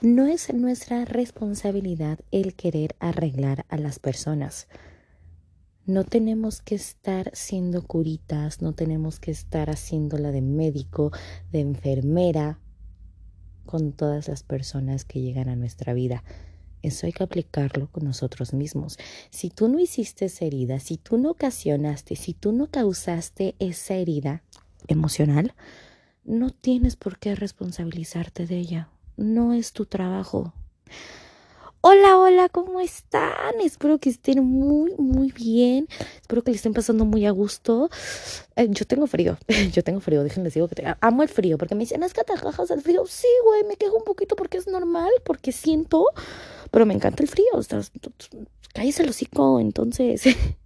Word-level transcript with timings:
No 0.00 0.26
es 0.26 0.52
nuestra 0.52 1.04
responsabilidad 1.04 2.18
el 2.30 2.54
querer 2.54 2.94
arreglar 2.98 3.64
a 3.68 3.78
las 3.78 3.98
personas. 3.98 4.68
No 5.86 6.04
tenemos 6.04 6.60
que 6.60 6.74
estar 6.74 7.30
siendo 7.34 7.82
curitas, 7.82 8.60
no 8.60 8.72
tenemos 8.72 9.20
que 9.20 9.30
estar 9.30 9.70
haciéndola 9.70 10.30
de 10.30 10.42
médico, 10.42 11.10
de 11.52 11.60
enfermera, 11.60 12.58
con 13.66 13.92
todas 13.92 14.28
las 14.28 14.42
personas 14.42 15.04
que 15.04 15.20
llegan 15.20 15.48
a 15.48 15.56
nuestra 15.56 15.94
vida. 15.94 16.22
Eso 16.82 17.06
hay 17.06 17.12
que 17.12 17.24
aplicarlo 17.24 17.90
con 17.90 18.04
nosotros 18.04 18.52
mismos. 18.52 18.98
Si 19.30 19.48
tú 19.48 19.68
no 19.68 19.78
hiciste 19.78 20.26
esa 20.26 20.44
herida, 20.44 20.80
si 20.80 20.98
tú 20.98 21.16
no 21.16 21.30
ocasionaste, 21.30 22.14
si 22.14 22.34
tú 22.34 22.52
no 22.52 22.70
causaste 22.70 23.54
esa 23.58 23.94
herida 23.94 24.42
emocional, 24.86 25.54
no 26.24 26.50
tienes 26.50 26.96
por 26.96 27.18
qué 27.18 27.34
responsabilizarte 27.34 28.46
de 28.46 28.58
ella. 28.58 28.90
No 29.16 29.52
es 29.52 29.72
tu 29.72 29.86
trabajo. 29.86 30.52
Hola, 31.80 32.18
hola, 32.18 32.48
¿cómo 32.48 32.80
están? 32.80 33.60
Espero 33.62 33.98
que 33.98 34.08
estén 34.08 34.42
muy, 34.42 34.94
muy 34.96 35.30
bien. 35.30 35.86
Espero 36.20 36.42
que 36.42 36.50
le 36.50 36.56
estén 36.56 36.72
pasando 36.72 37.04
muy 37.04 37.26
a 37.26 37.30
gusto. 37.30 37.90
Eh, 38.56 38.68
yo 38.70 38.86
tengo 38.86 39.06
frío, 39.06 39.36
yo 39.72 39.84
tengo 39.84 40.00
frío, 40.00 40.24
déjenles 40.24 40.54
digo 40.54 40.66
que 40.66 40.82
amo 41.00 41.22
el 41.22 41.28
frío, 41.28 41.58
porque 41.58 41.74
me 41.74 41.80
dicen, 41.80 42.02
es 42.02 42.14
que 42.14 42.24
te 42.24 42.36
jajas 42.36 42.70
el 42.70 42.80
frío. 42.80 43.04
Sí, 43.06 43.28
güey, 43.44 43.64
me 43.64 43.76
quejo 43.76 43.98
un 43.98 44.04
poquito 44.04 44.34
porque 44.34 44.56
es 44.56 44.66
normal, 44.66 45.10
porque 45.24 45.52
siento, 45.52 46.06
pero 46.70 46.86
me 46.86 46.94
encanta 46.94 47.22
el 47.22 47.28
frío. 47.28 47.52
O 47.52 47.62
sea, 47.62 47.82
cállese 48.72 49.02
el 49.02 49.10
hocico, 49.10 49.60
entonces. 49.60 50.24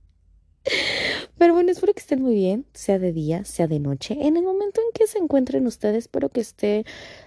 Pero 1.39 1.55
bueno, 1.55 1.71
espero 1.71 1.95
que 1.95 2.01
estén 2.01 2.23
muy 2.23 2.35
bien, 2.35 2.67
sea 2.75 2.99
de 2.99 3.13
día, 3.13 3.45
sea 3.45 3.69
de 3.69 3.79
noche. 3.79 4.17
En 4.21 4.37
el 4.37 4.43
momento 4.43 4.81
en 4.81 4.93
que 4.93 5.07
se 5.07 5.19
encuentren 5.19 5.67
ustedes, 5.67 6.05
espero 6.05 6.29
que 6.29 6.41
esté 6.41 6.85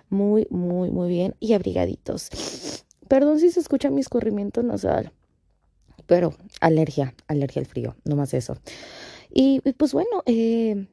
muy, 0.09 0.47
muy, 0.49 0.91
muy 0.91 1.09
bien 1.09 1.35
y 1.39 1.53
abrigaditos. 1.53 2.85
Perdón 3.07 3.39
si 3.39 3.49
se 3.51 3.59
escucha 3.59 3.89
mi 3.89 4.01
escurrimiento 4.01 4.63
nasal, 4.63 5.11
pero 6.07 6.35
alergia, 6.59 7.13
alergia 7.27 7.61
al 7.61 7.65
frío, 7.65 7.95
no 8.03 8.15
más 8.15 8.33
eso. 8.33 8.57
Y, 9.33 9.61
pues 9.77 9.93
bueno, 9.93 10.23
eh, 10.25 10.87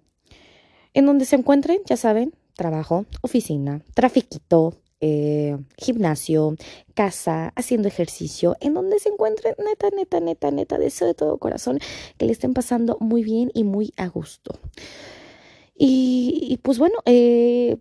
en 0.94 1.06
donde 1.06 1.24
se 1.24 1.36
encuentren, 1.36 1.80
ya 1.86 1.96
saben, 1.96 2.34
trabajo, 2.54 3.06
oficina, 3.22 3.82
trafiquito, 3.94 4.74
eh, 5.00 5.56
gimnasio, 5.76 6.56
casa, 6.94 7.52
haciendo 7.56 7.88
ejercicio, 7.88 8.56
en 8.60 8.74
donde 8.74 8.98
se 8.98 9.08
encuentren, 9.10 9.54
neta, 9.64 9.90
neta, 9.94 10.20
neta, 10.20 10.50
neta, 10.50 10.78
deseo 10.78 11.06
de 11.06 11.14
todo 11.14 11.38
corazón 11.38 11.78
que 12.16 12.26
le 12.26 12.32
estén 12.32 12.54
pasando 12.54 12.96
muy 13.00 13.22
bien 13.22 13.50
y 13.54 13.64
muy 13.64 13.92
a 13.96 14.08
gusto. 14.08 14.58
Y, 15.80 16.58
pues 16.62 16.78
bueno, 16.80 16.96
eh, 17.04 17.76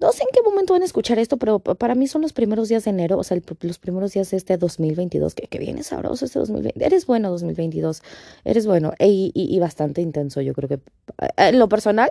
no 0.00 0.10
sé 0.12 0.24
en 0.24 0.28
qué 0.32 0.42
momento 0.42 0.72
van 0.72 0.82
a 0.82 0.84
escuchar 0.84 1.20
esto, 1.20 1.36
pero 1.36 1.60
para 1.60 1.94
mí 1.94 2.08
son 2.08 2.22
los 2.22 2.32
primeros 2.32 2.68
días 2.68 2.84
de 2.84 2.90
enero, 2.90 3.18
o 3.18 3.22
sea, 3.22 3.38
los 3.60 3.78
primeros 3.78 4.12
días 4.12 4.30
de 4.32 4.36
este 4.36 4.56
2022, 4.56 5.34
que, 5.36 5.46
que 5.46 5.58
viene 5.58 5.84
sabroso 5.84 6.24
este 6.24 6.40
2020. 6.40 6.84
Eres 6.84 7.06
bueno 7.06 7.30
2022, 7.30 8.02
eres 8.44 8.66
bueno 8.66 8.94
y, 8.98 9.30
y, 9.34 9.58
bastante 9.60 10.00
intenso, 10.00 10.40
yo 10.40 10.54
creo 10.54 10.68
que 10.68 10.74
eh, 10.74 11.28
en 11.36 11.60
lo 11.60 11.68
personal 11.68 12.10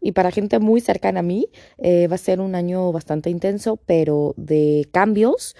y 0.00 0.12
para 0.12 0.30
gente 0.30 0.58
muy 0.58 0.80
cercana 0.80 1.20
a 1.20 1.22
mí 1.22 1.48
eh, 1.78 2.06
va 2.08 2.14
a 2.14 2.18
ser 2.18 2.40
un 2.40 2.54
año 2.54 2.92
bastante 2.92 3.30
intenso, 3.30 3.76
pero 3.86 4.34
de 4.36 4.88
cambios 4.92 5.56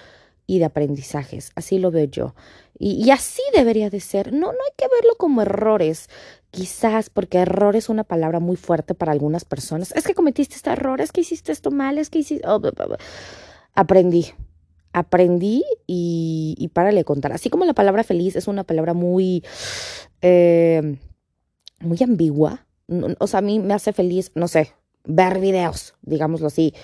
y 0.47 0.59
de 0.59 0.65
aprendizajes, 0.65 1.53
así 1.55 1.79
lo 1.79 1.91
veo 1.91 2.05
yo. 2.05 2.35
Y, 2.81 3.11
así 3.11 3.43
debería 3.53 3.91
de 3.91 3.99
ser, 3.99 4.33
no, 4.33 4.53
no 4.53 4.53
hay 4.53 4.73
que 4.77 4.87
verlo 4.87 5.17
como 5.19 5.43
errores, 5.43 6.09
Quizás 6.51 7.11
porque 7.11 7.39
error 7.39 7.77
es 7.77 7.91
una 7.91 8.05
palabra 8.05 8.41
muy 8.41 8.57
fuerte 8.57 8.95
para 8.95 9.13
algunas 9.13 9.45
personas. 9.45 9.93
Es 9.93 10.05
que 10.05 10.15
cometiste 10.15 10.55
este 10.55 10.71
error, 10.71 11.01
es 11.03 11.13
que 11.13 11.21
hiciste 11.21 11.53
esto 11.53 11.71
mal, 11.71 11.99
es 11.99 12.09
que 12.09 12.21
hiciste... 12.21 12.49
Oh, 12.49 12.61
aprendí, 13.75 14.27
aprendí 14.95 15.63
y, 15.87 16.55
y 16.59 16.69
párale 16.69 17.05
contar. 17.05 17.33
Así 17.33 17.51
como 17.51 17.67
la 17.67 17.75
palabra 17.75 18.03
feliz 18.03 18.35
es 18.35 18.49
una 18.49 18.65
palabra 18.65 18.95
muy, 18.95 19.45
eh, 20.23 20.97
muy 21.81 21.99
ambigua. 22.03 22.67
O 23.19 23.27
sea, 23.27 23.39
a 23.39 23.43
mí 23.43 23.59
me 23.59 23.75
hace 23.75 23.93
feliz, 23.93 24.33
no 24.35 24.49
sé, 24.49 24.75
ver 25.05 25.39
videos, 25.41 25.95
digámoslo 26.03 26.47
así 26.49 26.75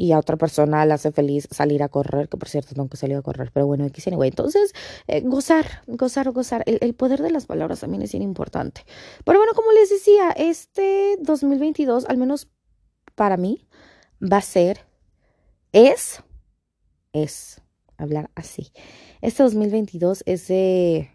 y 0.00 0.12
a 0.12 0.18
otra 0.18 0.36
persona 0.36 0.86
le 0.86 0.94
hace 0.94 1.10
feliz 1.10 1.48
salir 1.50 1.82
a 1.82 1.88
correr, 1.88 2.28
que 2.28 2.38
por 2.38 2.48
cierto 2.48 2.72
tengo 2.74 2.88
que 2.88 2.96
salir 2.96 3.16
a 3.16 3.22
correr, 3.22 3.50
pero 3.52 3.66
bueno, 3.66 3.84
aquí 3.84 4.00
anyway. 4.06 4.28
Entonces, 4.28 4.72
eh, 5.08 5.22
gozar, 5.22 5.82
gozar, 5.88 6.30
gozar. 6.30 6.62
El, 6.66 6.78
el, 6.80 6.94
poder 6.94 7.20
de 7.20 7.32
las 7.32 7.46
palabras 7.46 7.80
también 7.80 8.02
es 8.02 8.12
bien 8.12 8.22
importante. 8.22 8.84
Pero 9.24 9.40
bueno, 9.40 9.52
como 9.54 9.72
les 9.72 9.90
decía, 9.90 10.30
este 10.30 11.18
2022, 11.20 12.06
al 12.06 12.16
menos 12.16 12.48
para 13.16 13.36
mí, 13.36 13.66
va 14.22 14.36
a 14.36 14.42
ser, 14.42 14.86
es, 15.72 16.22
es, 17.12 17.60
hablar 17.96 18.30
así. 18.36 18.70
Este 19.20 19.42
2022 19.42 20.22
es 20.26 20.46
de 20.46 21.10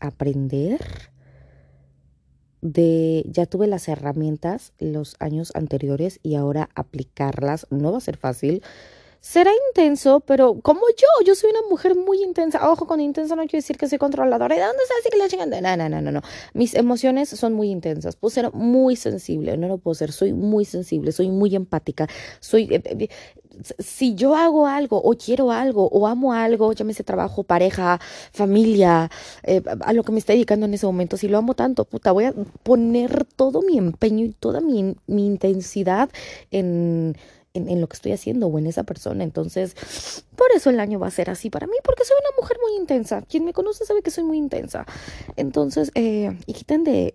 aprender 0.00 1.09
de 2.62 3.24
ya 3.26 3.46
tuve 3.46 3.66
las 3.66 3.88
herramientas 3.88 4.72
los 4.78 5.16
años 5.18 5.52
anteriores 5.54 6.20
y 6.22 6.34
ahora 6.34 6.68
aplicarlas 6.74 7.66
no 7.70 7.92
va 7.92 7.98
a 7.98 8.02
ser 8.02 8.16
fácil. 8.16 8.62
Será 9.22 9.50
intenso, 9.68 10.20
pero 10.20 10.60
como 10.62 10.80
yo, 10.96 11.26
yo 11.26 11.34
soy 11.34 11.50
una 11.50 11.60
mujer 11.68 11.94
muy 11.94 12.22
intensa. 12.22 12.70
Ojo, 12.70 12.86
con 12.86 13.00
intensa 13.00 13.36
no 13.36 13.42
quiero 13.42 13.58
decir 13.58 13.76
que 13.76 13.86
soy 13.86 13.98
controladora. 13.98 14.54
¿De 14.54 14.62
dónde 14.62 14.82
así 14.98 15.10
que 15.10 15.18
la 15.18 15.28
chingada? 15.28 15.60
No, 15.60 15.76
no, 15.76 15.90
no, 15.90 16.00
no, 16.00 16.10
no. 16.10 16.22
Mis 16.54 16.74
emociones 16.74 17.28
son 17.28 17.52
muy 17.52 17.70
intensas. 17.70 18.16
Puedo 18.16 18.30
ser 18.30 18.50
muy 18.54 18.96
sensible, 18.96 19.58
no 19.58 19.68
lo 19.68 19.76
puedo 19.76 19.94
ser. 19.94 20.12
Soy 20.12 20.32
muy 20.32 20.64
sensible, 20.64 21.12
soy 21.12 21.28
muy 21.28 21.54
empática. 21.54 22.08
Soy, 22.40 22.62
eh, 22.70 22.82
eh, 22.82 23.08
si 23.78 24.14
yo 24.14 24.34
hago 24.36 24.66
algo 24.66 25.00
o 25.02 25.14
quiero 25.16 25.50
algo 25.50 25.88
o 25.88 26.06
amo 26.06 26.32
algo, 26.32 26.72
llámese 26.72 27.04
trabajo, 27.04 27.42
pareja, 27.42 28.00
familia, 28.32 29.10
eh, 29.42 29.62
a 29.80 29.92
lo 29.92 30.02
que 30.02 30.12
me 30.12 30.18
estoy 30.18 30.36
dedicando 30.36 30.66
en 30.66 30.74
ese 30.74 30.86
momento, 30.86 31.16
si 31.16 31.28
lo 31.28 31.38
amo 31.38 31.54
tanto, 31.54 31.84
puta, 31.84 32.12
voy 32.12 32.24
a 32.24 32.34
poner 32.62 33.24
todo 33.36 33.62
mi 33.62 33.78
empeño 33.78 34.24
y 34.24 34.32
toda 34.32 34.60
mi, 34.60 34.96
mi 35.06 35.26
intensidad 35.26 36.10
en, 36.50 37.16
en, 37.54 37.68
en, 37.68 37.80
lo 37.80 37.88
que 37.88 37.94
estoy 37.94 38.12
haciendo 38.12 38.46
o 38.46 38.58
en 38.58 38.66
esa 38.66 38.84
persona. 38.84 39.24
Entonces, 39.24 40.24
por 40.36 40.48
eso 40.54 40.70
el 40.70 40.80
año 40.80 40.98
va 40.98 41.08
a 41.08 41.10
ser 41.10 41.30
así 41.30 41.50
para 41.50 41.66
mí, 41.66 41.76
porque 41.84 42.04
soy 42.04 42.16
una 42.20 42.40
mujer 42.40 42.56
muy 42.62 42.80
intensa. 42.80 43.22
Quien 43.22 43.44
me 43.44 43.52
conoce 43.52 43.84
sabe 43.84 44.02
que 44.02 44.10
soy 44.10 44.24
muy 44.24 44.38
intensa. 44.38 44.86
Entonces, 45.36 45.90
eh, 45.94 46.38
y 46.46 46.52
quiten 46.52 46.84
de 46.84 47.14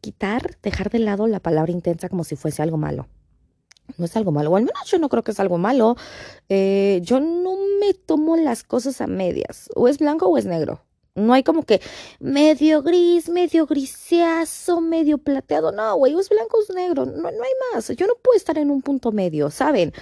quitar, 0.00 0.56
dejar 0.62 0.90
de 0.90 0.98
lado 0.98 1.26
la 1.26 1.40
palabra 1.40 1.72
intensa 1.72 2.08
como 2.08 2.24
si 2.24 2.36
fuese 2.36 2.62
algo 2.62 2.76
malo 2.76 3.06
no 3.98 4.04
es 4.04 4.16
algo 4.16 4.32
malo, 4.32 4.50
o 4.50 4.56
al 4.56 4.64
menos 4.64 4.82
yo 4.90 4.98
no 4.98 5.08
creo 5.08 5.22
que 5.24 5.32
es 5.32 5.40
algo 5.40 5.58
malo. 5.58 5.96
Eh, 6.48 7.00
yo 7.02 7.20
no 7.20 7.56
me 7.80 7.94
tomo 7.94 8.36
las 8.36 8.62
cosas 8.62 9.00
a 9.00 9.06
medias, 9.06 9.68
o 9.74 9.88
es 9.88 9.98
blanco 9.98 10.26
o 10.26 10.38
es 10.38 10.46
negro. 10.46 10.80
No 11.16 11.32
hay 11.32 11.42
como 11.42 11.62
que 11.62 11.80
medio 12.20 12.82
gris, 12.82 13.30
medio 13.30 13.66
griseazo, 13.66 14.82
medio 14.82 15.16
plateado. 15.16 15.72
No, 15.72 15.96
güey, 15.96 16.14
es 16.14 16.28
blanco 16.28 16.58
es 16.60 16.74
negro. 16.74 17.06
No, 17.06 17.22
no 17.22 17.28
hay 17.28 17.52
más. 17.72 17.88
Yo 17.88 18.06
no 18.06 18.14
puedo 18.22 18.36
estar 18.36 18.58
en 18.58 18.70
un 18.70 18.82
punto 18.82 19.12
medio, 19.12 19.50
¿saben? 19.50 19.94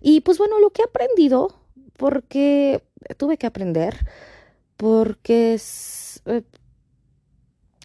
Y 0.00 0.22
pues 0.22 0.38
bueno, 0.38 0.58
lo 0.58 0.70
que 0.70 0.82
he 0.82 0.84
aprendido, 0.84 1.54
porque 1.96 2.82
tuve 3.16 3.38
que 3.38 3.46
aprender, 3.46 3.96
porque 4.76 5.54
es... 5.54 6.20
Eh, 6.26 6.42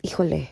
híjole, 0.02 0.50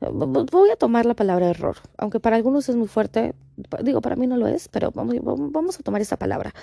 voy 0.00 0.70
a 0.70 0.76
tomar 0.76 1.06
la 1.06 1.14
palabra 1.14 1.50
error, 1.50 1.76
aunque 1.96 2.20
para 2.20 2.36
algunos 2.36 2.68
es 2.68 2.76
muy 2.76 2.88
fuerte, 2.88 3.34
digo, 3.82 4.00
para 4.00 4.16
mí 4.16 4.26
no 4.26 4.36
lo 4.36 4.46
es, 4.46 4.68
pero 4.68 4.90
vamos, 4.92 5.16
vamos 5.22 5.78
a 5.78 5.82
tomar 5.82 6.00
esa 6.00 6.16
palabra. 6.16 6.54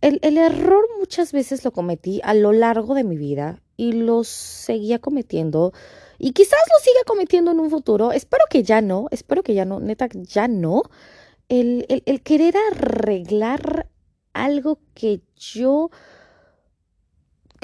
El, 0.00 0.20
el, 0.22 0.38
error 0.38 0.84
muchas 0.98 1.32
veces 1.32 1.64
lo 1.64 1.72
cometí 1.72 2.20
a 2.22 2.34
lo 2.34 2.52
largo 2.52 2.94
de 2.94 3.04
mi 3.04 3.16
vida 3.16 3.60
y 3.76 3.92
lo 3.92 4.22
seguía 4.24 5.00
cometiendo 5.00 5.72
y 6.18 6.32
quizás 6.32 6.60
lo 6.68 6.84
siga 6.84 7.00
cometiendo 7.06 7.50
en 7.50 7.60
un 7.60 7.70
futuro, 7.70 8.12
espero 8.12 8.44
que 8.50 8.62
ya 8.62 8.80
no, 8.80 9.06
espero 9.10 9.42
que 9.42 9.54
ya 9.54 9.64
no, 9.64 9.80
neta, 9.80 10.08
ya 10.12 10.48
no, 10.48 10.82
el, 11.48 11.86
el, 11.88 12.02
el 12.06 12.22
querer 12.22 12.54
arreglar 12.70 13.88
algo 14.32 14.78
que 14.94 15.20
yo 15.36 15.90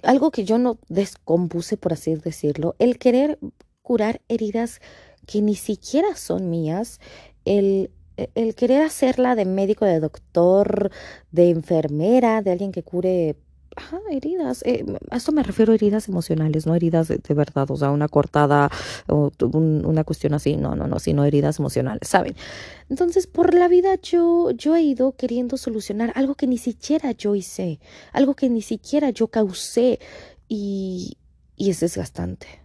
algo 0.02 0.30
que 0.30 0.44
yo 0.44 0.58
no 0.58 0.78
descompuse, 0.88 1.76
por 1.76 1.92
así 1.92 2.14
decirlo, 2.14 2.74
el 2.78 2.98
querer 2.98 3.38
curar 3.82 4.20
heridas 4.28 4.80
que 5.26 5.42
ni 5.42 5.54
siquiera 5.54 6.16
son 6.16 6.50
mías, 6.50 7.00
el, 7.44 7.90
el 8.16 8.54
querer 8.54 8.82
hacerla 8.82 9.34
de 9.34 9.44
médico, 9.44 9.84
de 9.84 10.00
doctor, 10.00 10.90
de 11.32 11.50
enfermera, 11.50 12.42
de 12.42 12.52
alguien 12.52 12.72
que 12.72 12.82
cure 12.82 13.36
Ajá, 13.76 13.98
heridas. 14.10 14.62
Eh, 14.64 14.84
a 15.10 15.16
esto 15.16 15.32
me 15.32 15.42
refiero 15.42 15.72
a 15.72 15.74
heridas 15.74 16.08
emocionales, 16.08 16.66
no 16.66 16.74
heridas 16.74 17.08
de, 17.08 17.34
verdad, 17.34 17.68
o 17.70 17.76
sea, 17.76 17.90
una 17.90 18.08
cortada 18.08 18.70
o 19.08 19.32
un, 19.52 19.84
una 19.84 20.04
cuestión 20.04 20.34
así, 20.34 20.56
no, 20.56 20.76
no, 20.76 20.86
no, 20.86 21.00
sino 21.00 21.24
heridas 21.24 21.58
emocionales, 21.58 22.08
¿saben? 22.08 22.36
Entonces, 22.88 23.26
por 23.26 23.54
la 23.54 23.66
vida 23.66 23.96
yo, 24.00 24.52
yo 24.52 24.76
he 24.76 24.82
ido 24.82 25.16
queriendo 25.16 25.56
solucionar 25.56 26.12
algo 26.14 26.36
que 26.36 26.46
ni 26.46 26.58
siquiera 26.58 27.12
yo 27.12 27.34
hice, 27.34 27.80
algo 28.12 28.34
que 28.34 28.48
ni 28.48 28.62
siquiera 28.62 29.10
yo 29.10 29.28
causé 29.28 29.98
y, 30.48 31.16
y 31.56 31.70
es 31.70 31.80
desgastante 31.80 32.63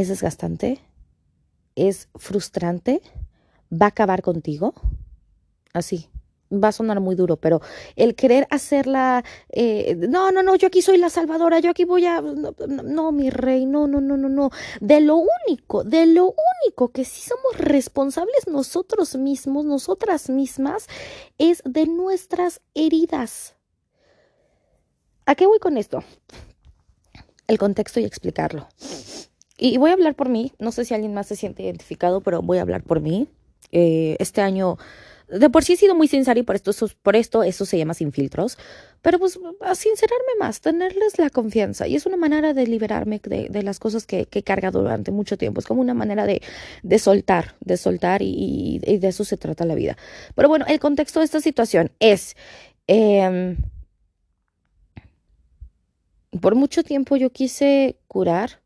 es 0.00 0.08
desgastante, 0.08 0.80
es 1.76 2.08
frustrante, 2.14 3.02
va 3.70 3.86
a 3.86 3.90
acabar 3.90 4.22
contigo. 4.22 4.74
Así, 5.72 6.08
va 6.52 6.68
a 6.68 6.72
sonar 6.72 7.00
muy 7.00 7.14
duro, 7.14 7.36
pero 7.36 7.60
el 7.96 8.14
querer 8.14 8.46
hacerla, 8.50 9.24
eh, 9.50 9.94
no, 9.96 10.32
no, 10.32 10.42
no, 10.42 10.56
yo 10.56 10.68
aquí 10.68 10.82
soy 10.82 10.98
la 10.98 11.10
salvadora, 11.10 11.60
yo 11.60 11.70
aquí 11.70 11.84
voy 11.84 12.06
a, 12.06 12.20
no, 12.20 12.54
no, 12.82 13.12
mi 13.12 13.30
rey, 13.30 13.66
no, 13.66 13.86
no, 13.86 14.00
no, 14.00 14.16
no, 14.16 14.28
no, 14.28 14.50
de 14.80 15.00
lo 15.00 15.16
único, 15.46 15.84
de 15.84 16.06
lo 16.06 16.34
único 16.64 16.88
que 16.88 17.04
sí 17.04 17.22
somos 17.28 17.56
responsables 17.58 18.48
nosotros 18.48 19.16
mismos, 19.16 19.64
nosotras 19.64 20.28
mismas, 20.28 20.88
es 21.38 21.62
de 21.64 21.86
nuestras 21.86 22.60
heridas. 22.74 23.54
¿A 25.26 25.34
qué 25.36 25.46
voy 25.46 25.60
con 25.60 25.76
esto? 25.76 26.02
El 27.46 27.58
contexto 27.58 28.00
y 28.00 28.04
explicarlo. 28.04 28.66
Y 29.62 29.76
voy 29.76 29.90
a 29.90 29.92
hablar 29.92 30.14
por 30.14 30.30
mí, 30.30 30.52
no 30.58 30.72
sé 30.72 30.86
si 30.86 30.94
alguien 30.94 31.12
más 31.12 31.26
se 31.26 31.36
siente 31.36 31.62
identificado, 31.62 32.22
pero 32.22 32.40
voy 32.40 32.58
a 32.58 32.62
hablar 32.62 32.82
por 32.82 33.00
mí. 33.00 33.28
Eh, 33.72 34.16
este 34.18 34.40
año 34.40 34.78
de 35.28 35.48
por 35.50 35.62
sí 35.62 35.74
he 35.74 35.76
sido 35.76 35.94
muy 35.94 36.08
sincera 36.08 36.40
y 36.40 36.42
por 36.42 36.56
esto, 36.56 36.72
por 37.02 37.14
esto 37.14 37.42
eso 37.42 37.64
se 37.64 37.78
llama 37.78 37.94
sin 37.94 38.10
filtros, 38.10 38.58
pero 39.02 39.18
pues 39.18 39.38
a 39.60 39.74
sincerarme 39.74 40.32
más, 40.38 40.60
tenerles 40.60 41.18
la 41.18 41.30
confianza 41.30 41.86
y 41.86 41.94
es 41.94 42.06
una 42.06 42.16
manera 42.16 42.52
de 42.52 42.66
liberarme 42.66 43.20
de, 43.22 43.62
las 43.62 43.78
cosas 43.78 44.06
que, 44.06 44.26
que, 44.26 44.40
he 44.40 44.42
cargado 44.42 44.80
durante 44.80 45.12
mucho 45.12 45.36
tiempo, 45.36 45.60
es 45.60 45.66
como 45.66 45.82
una 45.82 45.94
manera 45.94 46.26
de, 46.26 46.42
de 46.82 46.98
soltar, 46.98 47.54
de 47.60 47.76
soltar 47.76 48.22
y, 48.22 48.80
de 48.80 49.06
eso 49.06 49.24
se 49.24 49.36
trata 49.36 49.64
la 49.64 49.74
vida. 49.74 49.96
Pero 50.34 50.48
bueno, 50.48 50.64
el 50.68 50.80
contexto 50.80 51.20
de 51.20 51.26
esta 51.26 51.40
situación 51.40 51.92
es... 52.00 52.34
Em, 52.86 53.56
por 56.40 56.54
mucho 56.54 56.82
tiempo 56.84 57.16
yo 57.16 57.30
quise 57.30 57.96
curar, 58.06 58.59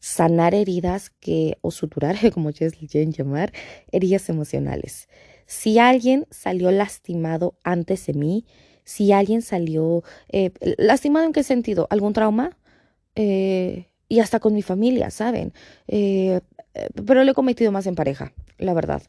sanar 0.00 0.54
heridas 0.54 1.10
que, 1.10 1.58
o 1.60 1.70
suturar, 1.70 2.16
como 2.32 2.48
ustedes 2.48 2.74
quieren 2.74 3.12
llamar, 3.12 3.52
heridas 3.92 4.28
emocionales. 4.28 5.08
Si 5.46 5.78
alguien 5.78 6.26
salió 6.30 6.70
lastimado 6.70 7.54
antes 7.64 8.06
de 8.06 8.14
mí, 8.14 8.46
si 8.84 9.12
alguien 9.12 9.42
salió 9.42 10.02
eh, 10.28 10.50
lastimado 10.78 11.26
en 11.26 11.32
qué 11.32 11.42
sentido, 11.42 11.86
algún 11.90 12.12
trauma, 12.12 12.56
eh, 13.14 13.86
y 14.08 14.20
hasta 14.20 14.40
con 14.40 14.54
mi 14.54 14.62
familia, 14.62 15.10
¿saben? 15.10 15.52
Eh, 15.86 16.40
pero 17.06 17.24
lo 17.24 17.32
he 17.32 17.34
cometido 17.34 17.72
más 17.72 17.86
en 17.86 17.94
pareja, 17.94 18.32
la 18.58 18.74
verdad. 18.74 19.02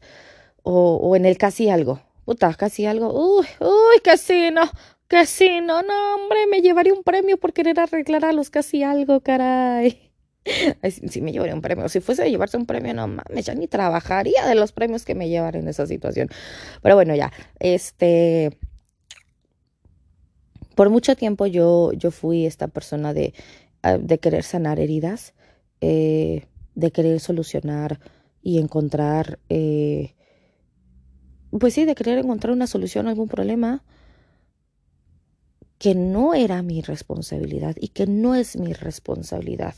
O, 0.62 0.96
o 0.96 1.16
en 1.16 1.24
el 1.24 1.38
casi 1.38 1.70
algo. 1.70 2.00
Puta, 2.24 2.54
casi 2.54 2.86
algo. 2.86 3.12
Uy, 3.38 3.46
uy, 3.60 4.00
casi 4.04 4.50
no. 4.50 4.62
Casi 5.08 5.60
no, 5.60 5.82
no, 5.82 6.14
hombre, 6.14 6.46
me 6.48 6.62
llevaría 6.62 6.94
un 6.94 7.02
premio 7.02 7.36
por 7.36 7.52
querer 7.52 7.80
arreglar 7.80 8.24
a 8.24 8.32
los 8.32 8.50
casi 8.50 8.82
algo, 8.84 9.20
caray. 9.20 10.09
Si 11.08 11.20
me 11.20 11.32
llevaría 11.32 11.54
un 11.54 11.60
premio. 11.60 11.88
Si 11.88 12.00
fuese 12.00 12.22
a 12.22 12.28
llevarse 12.28 12.56
un 12.56 12.66
premio, 12.66 12.94
no 12.94 13.06
mames, 13.06 13.46
ya 13.46 13.54
ni 13.54 13.66
trabajaría 13.66 14.46
de 14.46 14.54
los 14.54 14.72
premios 14.72 15.04
que 15.04 15.14
me 15.14 15.28
llevan 15.28 15.54
en 15.54 15.68
esa 15.68 15.86
situación. 15.86 16.28
Pero 16.82 16.94
bueno, 16.94 17.14
ya, 17.14 17.32
este. 17.58 18.56
Por 20.74 20.88
mucho 20.88 21.14
tiempo 21.14 21.46
yo, 21.46 21.92
yo 21.92 22.10
fui 22.10 22.46
esta 22.46 22.68
persona 22.68 23.12
de, 23.12 23.34
ah, 23.82 23.98
de 23.98 24.18
querer 24.18 24.44
sanar 24.44 24.80
heridas, 24.80 25.34
eh, 25.80 26.46
de 26.74 26.90
querer 26.90 27.20
solucionar 27.20 28.00
y 28.42 28.58
encontrar. 28.58 29.38
Eh, 29.50 30.14
pues 31.58 31.74
sí, 31.74 31.84
de 31.84 31.94
querer 31.94 32.18
encontrar 32.18 32.52
una 32.52 32.66
solución 32.66 33.06
a 33.06 33.10
algún 33.10 33.28
problema 33.28 33.82
que 35.78 35.94
no 35.94 36.34
era 36.34 36.62
mi 36.62 36.82
responsabilidad 36.82 37.74
y 37.80 37.88
que 37.88 38.06
no 38.06 38.34
es 38.34 38.56
mi 38.56 38.72
responsabilidad. 38.72 39.74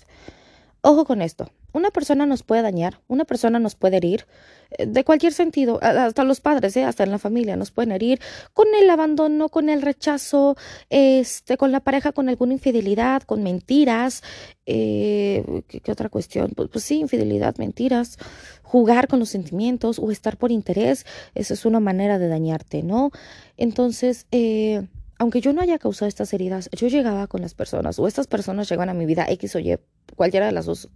Ojo 0.85 1.05
con 1.05 1.23
esto. 1.23 1.49
Una 1.73 1.91
persona 1.91 2.27
nos 2.27 2.43
puede 2.43 2.63
dañar, 2.63 3.01
una 3.07 3.25
persona 3.25 3.61
nos 3.61 3.77
puede 3.77 3.99
herir, 3.99 4.27
eh, 4.73 4.87
de 4.87 5.05
cualquier 5.05 5.33
sentido, 5.33 5.79
hasta 5.81 6.25
los 6.25 6.41
padres, 6.41 6.77
¿eh? 6.77 6.83
hasta 6.83 7.05
en 7.05 7.13
la 7.13 7.21
familia, 7.21 7.57
nos 7.57 7.71
pueden 7.71 7.93
herir 7.93 8.21
con 8.53 8.67
el 8.75 8.91
abandono, 8.91 9.49
con 9.49 9.69
el 9.69 9.81
rechazo, 9.81 10.57
este, 10.91 11.57
con 11.57 11.71
la 11.71 11.79
pareja, 11.79 12.11
con 12.11 12.29
alguna 12.29 12.55
infidelidad, 12.55 13.23
con 13.23 13.45
mentiras. 13.45 14.25
Eh, 14.67 15.63
¿qué, 15.69 15.93
otra 15.93 16.09
cuestión? 16.09 16.51
Pues, 16.57 16.69
pues, 16.69 16.83
sí, 16.83 16.99
infidelidad, 16.99 17.57
mentiras, 17.59 18.19
jugar 18.65 19.07
con 19.07 19.21
los 19.21 19.29
sentimientos 19.29 20.01
o 20.01 20.11
estar 20.11 20.37
por 20.37 20.51
interés, 20.51 21.07
eso 21.37 21.55
es 21.55 21.65
una 21.65 21.79
manera 21.79 22.19
de 22.19 22.27
dañarte, 22.27 22.83
¿no? 22.83 23.13
Entonces, 23.57 24.27
eh, 24.33 24.89
aunque 25.23 25.41
yo 25.41 25.53
no 25.53 25.63
haya 25.63 25.79
causado 25.79 26.09
estas 26.09 26.33
heridas, 26.33 26.69
yo 26.73 26.89
llegaba 26.89 27.29
con 27.29 27.43
las 27.43 27.55
personas 27.55 27.97
o 28.01 28.09
estas 28.09 28.27
personas 28.27 28.69
llegan 28.69 28.89
a 28.89 28.95
mi 28.95 29.07
vida 29.07 29.25
X 29.29 29.55
o 29.55 29.61
Y, 29.61 29.79
cualquiera 30.17 30.47
de 30.47 30.53
las 30.53 30.67
dos, 30.67 30.89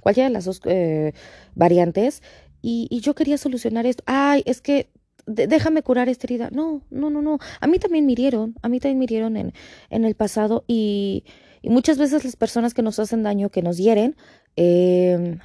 cualquiera 0.00 0.30
de 0.30 0.32
las 0.32 0.46
dos 0.46 0.62
eh, 0.64 1.12
variantes, 1.54 2.22
y, 2.62 2.88
yo 3.02 3.14
quería 3.14 3.36
solucionar 3.36 3.84
esto. 3.84 4.04
Ay, 4.06 4.42
es 4.46 4.62
que 4.62 4.88
déjame 5.26 5.82
curar 5.82 6.08
esta 6.08 6.26
herida. 6.26 6.48
No, 6.50 6.80
no, 6.88 7.10
no, 7.10 7.20
no. 7.20 7.40
A 7.60 7.66
mí 7.66 7.78
también 7.78 8.06
me 8.06 8.12
hirieron, 8.12 8.54
a 8.62 8.70
mí 8.70 8.80
también 8.80 8.98
me 9.00 9.04
hirieron 9.04 9.36
en, 9.36 9.52
el 9.90 10.14
pasado 10.14 10.64
y, 10.66 11.24
muchas 11.62 11.98
veces 11.98 12.24
las 12.24 12.36
personas 12.36 12.72
que 12.72 12.80
nos 12.80 12.98
hacen 13.00 13.22
daño, 13.22 13.50
que 13.50 13.60
nos 13.60 13.76
hieren, 13.76 14.16
eh, 14.56 15.38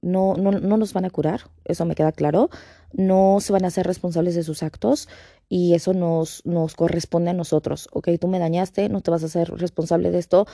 no, 0.00 0.34
no, 0.34 0.50
no 0.50 0.76
nos 0.78 0.92
van 0.94 1.04
a 1.04 1.10
curar, 1.10 1.42
eso 1.64 1.84
me 1.84 1.94
queda 1.94 2.10
claro, 2.10 2.50
no 2.92 3.38
se 3.40 3.52
van 3.52 3.64
a 3.64 3.68
hacer 3.68 3.86
responsables 3.86 4.34
de 4.34 4.42
sus 4.42 4.64
actos 4.64 5.08
y 5.52 5.74
eso 5.74 5.92
nos, 5.92 6.40
nos 6.46 6.74
corresponde 6.74 7.28
a 7.28 7.34
nosotros. 7.34 7.86
Ok, 7.92 8.08
tú 8.18 8.26
me 8.26 8.38
dañaste, 8.38 8.88
no 8.88 9.02
te 9.02 9.10
vas 9.10 9.22
a 9.22 9.26
hacer 9.26 9.50
responsable 9.50 10.10
de 10.10 10.18
esto, 10.18 10.46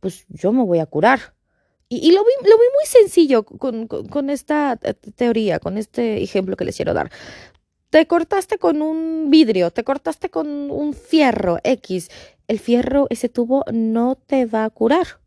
pues 0.00 0.24
yo 0.30 0.50
me 0.50 0.64
voy 0.64 0.78
a 0.78 0.86
curar. 0.86 1.34
Y, 1.90 2.10
lo, 2.12 2.24
vi, 2.24 2.30
lo 2.48 2.56
vi 2.56 2.64
muy 2.74 2.86
sencillo 2.86 3.42
con, 3.42 3.86
con, 3.86 4.30
esta 4.30 4.80
teoría, 5.14 5.58
con 5.58 5.76
este 5.76 6.22
ejemplo 6.22 6.56
que 6.56 6.64
les 6.64 6.74
quiero 6.74 6.94
dar. 6.94 7.10
Te 7.90 8.06
cortaste 8.06 8.56
con 8.56 8.80
un 8.80 9.28
vidrio, 9.28 9.70
te 9.72 9.84
cortaste 9.84 10.30
con 10.30 10.70
un 10.70 10.94
fierro 10.94 11.58
X. 11.62 12.08
El 12.48 12.58
fierro, 12.58 13.08
ese 13.10 13.28
tubo, 13.28 13.62
no 13.70 14.16
te 14.16 14.46
va 14.46 14.64
a 14.64 14.70
curar 14.70 15.20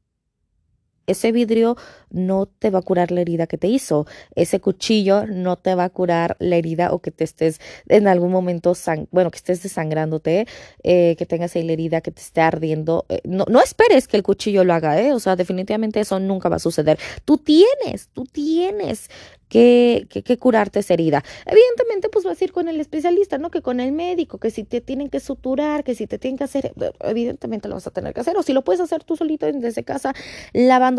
ese 1.11 1.31
vidrio 1.31 1.75
no 2.09 2.45
te 2.45 2.69
va 2.69 2.79
a 2.79 2.81
curar 2.81 3.11
la 3.11 3.21
herida 3.21 3.47
que 3.47 3.57
te 3.57 3.67
hizo. 3.67 4.06
Ese 4.35 4.59
cuchillo 4.59 5.25
no 5.27 5.57
te 5.57 5.75
va 5.75 5.85
a 5.85 5.89
curar 5.89 6.35
la 6.39 6.56
herida 6.56 6.91
o 6.94 7.00
que 7.00 7.11
te 7.11 7.23
estés 7.23 7.59
en 7.88 8.07
algún 8.07 8.31
momento, 8.31 8.73
bueno, 9.11 9.31
que 9.31 9.38
estés 9.38 9.63
desangrándote, 9.63 10.47
eh, 10.83 11.15
que 11.17 11.25
tengas 11.25 11.56
ahí 11.56 11.63
la 11.63 11.73
herida 11.73 12.01
que 12.01 12.11
te 12.11 12.21
esté 12.21 12.41
ardiendo. 12.41 13.06
Eh, 13.09 13.21
no, 13.23 13.45
no 13.50 13.61
esperes 13.61 14.07
que 14.07 14.17
el 14.17 14.23
cuchillo 14.23 14.63
lo 14.63 14.73
haga, 14.73 15.00
¿eh? 15.01 15.13
O 15.13 15.19
sea, 15.19 15.35
definitivamente 15.35 16.00
eso 16.00 16.19
nunca 16.19 16.50
va 16.50 16.57
a 16.57 16.59
suceder. 16.59 17.00
Tú 17.25 17.38
tienes, 17.38 18.09
tú 18.13 18.25
tienes 18.25 19.09
que, 19.50 20.07
que, 20.09 20.38
curarte 20.38 20.79
esa 20.79 20.94
herida. 20.94 21.23
Evidentemente, 21.45 22.07
pues 22.09 22.23
vas 22.23 22.39
a 22.39 22.44
ir 22.44 22.51
con 22.51 22.69
el 22.69 22.79
especialista, 22.79 23.38
¿no? 23.39 23.50
Que 23.50 23.62
con 23.62 23.79
el 23.79 23.91
médico, 23.91 24.38
que 24.38 24.51
si 24.51 24.63
te 24.63 24.79
tienen 24.79 25.10
que 25.10 25.19
suturar, 25.19 25.84
que 25.84 25.95
si 25.95 26.07
te 26.07 26.19
tienen 26.19 26.38
que 26.38 26.43
hacer, 26.43 26.72
evidentemente 27.01 27.67
lo 27.67 27.75
vas 27.75 27.88
a 27.88 27.91
tener 27.91 28.13
que 28.13 28.22
hacer. 28.22 28.38
O 28.38 28.43
si 28.43 28.53
lo 28.53 28.63
puedes 28.63 28.79
hacer 28.79 29.03
tú 29.03 29.15
solito 29.15 29.48
desde 29.51 29.84
casa, 29.84 30.13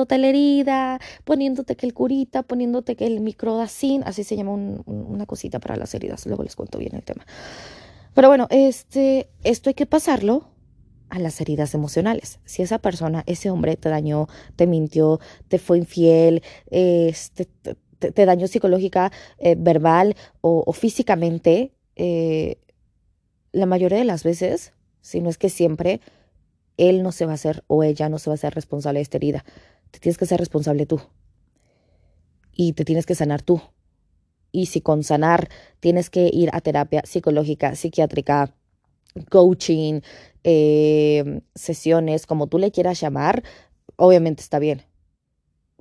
lavándote 0.00 0.18
la 0.18 0.28
herida, 0.28 1.00
poniéndote 1.24 1.76
que 1.76 1.86
el 1.86 1.94
curita, 1.94 2.42
poniéndote 2.42 2.96
que 2.96 3.06
el 3.06 3.20
microdacin, 3.20 4.02
así 4.04 4.24
se 4.24 4.36
llama 4.36 4.52
una 4.52 5.26
cosita 5.26 5.58
para 5.58 5.76
las 5.76 5.94
heridas. 5.94 6.26
Luego 6.26 6.42
les 6.42 6.56
cuento 6.56 6.78
bien 6.78 6.94
el 6.94 7.02
tema. 7.02 7.26
Pero 8.14 8.28
bueno, 8.28 8.46
este, 8.50 9.28
esto 9.44 9.70
hay 9.70 9.74
que 9.74 9.86
pasarlo 9.86 10.48
a 11.10 11.18
las 11.18 11.40
heridas 11.40 11.74
emocionales. 11.74 12.38
Si 12.44 12.62
esa 12.62 12.78
persona, 12.78 13.24
ese 13.26 13.50
hombre 13.50 13.76
te 13.76 13.88
dañó, 13.88 14.28
te 14.56 14.66
mintió, 14.66 15.20
te 15.48 15.58
fue 15.58 15.78
infiel, 15.78 16.42
este, 16.70 17.46
te, 17.98 18.26
daño 18.26 18.46
psicológica, 18.46 19.12
eh, 19.38 19.56
verbal 19.58 20.14
o, 20.40 20.72
físicamente, 20.72 21.72
eh, 21.96 22.58
la 23.52 23.66
mayoría 23.66 23.98
de 23.98 24.04
las 24.04 24.22
veces, 24.22 24.72
si 25.02 25.20
no 25.20 25.28
es 25.28 25.36
que 25.36 25.50
siempre, 25.50 26.00
él 26.76 27.02
no 27.02 27.12
se 27.12 27.26
va 27.26 27.32
a 27.32 27.34
hacer 27.34 27.64
o 27.66 27.82
ella 27.82 28.08
no 28.08 28.18
se 28.18 28.30
va 28.30 28.34
a 28.34 28.36
hacer 28.36 28.54
responsable 28.54 28.98
de 28.98 29.02
esta 29.02 29.18
herida. 29.18 29.44
Te 29.90 29.98
tienes 29.98 30.18
que 30.18 30.26
ser 30.26 30.40
responsable 30.40 30.86
tú. 30.86 31.00
Y 32.52 32.72
te 32.74 32.84
tienes 32.84 33.06
que 33.06 33.14
sanar 33.14 33.42
tú. 33.42 33.60
Y 34.52 34.66
si 34.66 34.80
con 34.80 35.04
sanar 35.04 35.48
tienes 35.80 36.10
que 36.10 36.30
ir 36.32 36.50
a 36.52 36.60
terapia 36.60 37.02
psicológica, 37.04 37.74
psiquiátrica, 37.76 38.54
coaching, 39.30 40.00
eh, 40.44 41.42
sesiones, 41.54 42.26
como 42.26 42.48
tú 42.48 42.58
le 42.58 42.70
quieras 42.70 43.00
llamar, 43.00 43.42
obviamente 43.96 44.42
está 44.42 44.58
bien 44.58 44.89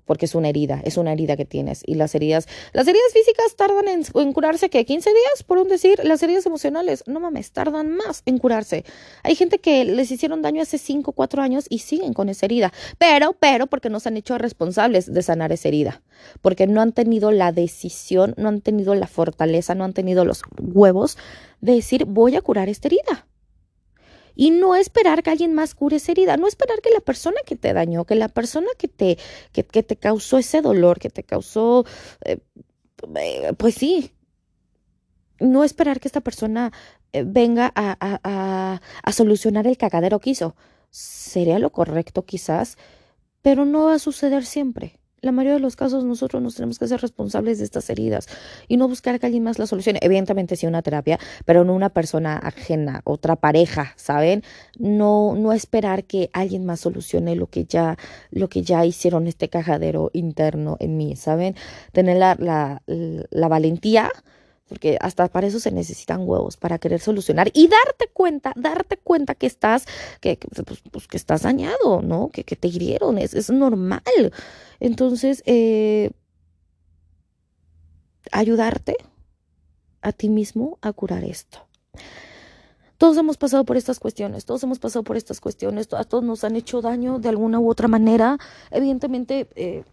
porque 0.10 0.26
es 0.26 0.34
una 0.34 0.50
herida, 0.50 0.82
es 0.86 0.98
una 0.98 1.14
herida 1.14 1.38
que 1.38 1.46
tienes. 1.46 1.84
Y 1.86 1.94
las 1.94 2.16
heridas, 2.16 2.48
las 2.74 2.88
heridas 2.88 3.14
físicas 3.14 3.56
tardan 3.56 3.86
en, 3.88 4.34
curarse, 4.34 4.68
¿qué? 4.68 4.84
¿15 4.84 5.04
días? 5.04 5.44
Por 5.46 5.60
un 5.60 5.68
decir, 5.68 6.00
las 6.04 6.24
heridas 6.24 6.48
emocionales, 6.48 7.04
no 7.06 7.20
mames, 7.20 7.52
tardan 7.52 7.96
más 7.96 8.24
en 8.26 8.40
curarse. 8.40 8.86
Hay 9.22 9.36
gente 9.36 9.60
que 9.60 9.86
les 9.86 10.10
hicieron 10.10 10.42
daño 10.42 10.64
hace 10.64 10.80
5, 10.80 11.12
4 11.12 11.44
años 11.44 11.68
y 11.70 11.78
siguen 11.78 12.16
con 12.16 12.28
esa 12.28 12.48
herida, 12.48 12.74
pero, 12.98 13.34
pero, 13.34 13.68
porque 13.68 13.92
no 13.92 14.00
se 14.00 14.10
han 14.10 14.18
hecho 14.18 14.36
responsables 14.40 15.14
de 15.14 15.22
sanar 15.22 15.52
esa 15.52 15.68
herida, 15.68 16.02
porque 16.42 16.66
no 16.66 16.82
han 16.82 16.92
tenido 16.92 17.32
la 17.32 17.52
decisión, 17.52 18.34
no 18.36 18.50
han 18.50 18.62
tenido 18.62 18.96
la 18.96 19.06
fortaleza, 19.06 19.76
no 19.76 19.84
han 19.84 19.94
tenido 19.94 20.26
los 20.26 20.42
huevos 20.60 21.20
de 21.62 21.76
decir, 21.76 22.06
voy 22.06 22.36
a 22.36 22.42
curar 22.42 22.68
esta 22.68 22.88
herida 22.88 23.28
y 24.40 24.52
no 24.52 24.74
esperar 24.74 25.22
que 25.22 25.32
alguien 25.32 25.54
más 25.54 25.76
cure 25.76 25.98
esa 25.98 26.14
herida, 26.14 26.38
no 26.38 26.48
esperar 26.48 26.80
que 26.80 26.90
la 26.92 27.02
persona 27.02 27.42
que 27.46 27.58
te 27.58 27.74
dañó, 27.74 28.06
que 28.06 28.16
la 28.16 28.30
persona 28.30 28.70
que 28.78 28.88
te, 28.88 29.18
que, 29.52 29.64
te 29.64 29.98
causó 29.98 30.38
ese 30.38 30.62
dolor, 30.62 30.98
que 30.98 31.10
te 31.10 31.24
causó, 31.24 31.86
eh, 32.24 32.40
eh, 33.18 33.54
pues 33.58 33.76
sí, 33.76 34.14
no 35.42 35.66
esperar 35.66 36.00
que 36.00 36.08
esta 36.08 36.22
persona 36.22 36.72
eh, 37.12 37.26
venga 37.28 37.70
a, 37.76 37.98
a, 38.00 38.82
a, 39.04 39.12
solucionar 39.12 39.68
el 39.68 39.78
cagadero 39.78 40.22
que 40.22 40.30
hizo. 40.30 40.56
Sería 40.90 41.60
lo 41.60 41.74
correcto 41.74 42.24
quizás, 42.24 42.78
pero 43.42 43.66
no 43.66 43.88
va 43.88 43.96
a 43.96 44.00
suceder 44.00 44.46
siempre. 44.46 44.99
La 45.22 45.32
mayoría 45.32 45.56
de 45.56 45.60
los 45.60 45.76
casos 45.76 46.04
nosotros 46.04 46.42
nos 46.42 46.56
tenemos 46.56 46.80
que 46.80 46.88
ser 46.88 47.02
responsables 47.02 47.60
de 47.60 47.66
estas 47.66 47.90
heridas 47.90 48.28
y 48.68 48.78
no 48.78 48.88
buscar 48.88 49.20
que 49.20 49.26
alguien 49.26 49.44
más 49.44 49.60
la 49.60 49.68
solucione. 49.68 50.00
Evidentemente 50.02 50.56
sí 50.56 50.68
una 50.68 50.82
terapia, 50.82 51.20
pero 51.46 51.64
no 51.64 51.74
una 51.74 51.90
persona 51.90 52.38
ajena, 52.38 53.02
otra 53.04 53.36
pareja, 53.36 53.94
¿saben? 53.96 54.44
No, 54.78 55.36
no 55.36 55.54
esperar 55.54 56.04
que 56.04 56.30
alguien 56.34 56.66
más 56.66 56.82
solucione 56.82 57.36
lo 57.36 57.48
que 57.48 57.66
ya, 57.66 57.98
lo 58.32 58.50
que 58.50 58.62
ya 58.62 58.86
hicieron 58.86 59.28
este 59.28 59.50
cajadero 59.50 60.10
interno 60.14 60.78
en 60.80 60.98
mí, 60.98 61.16
¿saben? 61.16 61.56
Tener 61.92 62.18
la, 62.18 62.36
la, 62.40 62.82
la 62.88 63.48
valentía 63.48 64.12
porque 64.70 64.98
hasta 65.02 65.28
para 65.28 65.48
eso 65.48 65.60
se 65.60 65.72
necesitan 65.72 66.22
huevos, 66.22 66.56
para 66.56 66.78
querer 66.78 67.02
solucionar 67.02 67.50
y 67.54 67.68
darte 67.68 68.08
cuenta, 68.14 68.54
darte 68.56 68.98
cuenta 68.98 69.36
que 69.36 69.48
estás, 69.48 69.86
que, 70.22 70.38
pues, 70.38 70.82
pues, 70.92 71.08
que 71.08 71.18
estás 71.18 71.42
dañado, 71.42 72.02
¿no? 72.02 72.30
Que, 72.30 72.44
te 72.44 72.68
hirieron, 72.68 73.18
es, 73.18 73.34
es 73.34 73.50
normal. 73.50 74.02
Entonces, 74.80 75.44
eh, 75.46 76.12
ayudarte 78.32 78.96
a 80.02 80.12
ti 80.12 80.30
mismo 80.30 80.78
a 80.82 80.94
curar 80.94 81.24
esto. 81.24 81.66
Todos 82.98 83.18
hemos 83.18 83.38
pasado 83.38 83.64
por 83.64 83.78
estas 83.78 83.98
cuestiones, 83.98 84.44
todos 84.44 84.62
hemos 84.64 84.78
pasado 84.78 85.04
por 85.04 85.16
estas 85.16 85.40
cuestiones, 85.40 85.88
a 85.94 86.04
todos 86.04 86.24
nos 86.24 86.44
han 86.44 86.58
hecho 86.58 86.82
daño 86.82 87.18
de 87.18 87.30
alguna 87.30 87.58
u 87.60 87.70
otra 87.70 87.88
manera. 87.88 88.38
Evidentemente, 88.72 89.48
eh, 89.56 89.84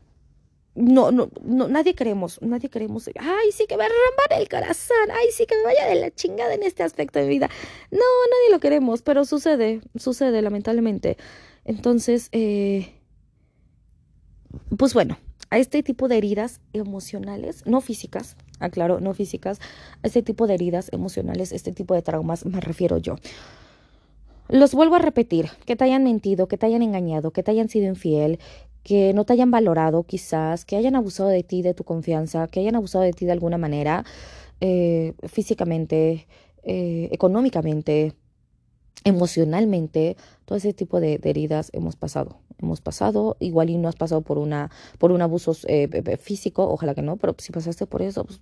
no, 0.76 1.10
no, 1.10 1.30
no, 1.42 1.68
nadie 1.68 1.94
queremos, 1.94 2.40
nadie 2.42 2.68
queremos, 2.68 3.08
ay, 3.18 3.50
sí 3.50 3.66
que 3.66 3.76
me 3.76 3.84
rompan 3.84 4.38
el 4.40 4.48
corazón, 4.48 5.10
ay, 5.10 5.28
sí 5.32 5.46
que 5.46 5.56
me 5.56 5.64
vaya 5.64 5.86
de 5.86 5.96
la 5.96 6.10
chingada 6.10 6.54
en 6.54 6.62
este 6.62 6.82
aspecto 6.82 7.18
de 7.18 7.24
mi 7.24 7.30
vida. 7.32 7.48
No, 7.90 7.98
nadie 7.98 8.52
lo 8.52 8.60
queremos, 8.60 9.02
pero 9.02 9.24
sucede, 9.24 9.80
sucede 9.96 10.42
lamentablemente. 10.42 11.16
Entonces, 11.64 12.28
eh, 12.32 12.92
pues 14.76 14.92
bueno, 14.92 15.18
a 15.50 15.58
este 15.58 15.82
tipo 15.82 16.08
de 16.08 16.18
heridas 16.18 16.60
emocionales, 16.74 17.64
no 17.66 17.80
físicas, 17.80 18.36
aclaro, 18.60 19.00
no 19.00 19.14
físicas, 19.14 19.60
a 20.02 20.06
este 20.06 20.22
tipo 20.22 20.46
de 20.46 20.54
heridas 20.54 20.90
emocionales, 20.92 21.52
este 21.52 21.72
tipo 21.72 21.94
de 21.94 22.02
traumas 22.02 22.44
me 22.44 22.60
refiero 22.60 22.98
yo. 22.98 23.16
Los 24.48 24.74
vuelvo 24.74 24.94
a 24.94 24.98
repetir, 25.00 25.48
que 25.64 25.74
te 25.74 25.84
hayan 25.84 26.04
mentido, 26.04 26.46
que 26.46 26.58
te 26.58 26.66
hayan 26.66 26.82
engañado, 26.82 27.32
que 27.32 27.42
te 27.42 27.50
hayan 27.50 27.68
sido 27.68 27.86
infiel, 27.88 28.38
que 28.86 29.12
no 29.14 29.24
te 29.24 29.32
hayan 29.32 29.50
valorado 29.50 30.04
quizás, 30.04 30.64
que 30.64 30.76
hayan 30.76 30.94
abusado 30.94 31.28
de 31.28 31.42
ti, 31.42 31.60
de 31.60 31.74
tu 31.74 31.82
confianza, 31.82 32.46
que 32.46 32.60
hayan 32.60 32.76
abusado 32.76 33.02
de 33.02 33.12
ti 33.12 33.26
de 33.26 33.32
alguna 33.32 33.58
manera, 33.58 34.04
eh, 34.60 35.14
físicamente, 35.26 36.28
eh, 36.62 37.08
económicamente, 37.10 38.14
emocionalmente, 39.02 40.16
todo 40.44 40.56
ese 40.56 40.72
tipo 40.72 41.00
de, 41.00 41.18
heridas 41.24 41.70
hemos 41.72 41.96
pasado. 41.96 42.38
Hemos 42.62 42.80
pasado, 42.80 43.36
igual 43.40 43.70
y 43.70 43.76
no 43.76 43.88
has 43.88 43.96
pasado 43.96 44.20
por 44.20 44.38
una, 44.38 44.70
por 44.98 45.10
un 45.10 45.20
abuso 45.20 45.56
eh, 45.66 46.16
físico, 46.16 46.70
ojalá 46.70 46.94
que 46.94 47.02
no, 47.02 47.16
pero 47.16 47.34
si 47.38 47.50
pasaste 47.50 47.86
por 47.86 48.02
eso, 48.02 48.24
pues 48.24 48.40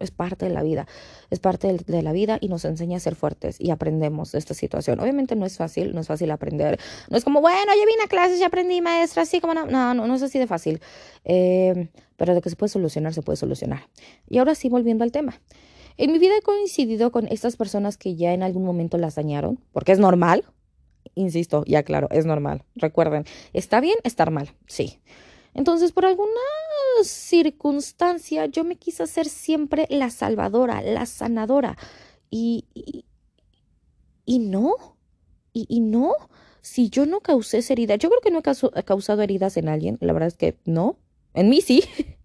es 0.00 0.10
parte 0.10 0.46
de 0.46 0.52
la 0.52 0.62
vida, 0.62 0.86
es 1.30 1.38
parte 1.38 1.72
de, 1.72 2.02
la 2.02 2.12
vida 2.12 2.38
y 2.40 2.48
nos 2.48 2.64
enseña 2.64 2.96
a 2.96 3.00
ser 3.00 3.14
fuertes 3.14 3.60
y 3.60 3.70
aprendemos 3.70 4.32
de 4.32 4.38
esta 4.38 4.54
situación. 4.54 4.98
Obviamente 4.98 5.36
no 5.36 5.46
es 5.46 5.56
fácil, 5.56 5.94
no 5.94 6.00
es 6.00 6.08
fácil 6.08 6.30
aprender, 6.30 6.80
no 7.08 7.16
es 7.16 7.24
como, 7.24 7.40
bueno, 7.40 7.72
yo 7.78 7.86
vine 7.86 8.02
a 8.04 8.08
clases 8.08 8.40
y 8.40 8.44
aprendí 8.44 8.80
maestra, 8.80 9.22
así 9.22 9.40
como 9.40 9.54
no, 9.54 9.66
no, 9.66 9.94
no, 9.94 10.14
es 10.14 10.22
así 10.22 10.38
de 10.38 10.46
fácil, 10.46 10.80
eh, 11.24 11.88
pero 12.16 12.34
de 12.34 12.40
que 12.40 12.50
se 12.50 12.56
puede 12.56 12.70
solucionar, 12.70 13.14
se 13.14 13.22
puede 13.22 13.36
solucionar. 13.36 13.88
Y 14.28 14.38
ahora 14.38 14.54
sí, 14.54 14.68
volviendo 14.68 15.04
al 15.04 15.12
tema. 15.12 15.40
En 15.96 16.12
mi 16.12 16.18
vida 16.18 16.32
he 16.38 16.42
coincidido 16.42 17.12
con 17.12 17.28
estas 17.28 17.56
personas 17.56 17.98
que 17.98 18.16
ya 18.16 18.32
en 18.32 18.42
algún 18.42 18.64
momento 18.64 18.96
las 18.96 19.16
dañaron, 19.16 19.60
porque 19.72 19.92
es 19.92 19.98
normal, 19.98 20.44
insisto, 21.14 21.62
ya 21.66 21.82
claro, 21.82 22.08
es 22.10 22.24
normal. 22.24 22.64
Recuerden, 22.74 23.24
está 23.52 23.80
bien 23.80 23.98
estar 24.02 24.30
mal, 24.30 24.54
sí. 24.66 25.00
Entonces, 25.54 25.92
por 25.92 26.04
alguna 26.06 26.30
circunstancia, 27.02 28.46
yo 28.46 28.64
me 28.64 28.76
quise 28.76 29.02
hacer 29.02 29.28
siempre 29.28 29.86
la 29.90 30.10
salvadora, 30.10 30.82
la 30.82 31.06
sanadora. 31.06 31.76
Y, 32.30 32.66
y, 34.24 34.38
no, 34.38 34.96
y, 35.52 35.80
no, 35.80 36.14
si 36.60 36.90
yo 36.90 37.06
no 37.06 37.20
causé 37.20 37.58
esa 37.58 37.72
herida, 37.72 37.96
yo 37.96 38.08
creo 38.08 38.20
que 38.20 38.30
no 38.30 38.38
he 38.38 38.84
causado 38.84 39.22
heridas 39.22 39.56
en 39.56 39.68
alguien, 39.68 39.98
la 40.00 40.12
verdad 40.12 40.28
es 40.28 40.36
que 40.36 40.56
no, 40.64 40.96
en 41.34 41.48
mí 41.48 41.60
sí, 41.60 41.82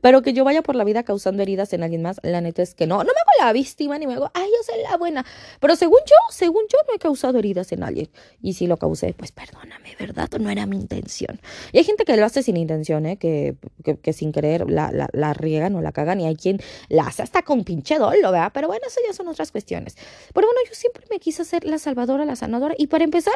Pero 0.00 0.22
que 0.22 0.32
yo 0.32 0.44
vaya 0.44 0.62
por 0.62 0.74
la 0.74 0.84
vida 0.84 1.04
causando 1.04 1.42
heridas 1.42 1.72
en 1.72 1.82
alguien 1.82 2.02
más, 2.02 2.20
la 2.22 2.40
neta 2.40 2.62
es 2.62 2.74
que 2.74 2.86
no. 2.86 2.98
No 2.98 3.04
me 3.04 3.10
hago 3.10 3.46
la 3.46 3.52
víctima 3.52 3.98
ni 3.98 4.06
me 4.06 4.14
hago, 4.14 4.30
ay, 4.34 4.46
yo 4.46 4.72
soy 4.72 4.82
la 4.82 4.96
buena. 4.96 5.24
Pero 5.60 5.76
según 5.76 6.00
yo, 6.06 6.16
según 6.30 6.64
yo, 6.70 6.78
no 6.88 6.94
he 6.94 6.98
causado 6.98 7.38
heridas 7.38 7.70
en 7.72 7.82
alguien. 7.82 8.08
Y 8.42 8.54
si 8.54 8.66
lo 8.66 8.76
causé, 8.76 9.14
pues 9.14 9.32
perdóname, 9.32 9.94
¿verdad? 9.98 10.28
No 10.40 10.50
era 10.50 10.66
mi 10.66 10.76
intención. 10.76 11.40
Y 11.72 11.78
hay 11.78 11.84
gente 11.84 12.04
que 12.04 12.16
lo 12.16 12.26
hace 12.26 12.42
sin 12.42 12.56
intención, 12.56 13.06
¿eh? 13.06 13.16
Que, 13.16 13.54
que, 14.02 14.12
sin 14.12 14.32
querer 14.32 14.68
la, 14.68 14.90
la, 14.90 15.08
la, 15.12 15.34
riegan 15.34 15.74
o 15.76 15.82
la 15.82 15.92
cagan. 15.92 16.20
Y 16.20 16.26
hay 16.26 16.36
quien 16.36 16.60
la 16.88 17.06
hace 17.06 17.22
hasta 17.22 17.42
con 17.42 17.64
pinche 17.64 17.98
dolo, 17.98 18.32
¿verdad? 18.32 18.50
Pero 18.52 18.66
bueno, 18.66 18.84
eso 18.86 19.00
ya 19.06 19.12
son 19.12 19.28
otras 19.28 19.52
cuestiones. 19.52 19.96
Pero 20.32 20.48
bueno, 20.48 20.60
yo 20.68 20.74
siempre 20.74 21.04
me 21.10 21.20
quise 21.20 21.42
hacer 21.42 21.64
la 21.64 21.78
salvadora, 21.78 22.24
la 22.24 22.36
sanadora. 22.36 22.74
Y 22.76 22.88
para 22.88 23.04
empezar, 23.04 23.34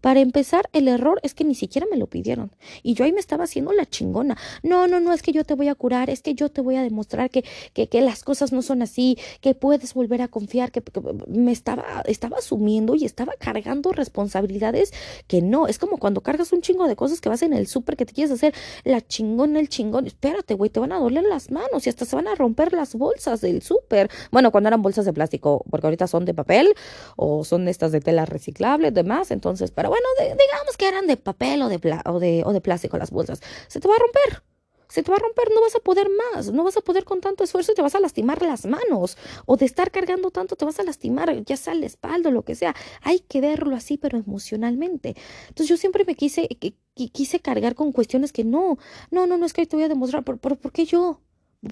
para 0.00 0.20
empezar, 0.20 0.68
el 0.72 0.86
error 0.86 1.18
es 1.22 1.34
que 1.34 1.44
ni 1.44 1.54
siquiera 1.54 1.86
me 1.90 1.96
lo 1.96 2.06
pidieron. 2.06 2.52
Y 2.82 2.94
yo 2.94 3.04
ahí 3.04 3.12
me 3.12 3.20
estaba 3.20 3.44
haciendo 3.44 3.72
la 3.72 3.86
chingona. 3.86 4.36
No, 4.62 4.86
no, 4.86 5.00
no, 5.00 5.12
es 5.12 5.22
que 5.22 5.32
yo 5.32 5.44
te 5.44 5.55
voy 5.56 5.68
a 5.68 5.74
curar, 5.74 6.10
es 6.10 6.22
que 6.22 6.34
yo 6.34 6.48
te 6.48 6.60
voy 6.60 6.76
a 6.76 6.82
demostrar 6.82 7.30
que, 7.30 7.44
que, 7.72 7.88
que 7.88 8.00
las 8.00 8.22
cosas 8.22 8.52
no 8.52 8.62
son 8.62 8.82
así, 8.82 9.18
que 9.40 9.54
puedes 9.54 9.94
volver 9.94 10.22
a 10.22 10.28
confiar, 10.28 10.70
que, 10.70 10.82
me 11.28 11.52
estaba, 11.52 12.02
estaba 12.06 12.38
asumiendo 12.38 12.94
y 12.94 13.04
estaba 13.04 13.32
cargando 13.38 13.92
responsabilidades 13.92 14.92
que 15.26 15.42
no. 15.42 15.66
Es 15.66 15.78
como 15.78 15.98
cuando 15.98 16.20
cargas 16.20 16.52
un 16.52 16.60
chingo 16.60 16.86
de 16.86 16.96
cosas 16.96 17.20
que 17.20 17.28
vas 17.28 17.42
en 17.42 17.52
el 17.52 17.66
súper, 17.66 17.96
que 17.96 18.06
te 18.06 18.12
quieres 18.12 18.32
hacer 18.32 18.54
la 18.84 19.00
chingón, 19.00 19.56
el 19.56 19.68
chingón. 19.68 20.06
Espérate, 20.06 20.54
güey, 20.54 20.70
te 20.70 20.80
van 20.80 20.92
a 20.92 20.98
doler 20.98 21.24
las 21.24 21.50
manos 21.50 21.86
y 21.86 21.90
hasta 21.90 22.04
se 22.04 22.16
van 22.16 22.28
a 22.28 22.34
romper 22.34 22.72
las 22.72 22.94
bolsas 22.94 23.40
del 23.40 23.62
súper. 23.62 24.10
Bueno, 24.30 24.52
cuando 24.52 24.68
eran 24.68 24.82
bolsas 24.82 25.04
de 25.04 25.12
plástico, 25.12 25.64
porque 25.70 25.86
ahorita 25.86 26.06
son 26.06 26.24
de 26.24 26.34
papel 26.34 26.74
o 27.16 27.44
son 27.44 27.68
estas 27.68 27.92
de 27.92 28.00
tela 28.00 28.26
reciclable, 28.26 28.90
demás. 28.90 29.30
Entonces, 29.30 29.70
pero 29.70 29.88
bueno, 29.88 30.06
digamos 30.18 30.76
que 30.76 30.88
eran 30.88 31.06
de 31.06 31.16
papel 31.16 31.62
o 31.62 31.68
de, 31.68 31.80
o 32.04 32.18
de, 32.20 32.42
o 32.44 32.52
de 32.52 32.60
plástico 32.60 32.98
las 32.98 33.10
bolsas. 33.10 33.40
Se 33.68 33.80
te 33.80 33.88
va 33.88 33.94
a 33.94 33.98
romper 33.98 34.42
se 34.88 35.02
te 35.02 35.10
va 35.10 35.16
a 35.16 35.20
romper, 35.20 35.48
no 35.54 35.60
vas 35.60 35.74
a 35.74 35.80
poder 35.80 36.08
más, 36.34 36.52
no 36.52 36.64
vas 36.64 36.76
a 36.76 36.80
poder 36.80 37.04
con 37.04 37.20
tanto 37.20 37.44
esfuerzo 37.44 37.74
te 37.74 37.82
vas 37.82 37.94
a 37.94 38.00
lastimar 38.00 38.42
las 38.42 38.66
manos, 38.66 39.16
o 39.46 39.56
de 39.56 39.66
estar 39.66 39.90
cargando 39.90 40.30
tanto 40.30 40.56
te 40.56 40.64
vas 40.64 40.78
a 40.80 40.84
lastimar, 40.84 41.44
ya 41.44 41.56
sea 41.56 41.74
la 41.74 41.86
espalda 41.86 42.30
lo 42.30 42.42
que 42.42 42.54
sea. 42.54 42.74
Hay 43.02 43.20
que 43.20 43.40
verlo 43.40 43.76
así, 43.76 43.98
pero 43.98 44.18
emocionalmente. 44.18 45.16
Entonces 45.48 45.68
yo 45.68 45.76
siempre 45.76 46.04
me 46.04 46.14
quise, 46.14 46.48
quise 46.94 47.40
cargar 47.40 47.74
con 47.74 47.92
cuestiones 47.92 48.32
que 48.32 48.44
no, 48.44 48.78
no, 49.10 49.26
no, 49.26 49.36
no 49.38 49.46
es 49.46 49.52
que 49.52 49.66
te 49.66 49.76
voy 49.76 49.84
a 49.84 49.88
demostrar, 49.88 50.24
¿por, 50.24 50.38
por, 50.38 50.56
¿por 50.56 50.72
qué 50.72 50.84
yo? 50.84 51.20